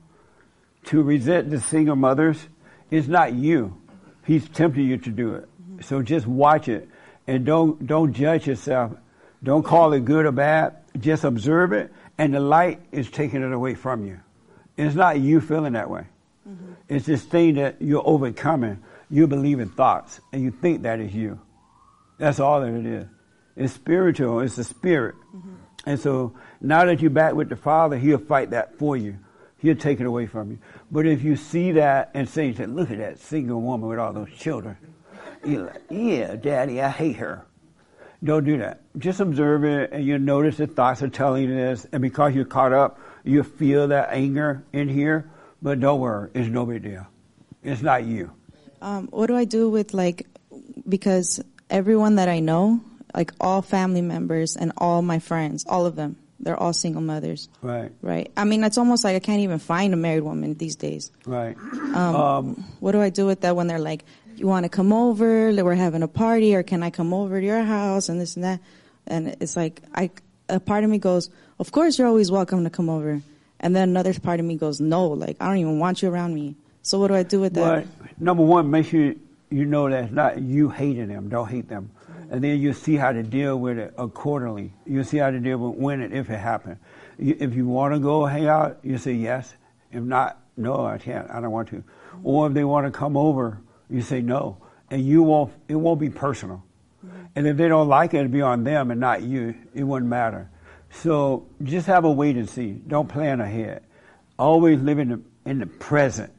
[0.86, 2.48] to resent the single mothers,
[2.90, 3.80] it's not you.
[4.26, 5.48] He's tempting you to do it.
[5.82, 6.88] So just watch it
[7.26, 8.92] and don't don't judge yourself.
[9.42, 10.76] Don't call it good or bad.
[10.98, 14.20] Just observe it, and the light is taking it away from you.
[14.76, 16.06] It's not you feeling that way.
[16.48, 16.72] Mm-hmm.
[16.88, 18.82] It's this thing that you're overcoming.
[19.10, 21.40] You believe in thoughts, and you think that is you.
[22.18, 23.06] That's all that it is.
[23.56, 24.40] It's spiritual.
[24.40, 25.14] It's the spirit.
[25.34, 25.54] Mm-hmm.
[25.86, 29.18] And so now that you're back with the Father, He'll fight that for you.
[29.58, 30.58] He'll take it away from you.
[30.90, 34.30] But if you see that and say, look at that single woman with all those
[34.32, 34.76] children,
[35.46, 37.44] you're like, yeah, Daddy, I hate her.
[38.22, 38.80] Don't do that.
[38.96, 41.86] Just observe it, and you'll notice the thoughts are telling you this.
[41.92, 45.30] And because you're caught up, you feel that anger in here.
[45.60, 47.06] But don't worry, it's no big deal.
[47.62, 48.30] It's not you.
[48.80, 50.26] Um, what do I do with like
[50.88, 52.80] because everyone that I know,
[53.14, 57.48] like all family members and all my friends, all of them, they're all single mothers.
[57.62, 57.92] Right.
[58.02, 58.30] Right.
[58.36, 61.10] I mean, it's almost like I can't even find a married woman these days.
[61.24, 61.56] Right.
[61.94, 64.04] Um, what do I do with that when they're like,
[64.36, 65.52] "You want to come over?
[65.52, 68.44] We're having a party, or can I come over to your house?" and this and
[68.44, 68.60] that,
[69.06, 70.10] and it's like I,
[70.48, 73.22] a part of me goes, "Of course, you're always welcome to come over,"
[73.60, 76.34] and then another part of me goes, "No, like I don't even want you around
[76.34, 77.86] me." So what do I do with that?
[77.98, 79.14] But number one, make sure
[79.50, 81.28] you know that not you hating them.
[81.28, 81.90] Don't hate them.
[82.30, 84.72] And then you see how to deal with it accordingly.
[84.84, 86.78] You see how to deal with when and if it happens.
[87.18, 89.54] If you want to go hang out, you say yes.
[89.92, 91.30] If not, no, I can't.
[91.30, 91.84] I don't want to.
[92.22, 93.58] Or if they want to come over,
[93.90, 94.58] you say no.
[94.90, 96.62] And you won't, it won't be personal.
[97.04, 97.24] Mm-hmm.
[97.36, 99.54] And if they don't like it, it'll be on them and not you.
[99.74, 100.50] It wouldn't matter.
[100.90, 102.72] So just have a wait and see.
[102.72, 103.82] Don't plan ahead.
[104.38, 106.32] Always live in the, in the present.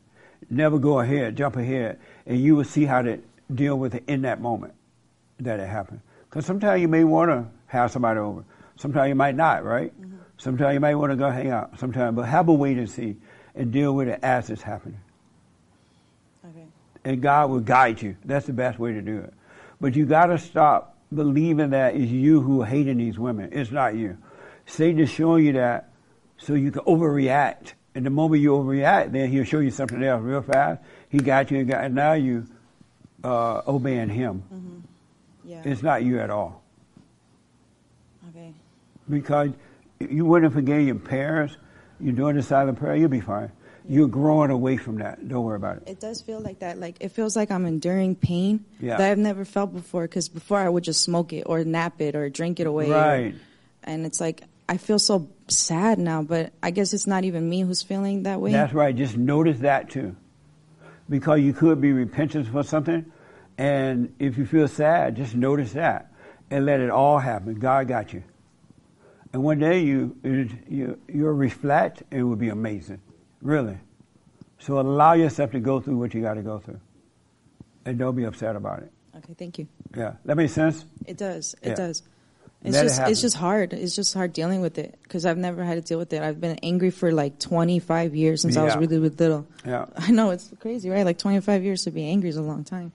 [0.49, 3.19] Never go ahead, jump ahead, and you will see how to
[3.53, 4.73] deal with it in that moment
[5.39, 6.01] that it happened.
[6.30, 8.43] Because sometimes you may want to have somebody over.
[8.76, 9.91] Sometimes you might not, right?
[9.99, 10.17] Mm-hmm.
[10.38, 11.80] Sometimes you might want to go hang out.
[11.80, 13.17] Sometimes, but have a wait and see
[13.55, 14.99] and deal with it as it's happening.
[17.06, 18.18] And God will guide you.
[18.26, 19.34] That's the best way to do it.
[19.80, 23.49] But you got to stop believing that it's you who are hating these women.
[23.53, 24.18] It's not you.
[24.65, 25.91] Satan is showing you that
[26.38, 27.73] so you can overreact.
[27.94, 30.82] And the moment you overreact, then he'll show you something else real fast.
[31.10, 32.48] He got you, and, got, and now you
[33.23, 34.84] uh, obeying him.
[35.45, 35.61] Yeah.
[35.64, 36.64] It's not you at all.
[38.30, 38.52] Okay.
[39.07, 39.52] Because
[39.99, 41.56] you wouldn't forget your parents.
[41.99, 43.52] You're doing the silent prayer, you'll be fine.
[43.88, 45.28] You're growing away from that.
[45.28, 45.84] Don't worry about it.
[45.88, 46.80] It does feel like that.
[46.80, 48.98] Like it feels like I'm enduring pain Yeah.
[48.98, 50.03] that I've never felt before.
[50.03, 52.88] Because before I would just smoke it or nap it or drink it away.
[52.90, 53.36] or- Right.
[53.84, 57.62] and it's like I feel so sad now, but I guess it's not even me
[57.62, 58.52] who's feeling that way.
[58.52, 58.95] That's right.
[58.95, 60.16] Just notice that too.
[61.07, 63.06] Because you could be repentant for something.
[63.60, 66.12] And if you feel sad, just notice that
[66.49, 67.56] and let it all happen.
[67.60, 68.24] God got you.
[69.34, 73.02] And one day you, you, you'll reflect and it will be amazing.
[73.45, 73.77] Really.
[74.57, 76.80] So allow yourself to go through what you got to go through.
[77.85, 78.91] And don't be upset about it.
[79.17, 79.67] Okay, thank you.
[79.95, 80.13] Yeah.
[80.26, 80.84] That makes sense?
[81.05, 81.55] It does.
[81.61, 81.76] It Yeah.
[81.76, 82.01] does.
[82.63, 83.11] It's Let it just happen.
[83.11, 83.73] it's just hard.
[83.73, 86.23] It's just hard dealing with it because I've never had to deal with it.
[86.23, 88.80] I've been angry for like 25 years since I was Yeah.
[88.80, 89.45] really little.
[89.63, 89.85] Yeah.
[89.97, 91.05] I know it's crazy, right?
[91.05, 92.91] Like 25 years to be angry is a long time.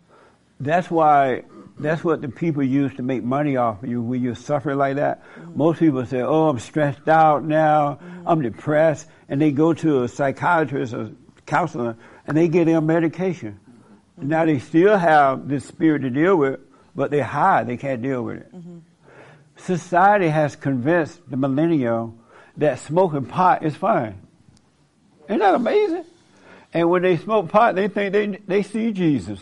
[0.59, 1.45] That's why,
[1.83, 4.97] that's what the people use to make money off of you when you suffer like
[4.97, 5.23] that.
[5.35, 5.59] Mm-hmm.
[5.59, 8.29] Most people say, oh, I'm stressed out now, mm-hmm.
[8.29, 11.13] I'm depressed, and they go to a psychiatrist or
[11.47, 11.97] counselor
[12.27, 13.59] and they get their medication.
[14.19, 14.29] Mm-hmm.
[14.29, 16.61] Now they still have this spirit to deal with,
[16.95, 18.53] but they're high, they can't deal with it.
[19.57, 22.15] Society has convinced the millennial
[22.57, 24.21] that smoking pot is fine.
[25.29, 26.05] Isn't that amazing?
[26.73, 29.41] And when they smoke pot, they think they, they see Jesus.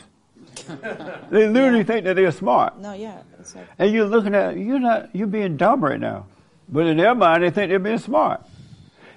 [1.31, 2.79] They literally think that they're smart.
[2.79, 3.23] No, yeah.
[3.55, 6.27] Like, And you're looking at you're not you're being dumb right now.
[6.69, 8.43] But in their mind they think they're being smart.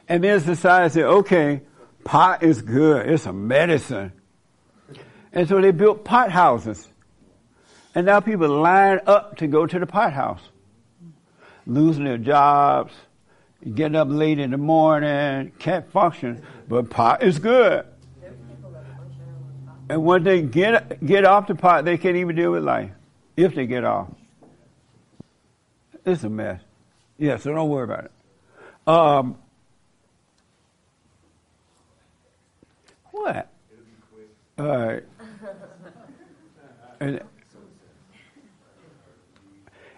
[0.07, 1.61] And then society said, okay,
[2.03, 4.11] pot is good, it's a medicine.
[5.32, 6.88] And so they built pot houses.
[7.95, 10.41] And now people line up to go to the pot house.
[11.65, 12.94] Losing their jobs,
[13.73, 17.86] getting up late in the morning, can't function, but pot is good.
[19.91, 22.91] And when they get get off the pot, they can't even deal with life.
[23.35, 24.07] If they get off,
[26.05, 26.61] it's a mess.
[27.18, 28.11] Yeah, so don't worry about it.
[28.88, 29.35] Um,
[33.11, 33.49] what?
[34.57, 35.03] All right.
[37.01, 37.22] And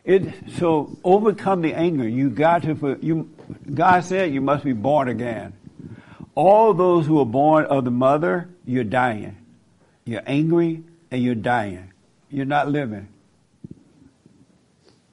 [0.04, 2.08] it so overcome the anger.
[2.08, 3.30] You got to you.
[3.72, 5.54] God said you must be born again.
[6.34, 9.38] All those who are born of the mother, you're dying.
[10.06, 11.92] You're angry and you're dying.
[12.30, 13.08] You're not living.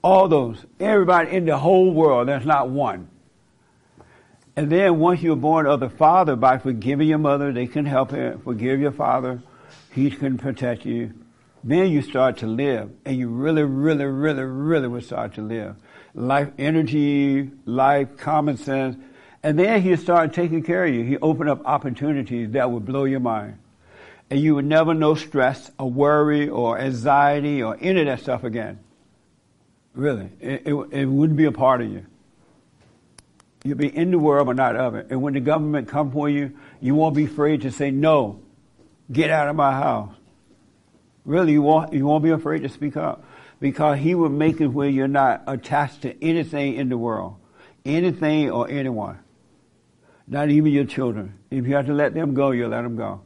[0.02, 3.08] All those, everybody in the whole world, there's not one.
[4.56, 8.12] And then once you're born of the Father, by forgiving your mother, they can help
[8.12, 8.40] you.
[8.44, 9.42] Forgive your father,
[9.92, 11.14] he can protect you.
[11.62, 15.76] Then you start to live, and you really, really, really, really will start to live.
[16.14, 18.96] Life energy, life, common sense.
[19.42, 21.04] And then he start taking care of you.
[21.04, 23.58] He open up opportunities that would blow your mind.
[24.30, 28.44] And you would never know stress or worry or anxiety or any of that stuff
[28.44, 28.78] again.
[29.92, 30.30] Really.
[30.40, 32.06] It, it, it wouldn't be a part of you.
[33.64, 35.08] You'd be in the world but not of it.
[35.10, 38.40] And when the government come for you, you won't be afraid to say, no,
[39.10, 40.14] get out of my house.
[41.24, 43.24] Really, you won't, you won't be afraid to speak up.
[43.58, 47.36] Because he will make it where you're not attached to anything in the world.
[47.84, 49.18] Anything or anyone.
[50.26, 51.34] Not even your children.
[51.50, 53.22] If you have to let them go, you'll let them go.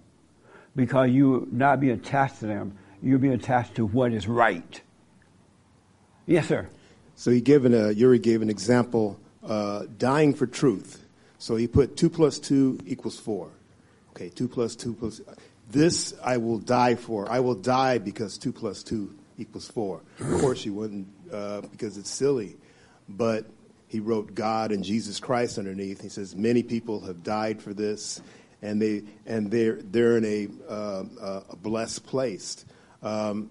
[0.76, 2.76] Because you not be attached to them.
[3.02, 4.80] You'll be attached to what is right.
[6.26, 6.68] Yes, sir.
[7.16, 11.04] So he given a Yuri gave an example, uh, dying for truth.
[11.38, 13.50] So he put two plus two equals four.
[14.10, 15.20] Okay, two plus two plus.
[15.70, 17.30] This I will die for.
[17.30, 20.00] I will die because two plus two equals four.
[20.18, 22.56] Of course, you wouldn't uh, because it's silly,
[23.08, 23.46] but
[23.88, 26.00] he wrote God and Jesus Christ underneath.
[26.00, 28.20] He says many people have died for this,
[28.64, 31.04] and they and they're they're in a, uh,
[31.50, 32.64] a blessed place.
[33.02, 33.50] Um,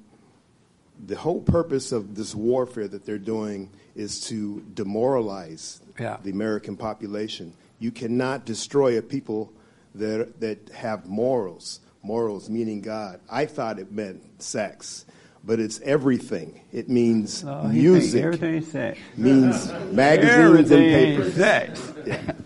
[1.06, 6.18] the whole purpose of this warfare that they're doing is to demoralize Yeah.
[6.24, 7.54] the American population.
[7.80, 9.52] You cannot destroy a people
[9.96, 11.80] that that have morals.
[12.02, 13.20] Morals meaning God.
[13.30, 15.06] I thought it meant sex,
[15.44, 16.62] but it's everything.
[16.74, 18.24] It means Oh, music.
[18.24, 19.00] everything is sex.
[19.16, 21.34] Means magazines Everything and papers.
[21.36, 21.94] sex.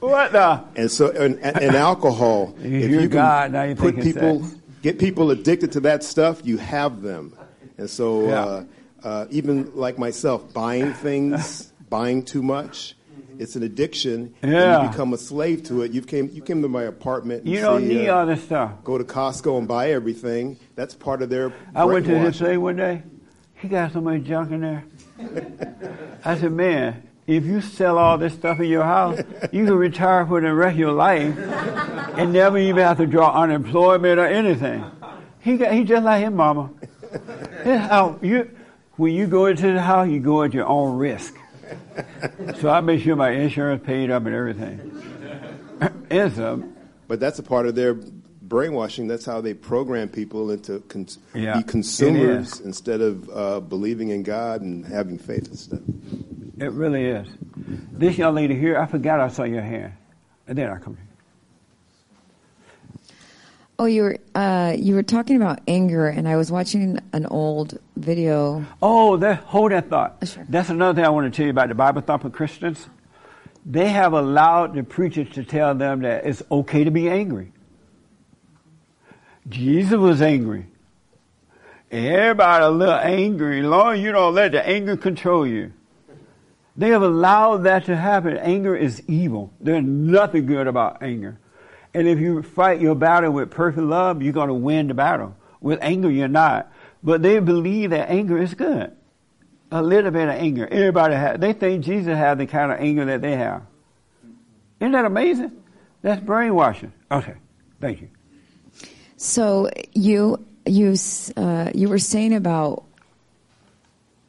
[0.00, 0.64] What the?
[0.76, 2.54] And so, and, and alcohol.
[2.62, 4.56] If if you can God, now you're put people, sex.
[4.82, 7.34] get people addicted to that stuff, you have them.
[7.78, 8.44] And so, Yeah.
[8.44, 8.64] uh,
[9.02, 12.94] uh, even like myself, buying things, buying too much,
[13.38, 14.34] it's an addiction.
[14.42, 14.82] And Yeah.
[14.82, 15.92] you become a slave to it.
[15.92, 17.44] You came, you came to my apartment.
[17.44, 18.72] And You don't see, need uh, all this stuff.
[18.84, 20.58] Go to Costco and buy everything.
[20.76, 21.52] That's part of their.
[21.74, 22.46] I went to his brainwashing.
[22.46, 23.02] place one day.
[23.56, 24.84] He got so much junk in there.
[26.24, 29.20] I said, man, if you sell all this stuff in your house,
[29.52, 31.38] you can retire for the rest of your life
[32.18, 34.84] and never even have to draw unemployment or anything.
[35.38, 36.70] He got, he just like his mama.
[37.64, 38.50] House, you,
[38.96, 41.36] when you go into the house, you go at your own risk.
[42.60, 44.80] So I make sure my insurance paid up and everything.
[46.10, 46.60] it's a,
[47.06, 49.06] But that's a part of their brainwashing.
[49.06, 54.24] That's how they program people into cons- Yeah, be consumers instead of uh, believing in
[54.24, 55.80] God and having faith and stuff.
[56.60, 57.26] It really is.
[57.90, 59.94] This young lady here, I forgot I saw your hand.
[60.46, 61.06] And then I come here.
[63.78, 67.78] Oh, you were uh, you were talking about anger, and I was watching an old
[67.96, 68.62] video.
[68.82, 70.18] Oh, that, hold that thought.
[70.28, 70.44] Sure.
[70.50, 72.86] That's another thing I want to tell you about the Bible thumping Christians.
[73.64, 77.52] They have allowed the preachers to tell them that it's okay to be angry.
[79.48, 80.66] Jesus was angry.
[81.90, 83.62] Everybody a little angry.
[83.62, 85.72] Lord, you don't let the anger control you.
[86.80, 88.38] They have allowed that to happen.
[88.38, 89.52] Anger is evil.
[89.60, 91.38] There's nothing good about anger.
[91.92, 95.36] And if you fight your battle with perfect love, you're going to win the battle.
[95.60, 96.72] With anger, you're not.
[97.02, 98.96] But they believe that anger is good.
[99.70, 100.66] A little bit of anger.
[100.66, 101.38] Everybody has.
[101.38, 103.60] They think Jesus had the kind of anger that they have.
[104.80, 105.52] Isn't that amazing?
[106.00, 106.94] That's brainwashing.
[107.10, 107.34] Okay.
[107.78, 108.08] Thank you.
[109.18, 110.96] So you you
[111.36, 112.84] uh, you were saying about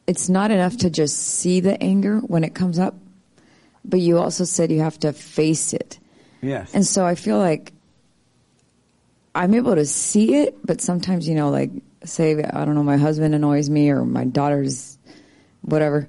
[0.06, 2.94] it's not enough to just see the anger when it comes up,
[3.84, 5.98] but you also said you have to face it.
[6.40, 6.74] Yes.
[6.74, 7.72] And so I feel like
[9.34, 11.70] I'm able to see it, but sometimes, you know, like
[12.04, 14.98] say, I don't know, my husband annoys me or my daughter's
[15.62, 16.08] whatever.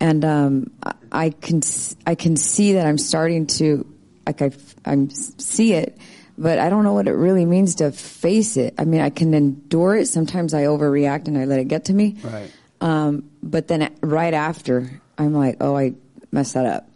[0.00, 0.70] And, um,
[1.10, 1.62] I- can,
[2.06, 3.86] I can see that I'm starting to,
[4.26, 4.50] like I,
[4.84, 5.96] I'm see it,
[6.36, 8.74] but I don't know what it really means to face it.
[8.78, 10.06] I mean, I can endure it.
[10.06, 12.16] Sometimes I overreact and I let it get to me.
[12.22, 12.52] Right.
[12.80, 15.94] Um, but then right after, I'm like, oh, I
[16.30, 16.88] messed that up.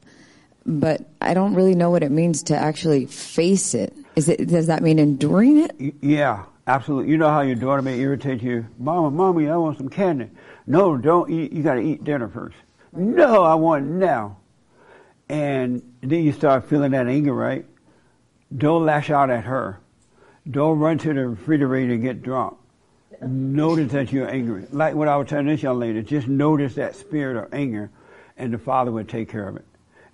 [0.65, 3.97] But I don't really know what it means to actually face it.
[4.15, 5.73] Is it does that mean enduring it?
[5.81, 7.11] Y- Yeah, absolutely.
[7.11, 8.67] You know how your daughter may irritate you.
[8.79, 10.31] Mama, mommy, I want some candy.
[10.67, 11.53] No, don't eat.
[11.53, 12.57] You got to eat dinner first.
[12.93, 14.37] No, I want it now.
[15.29, 17.65] And then you start feeling that anger, right?
[18.57, 19.81] Don't lash out at her.
[20.49, 22.57] Don't run to the refrigerator and get drunk.
[23.23, 24.67] Notice that you're angry.
[24.73, 27.91] Like what I was telling this young lady, just notice that spirit of anger,
[28.37, 29.65] and the Father would take care of it.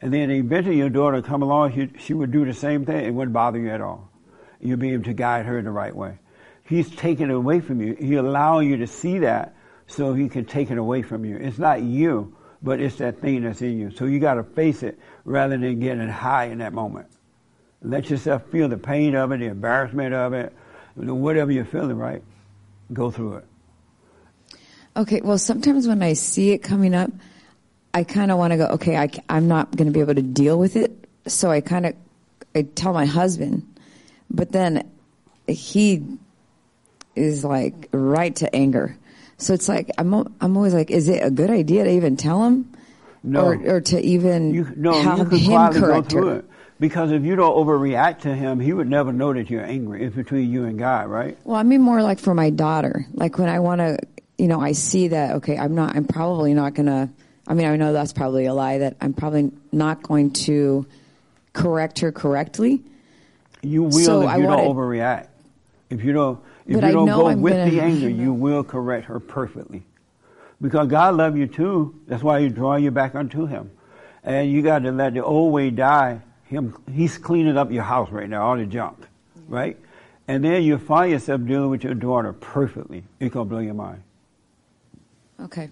[0.01, 3.05] And then eventually your daughter would come along, she, she would do the same thing.
[3.05, 4.11] It wouldn't bother you at all.
[4.61, 6.19] You'll be able to guide her the right way.
[6.65, 7.97] He's taking it away from you.
[7.99, 9.55] He's allowing you to see that
[9.87, 11.37] so he can take it away from you.
[11.37, 13.91] It's not you, but it's that thing that's in you.
[13.91, 17.07] So you got to face it rather than getting high in that moment.
[17.81, 20.53] Let yourself feel the pain of it, the embarrassment of it,
[20.95, 22.23] whatever you're feeling, right?
[22.93, 23.45] Go through it.
[24.97, 27.11] Okay, well, sometimes when I see it coming up,
[27.95, 30.23] I kind of want to go, okay, I, am not going to be able to
[30.23, 30.93] deal with it.
[31.27, 31.95] So I kind of,
[32.55, 33.67] I tell my husband,
[34.31, 34.91] but then
[35.47, 36.05] he
[37.15, 38.97] is like right to anger.
[39.37, 42.45] So it's like, I'm, I'm always like, is it a good idea to even tell
[42.45, 42.73] him?
[43.23, 43.45] No.
[43.45, 46.45] Or, or to even you, no, have you him correct through her?
[46.81, 50.05] Because if you don't overreact to him, he would never know that you're angry.
[50.05, 51.37] It's between you and God, right?
[51.45, 53.05] Well, I mean more like for my daughter.
[53.13, 53.99] Like when I want to,
[54.39, 57.09] you know, I see that, okay, I'm not, I'm probably not going to,
[57.49, 60.87] I mean, I know that's probably a lie that I'm probably not going to
[61.53, 62.83] correct her correctly.
[63.61, 65.27] You will So if I you wanna- don't overreact.
[65.91, 69.07] If you don't, if you don't go I'm with gonna- the anger, you will correct
[69.07, 69.83] her perfectly.
[70.61, 71.95] Because God loves you too.
[72.07, 73.71] That's why He draw you back unto Him,
[74.23, 76.21] and you got to let the old way die.
[76.49, 78.99] Him, He's cleaning up your house right now, all the junk,
[79.49, 79.77] right?
[80.27, 83.05] And then you find yourself dealing with your daughter perfectly.
[83.21, 84.03] It's gonna blow your mind.
[85.41, 85.71] Okay.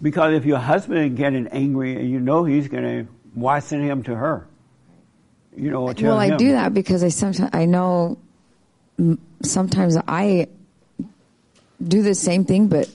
[0.00, 4.02] Because if your husband is getting angry and you know he's gonna, why send him
[4.04, 4.46] to her?
[5.56, 6.36] You know, tell well, I him.
[6.36, 8.18] do that because I sometimes I know
[9.42, 10.48] sometimes I
[11.82, 12.90] do the same thing, but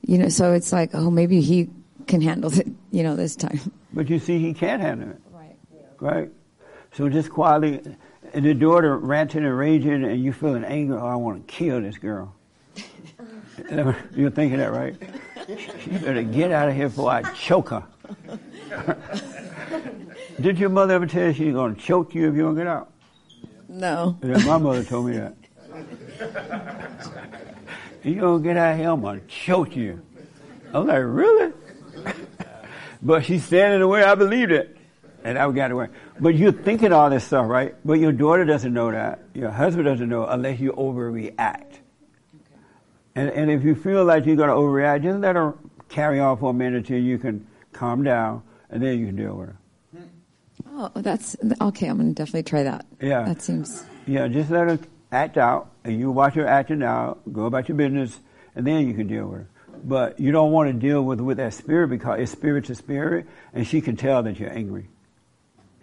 [0.00, 1.70] you know, so it's like, oh, maybe he
[2.06, 3.60] can handle it, you know, this time.
[3.92, 5.20] But you see, he can't handle it.
[5.30, 5.56] Right.
[6.00, 6.30] Right.
[6.94, 7.80] So just quietly,
[8.34, 10.98] and the daughter ranting and raging, and you feeling anger.
[10.98, 12.34] Oh, I want to kill this girl.
[14.14, 14.96] You're thinking that, right?
[15.48, 17.84] You better get out of here before I choke her.
[20.40, 22.66] Did your mother ever tell you she's going to choke you if you don't get
[22.66, 22.90] out?
[23.68, 24.18] No.
[24.22, 25.34] Yeah, my mother told me that.
[28.02, 30.02] you don't get out of here, I'm going to choke you.
[30.74, 31.52] I'm like, really?
[33.02, 34.76] but she's standing the way I believed it.
[35.24, 35.88] And I got away.
[36.20, 37.74] But you're thinking all this stuff, right?
[37.84, 39.20] But your daughter doesn't know that.
[39.34, 41.36] Your husband doesn't know unless you overreact.
[41.38, 42.60] Okay.
[43.14, 45.54] And, and if you feel like you're going to overreact, just let her
[45.88, 49.34] carry on for a minute until you can calm down, and then you can deal
[49.34, 49.56] with her.
[50.74, 51.86] Oh, that's okay.
[51.88, 52.86] I'm going to definitely try that.
[53.00, 53.24] Yeah.
[53.24, 53.84] That seems.
[54.06, 54.78] Yeah, just let her
[55.10, 58.18] act out, and you watch her acting out, go about your business,
[58.54, 59.48] and then you can deal with her.
[59.84, 63.26] But you don't want to deal with with that spirit because it's spirit to spirit,
[63.52, 64.88] and she can tell that you're angry.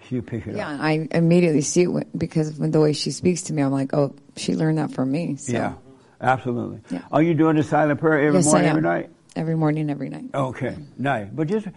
[0.10, 0.82] She'll pick it Yeah, up.
[0.82, 3.62] I immediately see it because of the way she speaks to me.
[3.62, 5.36] I'm like, oh, she learned that from me.
[5.36, 5.54] So.
[5.54, 5.74] Yeah,
[6.20, 6.80] absolutely.
[6.90, 7.04] Yeah.
[7.12, 8.78] Are you doing the silent prayer every yes, morning, I am.
[8.78, 9.10] every night?
[9.36, 10.32] Every morning, every night.
[10.34, 11.28] Okay, nice.
[11.32, 11.68] But just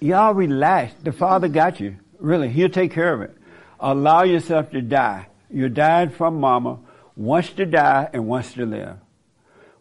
[0.00, 0.94] y'all relax.
[1.02, 1.96] The Father got you.
[2.18, 3.36] Really, He'll take care of it.
[3.80, 5.26] Allow yourself to die.
[5.50, 6.78] You're dying from Mama.
[7.16, 8.96] Wants to die and wants to live.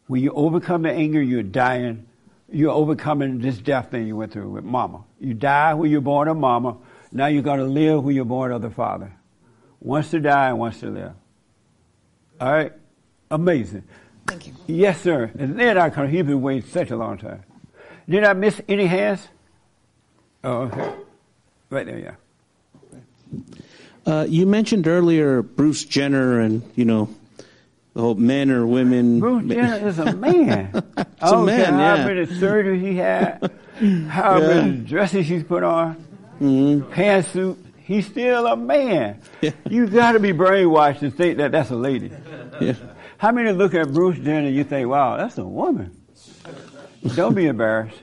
[0.08, 2.06] When you overcome the anger, you're dying.
[2.52, 5.04] You're overcoming this death thing you went through with Mama.
[5.20, 6.78] You die when you're born of Mama.
[7.18, 9.12] Now you're going to live when you're born of the Father.
[9.82, 11.14] Wants to die and wants to live.
[12.40, 12.72] All right,
[13.32, 13.84] amazing.
[14.28, 14.54] Thank you.
[14.68, 15.32] Yes, sir.
[15.40, 16.08] And then I come.
[16.10, 17.42] He's been waiting such a long time.
[18.08, 19.28] Did I miss any hands?
[20.44, 20.94] Oh, okay.
[21.72, 22.16] Right there, yeah.
[24.06, 27.10] Uh, you mentioned earlier Bruce Jenner and you know
[27.96, 29.20] the whole men or women.
[29.20, 30.70] Bruce Jenner is a man.
[31.20, 33.52] It's I a don't man, care how many surgery he had,
[34.08, 34.48] how Yeah.
[34.48, 36.06] many dresses he's put on,
[36.40, 37.58] pantsuit.
[37.84, 39.22] He's still a man.
[39.70, 42.12] You got to be brainwashed to think that that's a lady.
[42.60, 42.74] Yeah.
[43.18, 45.96] How many look at Bruce Jenner and you think, wow, that's a woman?
[47.16, 47.98] Don't be embarrassed.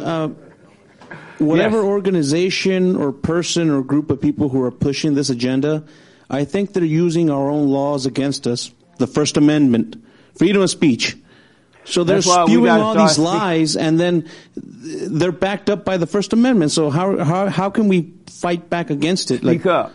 [0.00, 0.28] Uh,
[1.38, 1.84] whatever Yes.
[1.84, 5.84] organization or person or group of people who are pushing this agenda,
[6.28, 8.70] I think they're using our own laws against us.
[8.98, 9.96] The First Amendment,
[10.36, 11.16] freedom of speech.
[11.84, 16.06] So they're That's spewing all these speak- lies, and then they're backed up by the
[16.06, 16.70] First Amendment.
[16.72, 19.40] So how how how can we fight back against it?
[19.42, 19.92] Speak up.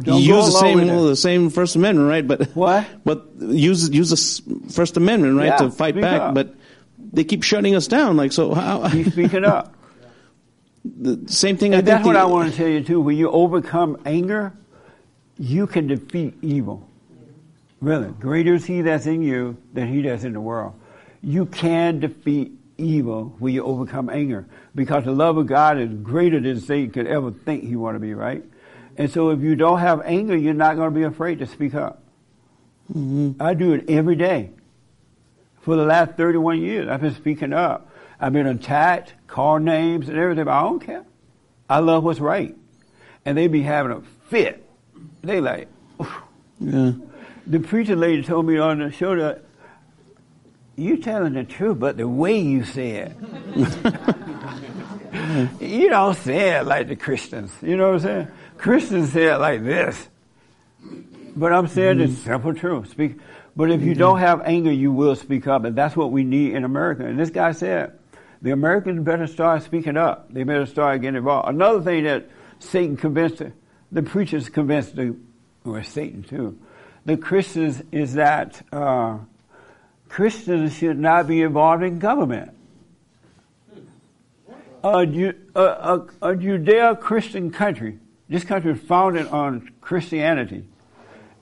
[0.00, 2.26] Don't use the same well, the same First Amendment, right?
[2.26, 2.86] But what?
[3.04, 6.20] But use use the First Amendment, right, Yeah, to fight back.
[6.20, 6.34] up.
[6.34, 6.54] But
[7.12, 8.16] they keep shutting us down.
[8.16, 8.88] Like so, how?
[8.88, 9.74] Keep speaking up.
[10.84, 11.74] The same thing.
[11.74, 13.00] I And think that's what the- I want to tell you too.
[13.00, 14.52] When you overcome anger,
[15.38, 16.88] you can defeat evil.
[17.82, 20.74] Really, greater is He that's in you than He that's in the world.
[21.20, 26.40] You can defeat evil when you overcome anger, because the love of God is greater
[26.40, 28.14] than Satan could ever think he want to be.
[28.14, 28.44] Right?
[28.96, 31.74] And so if you don't have anger, you're not going to be afraid to speak
[31.74, 32.04] up.
[32.92, 33.42] Mm-hmm.
[33.42, 34.50] I do it every day.
[35.62, 37.88] For the last 31 years, I've been speaking up.
[38.20, 41.04] I've been attacked, called names and everything, but I don't care.
[41.68, 42.54] I love what's right.
[43.24, 44.64] And they be having a fit.
[45.22, 45.68] They like,
[46.60, 46.92] Yeah.
[47.46, 49.44] The preacher lady told me on the show that
[50.76, 53.16] you're telling the truth, but the way you say it.
[55.60, 57.52] you don't say it like the Christians.
[57.60, 58.28] You know what I'm saying?
[58.56, 60.08] Christians say it like this.
[61.36, 62.24] But I'm saying the mm-hmm.
[62.24, 62.90] simple truth.
[62.90, 63.18] Speak.
[63.54, 64.24] But if you don't mm-hmm.
[64.24, 67.04] have anger, you will speak up, and that's what we need in America.
[67.04, 67.98] And this guy said,
[68.40, 70.32] the Americans better start speaking up.
[70.32, 71.48] They better start getting involved.
[71.48, 72.28] Another thing that
[72.58, 73.52] Satan convinced the,
[73.92, 75.16] the preachers convinced the,
[75.64, 76.58] or Satan too,
[77.04, 79.18] the Christians is that uh,
[80.08, 82.52] Christians should not be involved in government.
[84.84, 87.98] A, a, a, a Judeo-Christian country,
[88.28, 90.64] this country was founded on Christianity.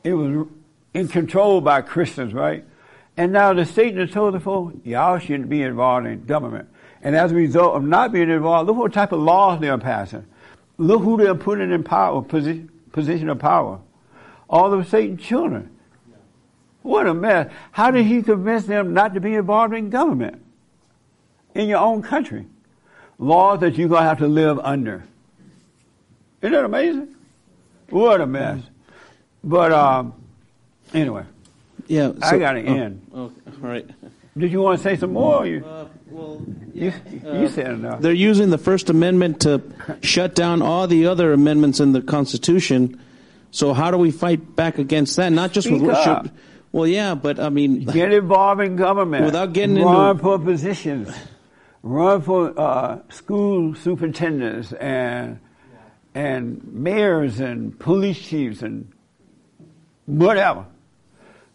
[0.04, 0.46] It was
[0.92, 2.64] in control by Christians, right?
[3.16, 6.68] And now the Satan has told the folk, y'all shouldn't be involved in government.
[7.02, 10.26] And as a result of not being involved, look what type of laws they're passing.
[10.78, 13.80] Look who they're putting in power, position, position of power.
[14.50, 15.70] All of Satan's children.
[16.82, 17.50] What a mess.
[17.70, 20.42] How did he convince them not to be involved in government?
[21.54, 22.46] In your own country.
[23.18, 25.04] Laws that you're going to have to live under.
[26.42, 27.14] Isn't that amazing?
[27.90, 28.62] What a mess.
[29.44, 30.14] But, um,
[30.92, 31.24] anyway.
[31.86, 32.12] Yeah.
[32.22, 33.06] I got to oh, end.
[33.14, 33.88] oh, all right.
[34.36, 35.42] Did you want to say some more?
[35.42, 35.64] or You,
[36.08, 38.00] well, you, you said enough.
[38.00, 39.62] They're using the First Amendment to
[40.02, 43.00] shut down all the other amendments in the Constitution.
[43.50, 45.30] So how do we fight back against that?
[45.32, 46.24] Not just Speak with up.
[46.24, 46.34] worship.
[46.72, 49.24] Well, yeah, but I mean, Get involved in government.
[49.24, 51.08] Without getting Run into- for positions.
[51.82, 55.40] Run for uh, school superintendents and
[56.14, 58.92] and mayors and police chiefs and
[60.06, 60.66] whatever.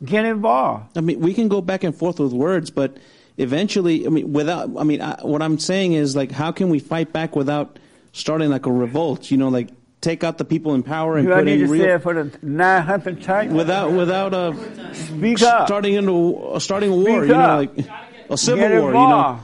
[0.04, 0.98] Get involved.
[0.98, 2.98] I mean, we can go back and forth with words, but
[3.38, 6.80] eventually, I mean, without, I mean, I, what I'm saying is like, how can we
[6.80, 7.80] fight back without
[8.12, 9.30] starting like a revolt?
[9.32, 9.70] You know, like
[10.06, 12.02] take out the people in power and Do I need in to real say it
[12.04, 13.54] for the 900th time?
[13.54, 14.54] without without uh,
[14.94, 15.68] Speak up.
[15.68, 17.20] starting into uh, starting a war.
[17.24, 17.78] Speak you know, up.
[17.78, 17.90] like
[18.30, 18.92] a civil Get war.
[18.92, 19.44] You know, involved.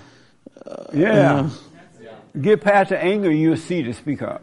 [0.94, 1.50] yeah.
[2.40, 4.42] Get past the anger, you'll see to speak up.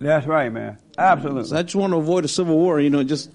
[0.00, 0.78] That's right, man.
[0.96, 1.44] Absolutely.
[1.44, 2.80] So I just want to avoid a civil war.
[2.80, 3.30] You know, just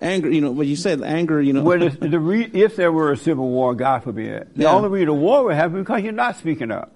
[0.00, 0.30] anger.
[0.30, 1.40] You know, what you said, anger.
[1.42, 4.62] You know, Well, the, the re- if there were a civil war, God forbid, the
[4.64, 4.72] Yeah.
[4.74, 6.92] only reason the war would happen because you're not speaking up,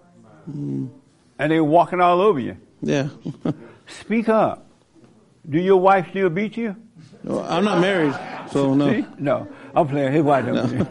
[0.46, 0.90] and
[1.38, 2.56] they're walking all over you.
[2.82, 3.08] yeah.
[3.88, 4.65] Speak up.
[5.48, 6.74] Do your wife still beat you?
[7.22, 8.14] No, I'm not married,
[8.50, 8.90] so no.
[8.92, 9.06] See?
[9.18, 10.12] No, I'm playing.
[10.12, 10.72] His wife don't.
[10.72, 10.86] No.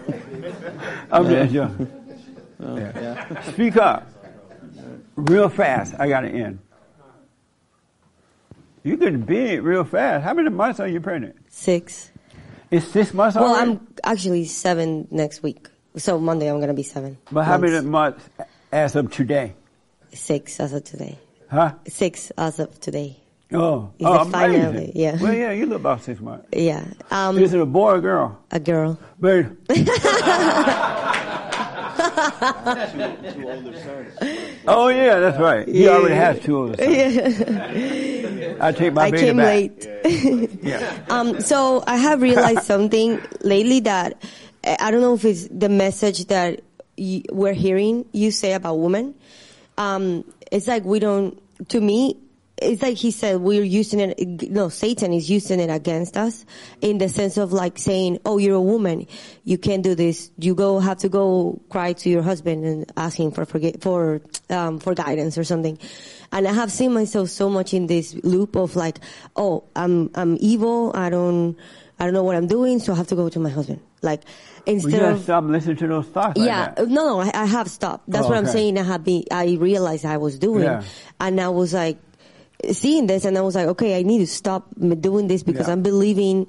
[1.12, 1.30] I'm No.
[1.30, 1.88] just young.
[2.64, 3.42] Oh, Yeah.
[3.52, 4.08] Speak up,
[5.16, 5.96] real fast.
[6.00, 6.60] I got to end.
[8.84, 10.24] You can getting big real fast.
[10.24, 11.36] How many months are you pregnant?
[11.50, 12.12] Six.
[12.72, 13.72] It's six months Well, already.
[13.72, 15.68] I'm actually seven next week.
[15.98, 17.18] So Monday I'm gonna be seven.
[17.32, 17.72] but how months.
[17.74, 18.30] many months
[18.72, 19.54] as of today?
[20.14, 21.18] Six as of today.
[21.50, 21.74] Huh?
[21.88, 23.18] Six as of today.
[23.54, 24.92] Oh, oh finally?
[24.96, 25.18] Yeah.
[25.22, 26.48] Well, yeah, you look about six months.
[26.52, 26.84] Yeah.
[27.12, 28.40] Um, Is it a boy or girl?
[28.52, 29.00] a girl.
[29.20, 29.52] Babe.
[34.68, 35.68] Oh yeah, that's right.
[35.68, 36.90] He already has two of them.
[38.62, 39.46] I take my I baby came back.
[39.46, 40.50] late.
[40.64, 41.00] Yeah.
[41.10, 44.24] Um, so I have realized something lately that
[44.64, 46.62] uh, I don't know if it's the message that
[46.98, 49.14] y- we're hearing you say about women.
[49.78, 51.40] Um, it's like we don't.
[51.70, 52.18] To me,
[52.62, 54.50] it's like he said we're using it.
[54.50, 56.46] No, Satan is using it against us
[56.82, 59.08] in the sense of like saying, "Oh, you're a woman,
[59.44, 60.32] you can't do this.
[60.38, 64.22] You go have to go cry to your husband and ask him for forget for
[64.50, 65.78] um, for guidance or something."
[66.32, 69.00] And I have seen myself so much in this loop of like,
[69.36, 70.92] "Oh, I'm I'm evil.
[70.96, 71.58] I don't
[72.00, 74.24] I don't know what I'm doing, so I have to go to my husband." Like
[74.66, 76.40] Well, instead you of stop listening to those thoughts.
[76.40, 76.88] yeah, that.
[76.88, 78.10] no, no, I, I have stopped.
[78.10, 78.78] That's Oh, what I'm saying.
[78.78, 79.24] I have been.
[79.32, 80.84] I realized I was doing, Yeah.
[81.20, 81.98] and I was like
[82.72, 85.74] seeing this, and I was like, okay, I need to stop doing this because Yeah.
[85.74, 86.48] I'm believing.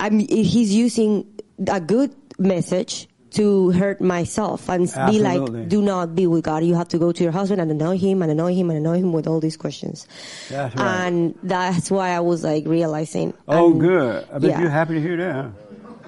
[0.00, 0.18] I'm.
[0.18, 1.26] He's using
[1.66, 5.60] a good message to hurt myself and s- be Absolutely.
[5.60, 6.64] like, do not be with God.
[6.64, 8.98] You have to go to your husband and annoy him and annoy him and annoy
[8.98, 10.06] him with all these questions.
[10.48, 11.06] That's right.
[11.06, 13.34] And that's why I was like realizing.
[13.48, 14.26] oh, and- good.
[14.32, 14.60] I bet yeah.
[14.60, 15.50] you're happy to hear that.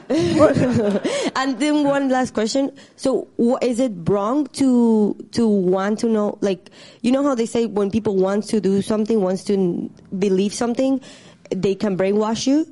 [1.36, 2.72] And then one last question.
[2.96, 6.38] So, wh- is it wrong to to want to know?
[6.40, 6.70] Like,
[7.02, 10.52] you know how they say when people want to do something, wants to n- believe
[10.54, 11.00] something,
[11.50, 12.66] they can brainwash you.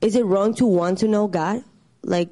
[0.00, 1.64] Is it wrong to want to know God?
[2.02, 2.28] Like,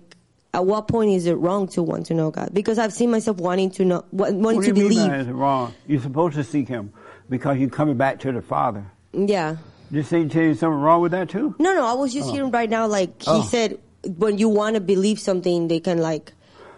[0.55, 2.51] at what point is it wrong to want to know God?
[2.55, 5.09] Because I've seen myself wanting to know, wa- wanting What do to you mean believe.
[5.11, 5.75] by is it wrong?
[5.87, 6.93] You're supposed to seek Him
[7.29, 8.85] because you're coming back to the Father.
[9.13, 9.57] Yeah.
[9.93, 11.55] Did Satan tell you something wrong with that too?
[11.59, 12.33] No, no, I was just Oh.
[12.33, 13.43] hearing right now, like he Oh.
[13.43, 16.33] said, when you want to believe something, they can like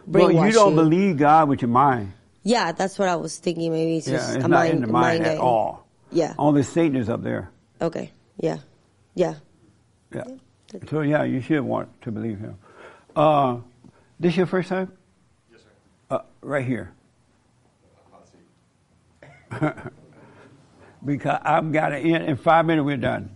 [0.08, 2.12] brainwash Well, you don't believe God with your mind.
[2.42, 3.72] Yeah, that's what I was thinking.
[3.72, 5.40] Maybe it's Yeah, just it's a not mind, in the mind at game.
[5.40, 5.86] all.
[6.10, 6.34] Yeah.
[6.38, 7.50] Only Satan is up there.
[7.80, 8.10] Okay.
[8.38, 8.58] Yeah.
[9.14, 9.34] Yeah.
[10.14, 10.24] Yeah.
[10.88, 12.56] So yeah, you should want to believe him.
[13.14, 13.58] Uh,
[14.20, 14.92] this your first time?
[15.52, 15.68] Yes, sir.
[16.10, 16.92] Uh, right here.
[21.04, 22.84] because I've got to end in five minutes.
[22.84, 23.30] We're done.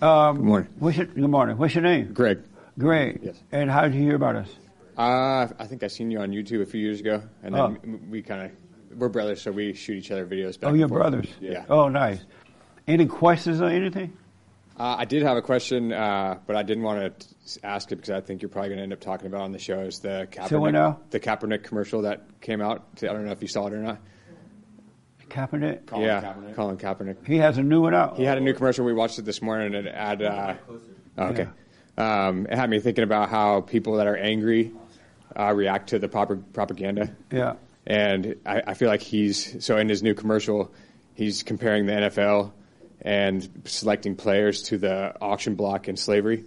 [0.00, 0.68] Um, good morning.
[0.78, 1.56] What's your, good morning.
[1.58, 2.12] What's your name?
[2.12, 2.38] Greg.
[2.78, 3.20] Greg.
[3.22, 3.42] Yes.
[3.52, 4.48] And how did you hear about us?
[4.96, 7.98] Uh, I think I seen you on YouTube a few years ago, and then Oh.
[8.10, 10.58] we kind of we're brothers, so we shoot each other videos.
[10.58, 11.26] Back oh, and your brothers.
[11.40, 11.66] Yeah.
[11.68, 12.18] Oh, nice.
[12.86, 14.16] Any questions or anything?
[14.78, 18.10] Uh, I did have a question, uh, but I didn't want to ask it because
[18.10, 19.80] I think you're probably going to end up talking about it on the show.
[19.80, 20.92] Is the So what now?
[20.92, 22.86] Kaepernick, the Kaepernick commercial that came out?
[23.02, 23.98] I don't know if you saw it or not.
[25.28, 25.90] Kaepernick.
[25.98, 27.26] yeah, Colin Kaepernick.
[27.26, 28.16] He has a new one out.
[28.16, 28.84] He had a new commercial.
[28.84, 30.22] We watched it this morning, and it had.
[30.22, 30.54] Uh,
[31.18, 31.48] oh, okay.
[31.96, 34.72] Um, it had me thinking about how people that are angry
[35.34, 37.14] uh, react to the proper propaganda.
[37.30, 37.54] Yeah.
[37.86, 40.72] And I, I feel like he's so in his new commercial,
[41.14, 42.52] he's comparing the NFL
[43.00, 46.44] and selecting players to the auction block in slavery.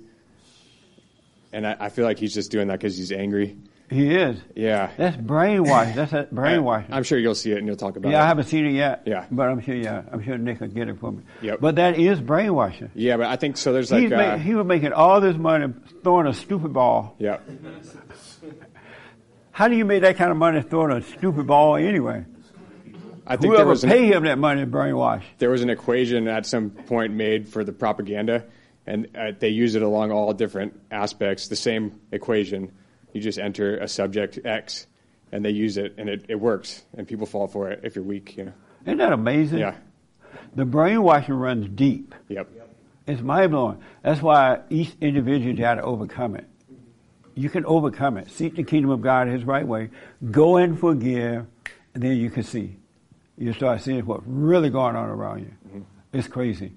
[1.53, 3.57] And I, I feel like he's just doing that because he's angry.
[3.89, 4.37] He is.
[4.55, 4.91] Yeah.
[4.97, 5.95] That's brainwash.
[5.95, 6.85] That's a brainwash.
[6.91, 8.11] I'm sure you'll see it and you'll talk about it.
[8.11, 9.01] Yeah, I haven't seen it yet.
[9.05, 9.25] Yeah.
[9.31, 11.23] But I'm sure, yeah, I'm sure Nick will get it for me.
[11.41, 11.59] Yep.
[11.59, 12.91] But that is brainwashing.
[12.93, 13.73] Yeah, but I think so.
[13.73, 17.15] There's like He's uh, ma- he was making all this money throwing a stupid ball.
[17.17, 17.39] yeah.
[19.51, 22.25] How do you make that kind of money throwing a stupid ball anyway?
[23.27, 25.23] I think Whoever there was an- pay him that money is brainwash.
[25.37, 28.45] there was an equation at some point made for the propaganda,
[28.87, 31.47] and uh, they use it along all different aspects.
[31.47, 32.71] The same equation,
[33.13, 34.87] you just enter a subject X,
[35.31, 38.03] and they use it, and it, it works, and people fall for it if you're
[38.03, 38.37] weak.
[38.37, 38.53] You know.
[38.85, 39.59] Isn't that amazing?
[39.59, 39.75] Yeah.
[40.55, 42.15] The brainwashing runs deep.
[42.27, 42.49] Yep.
[43.07, 43.79] It's mind blowing.
[44.03, 46.45] That's why each individual got to overcome it.
[47.33, 48.29] You can overcome it.
[48.29, 49.89] Seek the kingdom of God His right way.
[50.29, 51.45] Go and forgive,
[51.93, 52.77] and then you can see.
[53.37, 55.53] You start seeing what's really going on around you.
[55.67, 55.81] Mm-hmm.
[56.11, 56.73] It's crazy,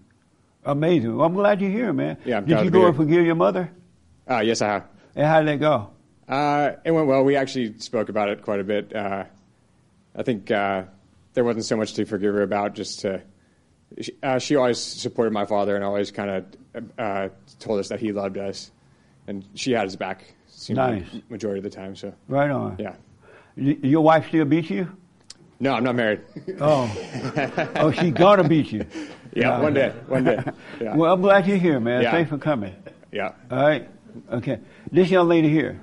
[0.64, 1.16] amazing.
[1.16, 2.16] Well, I'm glad you're here, man.
[2.24, 3.70] Yeah, I'm Did you go and forgive your mother?
[4.30, 4.84] Uh, yes, I have.
[5.16, 5.90] And how did that go?
[6.32, 7.22] Uh, it went well.
[7.24, 8.94] We actually spoke about it quite a bit.
[8.96, 9.24] Uh,
[10.16, 10.84] I think uh,
[11.34, 12.74] there wasn't so much to forgive her about.
[12.74, 13.22] Just to,
[14.00, 16.30] she, uh, she always supported my father and always kind
[16.74, 17.28] of uh,
[17.60, 18.70] told us that he loved us,
[19.26, 20.24] and she had his back.
[20.48, 21.94] seemed like majority of the time.
[21.96, 22.76] So Right on.
[22.78, 22.94] Yeah.
[23.56, 24.88] Y- Your wife still beat you?
[25.60, 26.22] No, I'm not married.
[26.60, 26.90] Oh,
[27.76, 28.86] oh, she gonna beat you.
[29.34, 30.38] Yeah, one day, one day.
[30.78, 30.94] Yeah.
[30.96, 32.02] Well, I'm glad you're here, man.
[32.02, 32.10] Yeah.
[32.10, 32.74] Thanks for coming.
[33.10, 33.32] Yeah.
[33.50, 33.88] All right.
[34.30, 34.58] Okay.
[34.90, 35.80] This young lady here.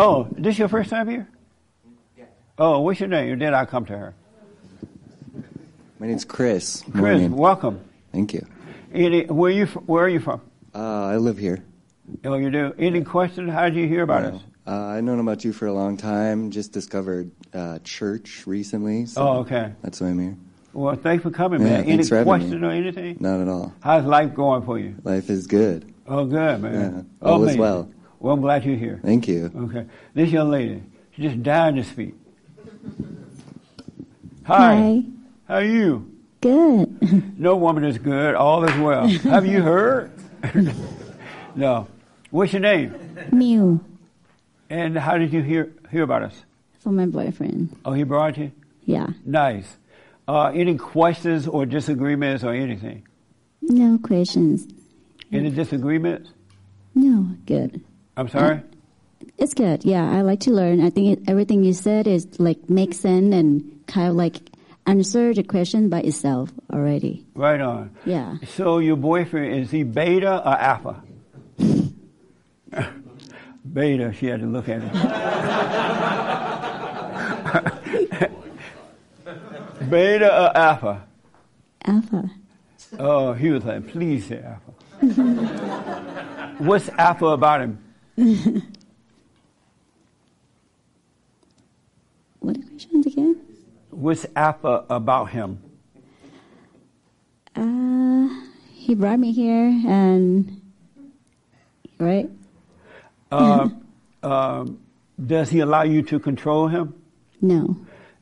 [0.00, 1.28] Oh, this your first time here?
[2.16, 2.24] Yeah.
[2.56, 3.36] Oh, what's your name?
[3.40, 4.14] Then I'll come to her.
[5.98, 6.82] My name's Chris.
[6.82, 7.36] Chris, Morning.
[7.36, 7.80] welcome.
[8.12, 8.46] Thank you.
[8.94, 10.40] Any, where you Where are you from?
[10.72, 11.64] Uh, I live here.
[12.24, 12.72] Oh, you do.
[12.78, 13.50] Any questions?
[13.50, 14.40] How did you hear about us?
[14.66, 16.52] Uh, I've known about you for a long time.
[16.52, 19.06] Just discovered uh, church recently.
[19.06, 19.72] So Oh, okay.
[19.82, 20.36] That's why I'm here.
[20.72, 21.80] Well, thanks for coming, Yeah, man.
[21.80, 22.38] Any thanks for having me.
[22.38, 23.16] questions or anything?
[23.18, 23.74] Not at all.
[23.80, 24.94] How's life going for you?
[25.02, 25.92] Life is good.
[26.06, 27.08] Oh, good, man.
[27.22, 27.90] Yeah, all is well.
[28.20, 29.00] Well, I'm glad you're here.
[29.02, 29.50] Thank you.
[29.54, 29.86] Okay.
[30.14, 30.82] This young lady,
[31.14, 32.14] she just died on his feet.
[34.44, 34.74] Hi.
[34.74, 35.02] Hi.
[35.46, 36.10] How are you?
[36.40, 37.38] Good.
[37.38, 38.34] No woman is good.
[38.34, 39.06] All is well.
[39.06, 40.10] Have you heard?
[41.54, 41.86] no.
[42.30, 42.94] What's your name?
[43.32, 43.80] Mew
[44.68, 46.34] And how did you hear hear about us?
[46.80, 47.76] From my boyfriend.
[47.84, 48.52] Oh, he brought you.
[48.84, 49.08] Yeah.
[49.24, 49.76] Nice.
[50.26, 53.06] Uh, any questions or disagreements or anything?
[53.62, 54.66] No questions.
[55.32, 56.30] Any disagreements?
[56.94, 57.82] No, good.
[58.18, 58.60] I'm sorry.
[59.38, 59.84] It's good.
[59.84, 60.80] Yeah, I like to learn.
[60.80, 64.40] I think it, everything you said is like makes sense and kind of like
[64.86, 67.24] answer the question by itself already.
[67.36, 67.92] Right on.
[68.04, 68.38] Yeah.
[68.44, 71.00] So your boyfriend is he beta or alpha?
[73.72, 74.12] beta.
[74.14, 74.92] She had to look at it.
[79.88, 81.04] beta or alpha?
[81.84, 82.30] Alpha.
[82.98, 84.72] Oh, he was like, please say alpha.
[86.58, 87.78] What's alpha about him?
[92.40, 93.36] what are questions again?
[93.90, 95.62] What's alpha about him?
[97.54, 98.28] Uh,
[98.72, 100.60] he brought me here and
[102.00, 102.28] right.
[103.30, 103.68] Uh,
[104.24, 104.80] um,
[105.24, 106.94] does he allow you to control him?
[107.40, 107.76] No.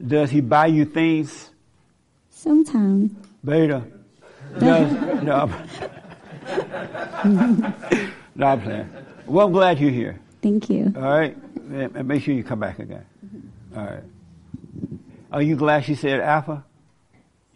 [0.06, 1.48] Does he buy you things?
[2.28, 3.12] Sometimes.
[3.43, 3.82] Beta.
[4.59, 4.93] Does,
[5.23, 5.47] no,
[8.35, 9.05] no, I'm playing.
[9.26, 10.20] Well, I'm glad you're here.
[10.42, 10.92] Thank you.
[10.96, 11.36] All right?
[11.56, 13.04] And and make sure you come back again.
[13.76, 14.04] All right.
[15.32, 16.64] Are you glad she said alpha?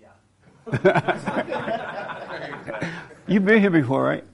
[0.01, 0.09] Yeah.
[3.29, 4.25] You've been here before, right?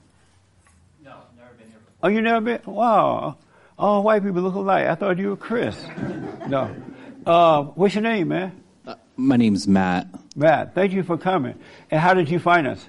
[1.05, 1.79] No, never been here.
[1.79, 1.99] Before.
[2.03, 2.61] Oh, you never been?
[2.65, 3.37] Wow.
[3.79, 4.87] All white people look alike.
[4.87, 5.77] I thought you were Chris.
[6.47, 6.73] No.
[7.27, 8.63] Uh, what's your name, man?
[9.17, 10.07] My name's Matt.
[10.37, 11.59] Matt, thank you for coming.
[11.91, 12.89] And how did you find us?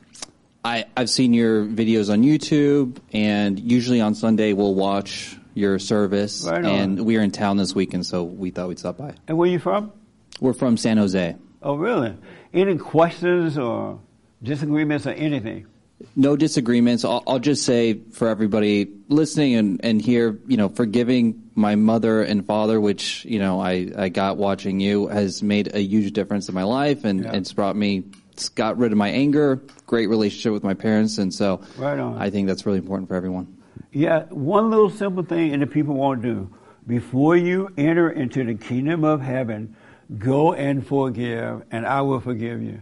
[0.67, 6.43] I, I've seen your videos on YouTube, and usually on Sunday we'll watch your service.
[6.45, 6.65] Right on.
[6.65, 9.15] and we're in town this weekend, so we thought we'd stop by.
[9.29, 9.93] And where are you from?
[10.41, 11.35] We're from San Jose.
[11.63, 12.13] Oh, really?
[12.53, 13.99] Any questions or
[14.43, 15.67] disagreements or anything?
[16.15, 17.05] No disagreements.
[17.05, 22.21] I'll, I'll just say for everybody listening and, and here, you know, forgiving my mother
[22.21, 26.49] and father, which, you know, I, I got watching you, has made a huge difference
[26.49, 27.33] in my life and Yeah.
[27.37, 28.03] it's brought me,
[28.49, 31.17] got rid of my anger, great relationship with my parents.
[31.17, 32.17] And so Right on.
[32.17, 33.57] I think that's really important for everyone.
[33.91, 36.53] Yeah, one little simple thing and the people won't do.
[36.85, 39.75] Before you enter into the kingdom of heaven,
[40.17, 42.81] go and forgive, and I will forgive you.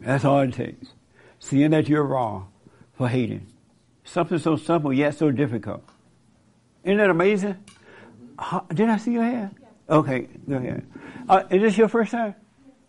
[0.00, 0.88] That's all it takes.
[1.40, 2.48] Seeing that you're wrong
[2.94, 3.46] for hating.
[4.04, 5.82] Something so simple yet so difficult.
[6.84, 7.56] Isn't that amazing?
[8.38, 9.54] Huh, Did I see your hand?
[9.90, 10.86] Okay, go ahead.
[11.28, 12.34] Uh, is this your first time?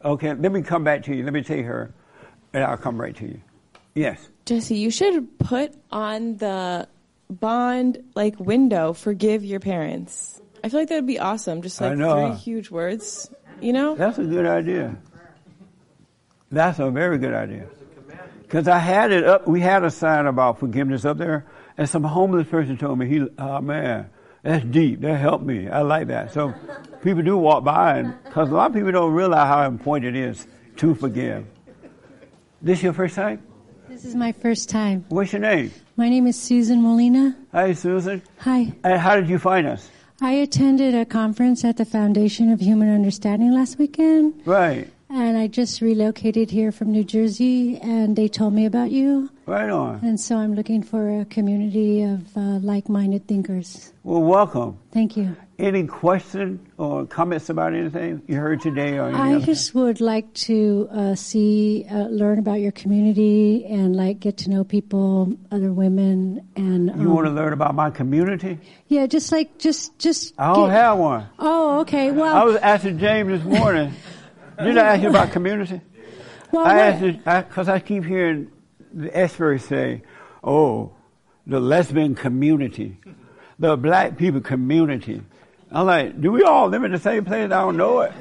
[0.03, 1.23] Okay, let me come back to you.
[1.23, 1.93] Let me take her,
[2.53, 3.41] and I'll come right to you.
[3.95, 4.30] Yes.
[4.45, 6.88] Jesse, you should put on the
[7.30, 10.41] bond like window, forgive your parents.
[10.63, 11.61] I feel like that'd be awesome.
[11.61, 12.30] Just like know.
[12.30, 13.30] three huge words,
[13.61, 13.95] you know?
[13.95, 14.97] That's a good idea.
[16.51, 17.67] That's a very good idea.
[18.41, 21.45] Because I had it up, we had a sign about forgiveness up there,
[21.77, 24.09] and some homeless person told me, "He, oh man,
[24.43, 25.01] that's deep.
[25.01, 25.67] That helped me.
[25.69, 26.53] I like that." So
[27.03, 30.19] people do walk by, and because a lot of people don't realize how important it
[30.19, 30.47] is
[30.77, 31.45] to forgive.
[32.61, 33.41] This your first time?
[33.87, 35.05] This is my first time.
[35.09, 35.71] What's your name?
[35.97, 37.35] My name is Susan Molina.
[37.51, 38.21] Hi, Susan.
[38.39, 38.73] Hi.
[38.83, 39.89] And how did you find us?
[40.21, 45.47] I attended a conference at the Foundation of Human Understanding last weekend, Right, and I
[45.47, 49.29] just relocated here from New Jersey, and they told me about you.
[49.49, 49.99] Right on.
[50.03, 53.91] And so I'm looking for a community of uh, like minded thinkers.
[54.03, 54.77] Well, welcome.
[54.91, 55.35] Thank you.
[55.57, 60.88] Any question or comments about anything you heard today or I just would like to
[60.91, 66.47] uh, see, uh, learn about your community and like get to know people, other women,
[66.55, 68.59] and You um, want to learn about my community?
[68.88, 70.34] yeah, just like just just.
[70.38, 71.26] I don't get- have one.
[71.39, 72.11] Oh, okay.
[72.11, 73.93] Well, I was asking James this morning.
[74.63, 75.81] Did I ask you about community?
[76.51, 78.51] Well, I asked you because I, keep hearing
[78.93, 80.01] the experts say,
[80.43, 80.91] "Oh,
[81.47, 82.97] the lesbian community,
[83.57, 85.21] the black people community."
[85.71, 87.45] I'm like, do we all live in the same place?
[87.45, 88.11] I don't know it.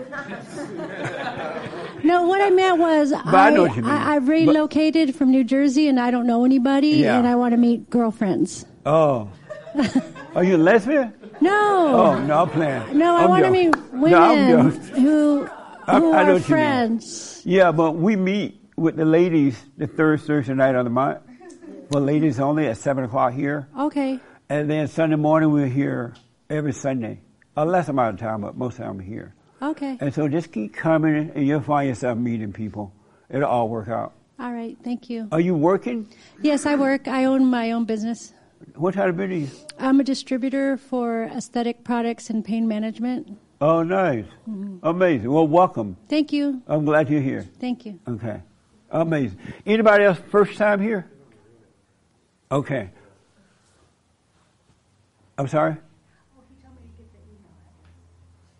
[2.05, 3.91] No, what I meant was I know what you mean.
[3.91, 7.19] I, I relocated from New Jersey and I don't know anybody Yeah.
[7.19, 8.67] and I want to meet girlfriends.
[8.87, 9.29] Oh,
[10.35, 11.13] are you a lesbian?
[11.41, 11.95] No.
[12.15, 12.97] Oh no, I'm playing.
[12.99, 15.03] No, I want to meet women joking.
[15.03, 15.49] who
[15.87, 16.43] I- who I are what you mean.
[16.43, 17.43] friends.
[17.45, 21.19] Yeah, but we meet with the ladies the third Thursday night of the month.
[21.91, 23.67] For ladies only at seven o'clock here.
[23.79, 24.21] Okay.
[24.49, 26.15] And then Sunday morning we're here
[26.51, 27.21] every Sunday.
[27.57, 29.35] A less amount of time, but most of the time we're here.
[29.61, 29.97] Okay.
[30.01, 32.93] And so just keep coming and you'll find yourself meeting people.
[33.31, 34.13] It'll all work out.
[34.39, 34.77] All right.
[34.85, 35.29] Thank you.
[35.33, 36.09] Are you working?
[36.43, 37.09] Yes, I work.
[37.09, 38.33] I own my own business.
[38.75, 39.65] What type of business?
[39.79, 43.37] I'm a distributor for aesthetic products and pain management.
[43.61, 44.27] Oh, nice.
[44.49, 44.79] Mhm.
[44.83, 45.33] Amazing.
[45.33, 45.97] Well, welcome.
[46.09, 46.63] Thank you.
[46.69, 47.43] I'm glad you're here.
[47.59, 47.99] Thank you.
[48.07, 48.43] Okay.
[48.91, 49.39] Amazing.
[49.67, 51.11] Anybody else first time here?
[52.51, 52.91] Okay.
[55.37, 55.77] I'm sorry?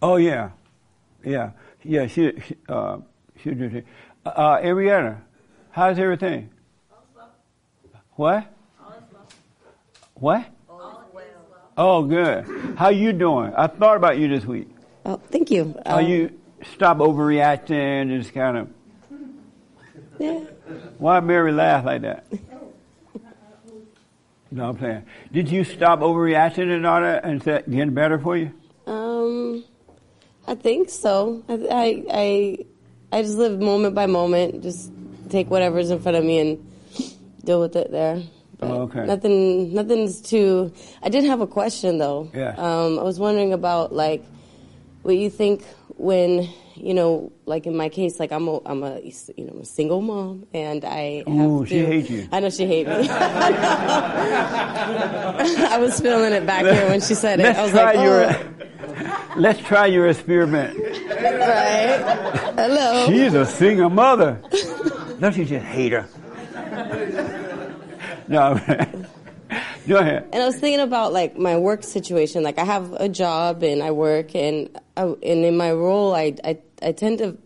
[0.01, 0.51] Oh yeah,
[1.25, 1.51] yeah,
[1.83, 2.07] yeah.
[2.07, 2.99] She, she uh,
[3.43, 3.87] she did it.
[4.25, 5.19] Uh, Ariana,
[5.71, 6.51] how's everything?
[8.15, 8.47] What?
[10.15, 10.45] What?
[11.77, 12.45] Oh, good.
[12.77, 13.53] How you doing?
[13.57, 14.69] I thought about you this week.
[15.07, 15.75] Oh, thank you.
[15.87, 16.39] Are Um, you
[16.75, 17.71] stop overreacting
[18.03, 18.69] and just kind of?
[20.19, 20.41] Yeah.
[20.99, 22.27] Why Mary laugh like that?
[24.51, 25.05] No, I'm playing.
[25.31, 28.51] Did you stop overreacting and all that, and is that getting better for you?
[28.87, 29.63] Um,
[30.47, 31.45] I think so.
[31.49, 32.59] I, I, I,
[33.13, 34.63] I just live moment by moment.
[34.63, 34.91] Just
[35.29, 36.73] take whatever's in front of me and
[37.45, 38.23] deal with it there.
[38.61, 39.05] Oh, okay.
[39.05, 40.73] Nothing, nothing's too.
[41.03, 42.31] I did have a question though.
[42.35, 42.55] Yeah.
[42.57, 44.25] Um, I was wondering about like
[45.03, 45.63] what you think
[45.97, 46.49] when
[46.81, 50.01] you know, like in my case, like I'm a, I'm a, you know, a single
[50.01, 51.67] mom, and I have to.
[51.67, 52.29] she hates you.
[52.33, 53.09] I know she hates me.
[55.69, 57.45] I was feeling it back here when she said it.
[57.45, 58.25] Let's I was try like, your.
[58.25, 60.79] oh, Let's try your experiment.
[60.79, 62.53] right.
[62.57, 63.07] Hello.
[63.07, 64.41] She's a single mother.
[65.21, 66.07] Don't you just hate her?
[68.29, 68.55] no.
[69.89, 70.29] Go ahead.
[70.33, 72.43] And I was thinking about like my work situation.
[72.43, 76.35] Like I have a job and I work, and I, and in my role, I,
[76.45, 77.37] I I tend to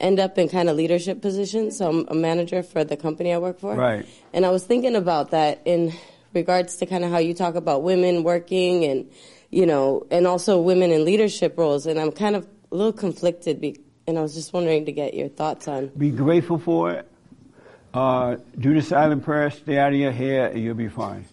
[0.00, 1.78] end up in kind of leadership positions.
[1.78, 3.74] So I'm a manager for the company I work for.
[3.74, 4.06] Right.
[4.32, 5.92] And I was thinking about that in
[6.34, 9.10] regards to kind of how you talk about women working and,
[9.50, 11.86] you know, and also women in leadership roles.
[11.86, 15.14] And I'm kind of a little conflicted, be, and I was just wondering to get
[15.14, 15.88] your thoughts on.
[15.88, 17.10] Be grateful for it.
[17.92, 21.24] Uh, do the silent prayer, stay out of your head, and you'll be fine.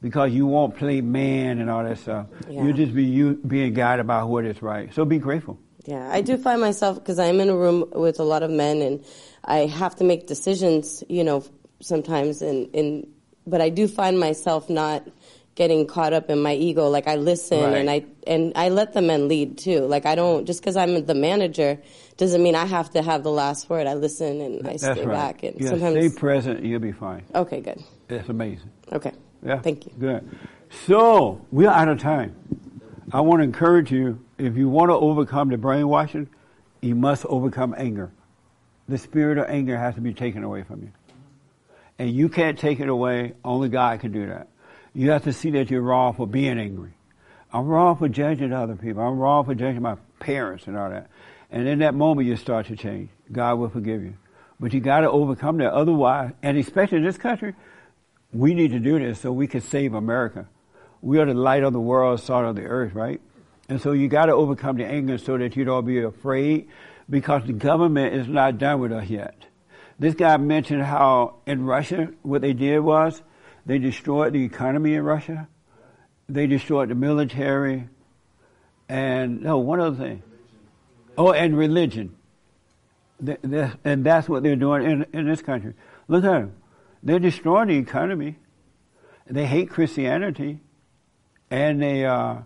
[0.00, 2.26] Because you won't play man and all that stuff.
[2.48, 2.62] Yeah.
[2.62, 4.92] You'll just be you being guided by what is right.
[4.92, 5.58] So be grateful.
[5.86, 8.80] Yeah, I do find myself because I'm in a room with a lot of men,
[8.82, 9.04] and
[9.44, 11.44] I have to make decisions, you know,
[11.80, 13.06] sometimes, and, and
[13.46, 15.06] but I do find myself not
[15.54, 16.88] getting caught up in my ego.
[16.88, 17.76] Like I listen Right.
[17.76, 19.80] and I and I let the men lead too.
[19.86, 21.78] Like I don't just because I'm the manager
[22.16, 23.86] doesn't mean I have to have the last word.
[23.86, 25.14] I listen and I That's stay right.
[25.14, 27.22] back, and yeah, sometimes stay present, you'll be fine.
[27.34, 28.70] okay, good, That's amazing.
[28.92, 29.12] okay,
[29.44, 29.60] Yeah.
[29.60, 29.92] Thank you.
[29.98, 30.28] Good.
[30.86, 32.34] So we're out of time.
[33.12, 34.24] I want to encourage you.
[34.38, 36.28] If you want to overcome the brainwashing,
[36.80, 38.10] you must overcome anger.
[38.88, 40.92] The spirit of anger has to be taken away from you,
[41.98, 43.32] and you can't take it away.
[43.44, 44.48] Only God can do that.
[44.92, 46.92] You have to see that you're wrong for being angry.
[47.52, 49.02] I'm wrong for judging other people.
[49.02, 51.08] I'm wrong for judging my parents and all that.
[51.50, 53.10] And in that moment, you start to change.
[53.30, 54.14] God will forgive you.
[54.58, 55.72] But you got to overcome that.
[55.72, 57.54] Otherwise, and especially in this country,
[58.32, 60.48] we need to do this so we can save America.
[61.04, 63.20] We are the light of the world, salt of the earth, right?
[63.68, 66.70] And so you got to overcome the anger so that you don't be afraid
[67.10, 69.36] because the government is not done with us yet.
[69.98, 73.20] This guy mentioned how in Russia, what they did was
[73.66, 75.46] they destroyed the economy in Russia.
[76.26, 77.86] They destroyed the military.
[78.88, 80.22] And, no, one other thing.
[81.18, 82.16] Oh, and religion.
[83.20, 85.74] And that's what they're doing in, in this country.
[86.08, 86.54] Look at them.
[87.02, 88.36] They're destroying the economy.
[89.26, 90.60] They hate Christianity.
[91.50, 92.38] And they, uh,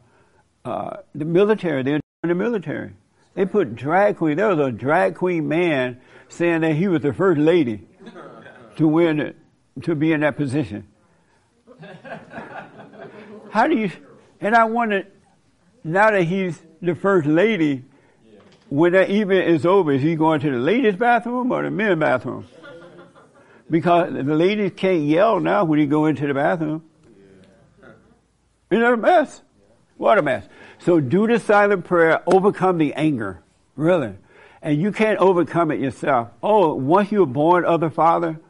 [0.65, 2.93] uh, the military, they're in the military.
[3.35, 7.13] They put drag queen, there was a drag queen man saying that he was the
[7.13, 7.87] first lady
[8.77, 9.37] to win it,
[9.83, 10.87] to be in that position.
[13.51, 13.91] How do you,
[14.41, 15.07] and I wonder,
[15.85, 17.85] now that he's the first lady,
[18.69, 21.99] when that event is over, is he going to the ladies' bathroom or the men's
[21.99, 22.47] bathroom?
[23.71, 26.83] Because the ladies can't yell now when you go into the bathroom.
[28.71, 29.43] Isn't that a mess?
[29.97, 30.47] What a mess.
[30.79, 33.43] So do the silent prayer, overcome the anger.
[33.77, 34.15] Really.
[34.61, 36.29] And you can't overcome it yourself.
[36.43, 38.41] Oh, once you're born of the Father,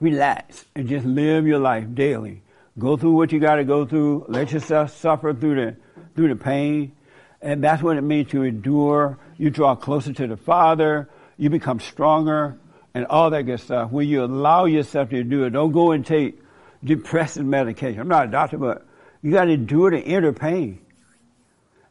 [0.00, 2.42] relax and just live your life daily.
[2.78, 4.26] Go through what you gotta go through.
[4.28, 5.76] Let yourself suffer through the,
[6.14, 6.92] through the pain.
[7.40, 9.18] And that's what it means to endure.
[9.38, 11.08] You draw closer to the Father.
[11.36, 12.58] You become stronger
[12.94, 13.90] and all that good stuff.
[13.90, 16.40] When you allow yourself to do it, don't go and take
[16.82, 18.00] depressive medication.
[18.00, 18.86] I'm not a doctor, but
[19.22, 20.80] you got to endure the inner pain.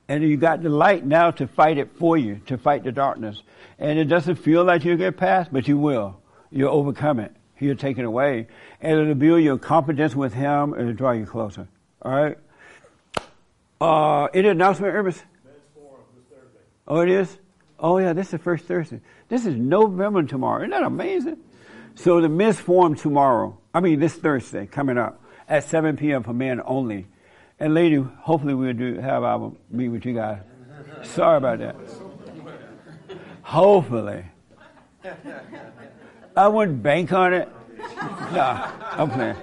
[0.08, 3.42] And you got the light now to fight it for you, to fight the darkness.
[3.80, 6.22] And it doesn't feel like you'll get past, but you will.
[6.52, 7.36] You'll overcome it.
[7.56, 8.48] He'll take it away.
[8.82, 11.68] And it'll build your confidence with Him and it'll draw you closer.
[12.02, 12.38] All right?
[13.82, 15.22] Uh, any announcement, Irvis?
[16.88, 17.36] Oh, it is?
[17.80, 19.02] Oh, yeah, this is the first Thursday.
[19.28, 20.60] This is November tomorrow.
[20.62, 21.38] Isn't that amazing?
[21.96, 26.24] So the men's forum tomorrow, I mean this Thursday coming up at 7 p.m.
[26.24, 27.08] for men only.
[27.60, 30.40] And lady, hopefully we'll do have our meet with you guys.
[31.04, 31.76] Sorry about that.
[33.44, 34.26] Hopefully.
[36.36, 37.50] I wouldn't bank on it.
[38.34, 39.38] No, I'm playing.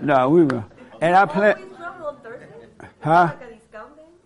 [0.00, 0.64] No, we will.
[1.00, 1.56] And I plan.
[3.00, 3.32] Huh?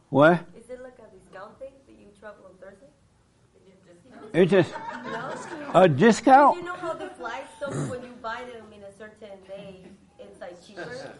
[0.09, 0.41] What?
[0.57, 2.87] Is it like a discount thing that you travel on Thursday?
[4.33, 4.73] It's just
[5.75, 6.57] a discount.
[6.57, 9.85] You know how the flights, so when you buy them in a certain day,
[10.19, 11.16] it's like cheaper?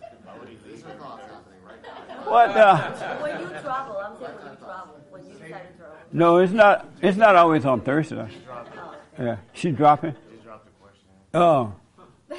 [2.27, 2.77] What the?
[3.23, 5.97] When you travel, I'm saying when you travel, when you decide to travel.
[6.13, 6.89] No, it's not.
[7.01, 8.29] It's not always on Thursday.
[9.19, 10.15] Yeah, she's dropping.
[11.35, 11.73] Oh,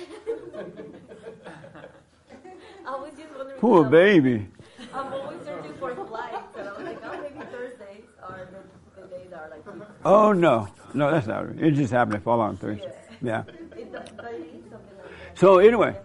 [2.87, 3.59] I was just wondering.
[3.59, 4.47] poor baby.
[4.93, 8.47] I'm always searching for flights, and I was like, oh, maybe Thursdays are
[8.95, 9.87] the, the days that are like cheaper.
[10.03, 11.61] Oh no, no, that's not it.
[11.61, 12.91] It just happened to fall on Thursday.
[13.21, 13.43] Yeah.
[13.47, 15.95] It does, but it is something like So anyway,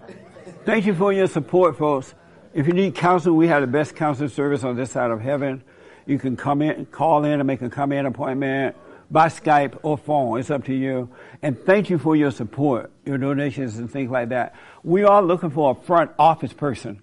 [0.65, 2.15] thank you for your support, folks.
[2.55, 5.63] If you need counseling, we have the best counseling service on this side of heaven.
[6.05, 8.77] You can come in, call in and make a come in appointment
[9.11, 10.39] by Skype or phone.
[10.39, 11.09] It's up to you.
[11.41, 14.55] And thank you for your support, your donations and things like that.
[14.83, 17.01] We are looking for a front office person.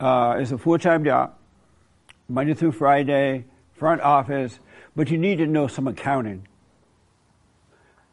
[0.00, 1.34] Uh, it's a full-time job,
[2.28, 3.44] Monday through Friday,
[3.74, 4.58] front office,
[4.96, 6.48] but you need to know some accounting.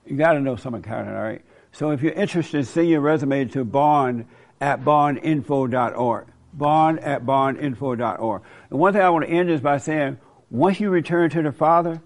[0.06, 1.42] You got to know some accounting, all right?
[1.72, 4.26] So if you're interested, send your resume to bond
[4.60, 6.28] at bondinfo.org.
[6.54, 8.42] Bond at bondinfo.org.
[8.70, 10.18] And one thing I want to end is by saying,
[10.50, 12.02] once you return to the Father,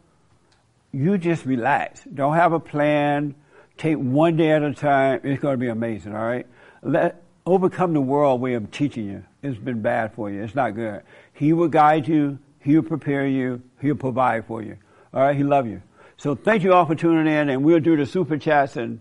[0.91, 2.03] you just relax.
[2.03, 3.35] Don't have a plan.
[3.77, 5.21] Take one day at a time.
[5.23, 6.45] It's going to be amazing, all right?
[6.81, 9.23] Let, overcome the world way of teaching you.
[9.41, 10.43] It's been bad for you.
[10.43, 11.01] It's not good.
[11.33, 12.39] He will guide you.
[12.59, 13.61] He'll prepare you.
[13.81, 14.77] He'll provide for you.
[15.13, 15.35] All right?
[15.35, 15.81] He love you.
[16.17, 18.99] So thank you all for tuning in, and we'll do the super chats and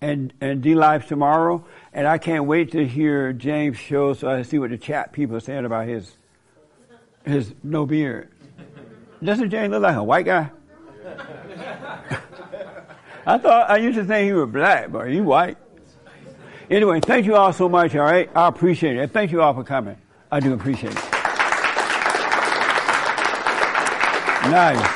[0.00, 1.64] and and D lives tomorrow.
[1.92, 5.36] And I can't wait to hear James' show so I see what the chat people
[5.36, 6.12] are saying about his
[7.24, 8.30] his no beard.
[9.22, 10.50] Doesn't James look like a white guy?
[13.26, 15.56] I thought I used to think he was black, but he's white.
[16.70, 17.94] Anyway, thank you all so much.
[17.94, 19.10] All right, I appreciate it.
[19.12, 19.96] Thank you all for coming.
[20.30, 21.04] I do appreciate it.
[24.50, 24.95] Nice.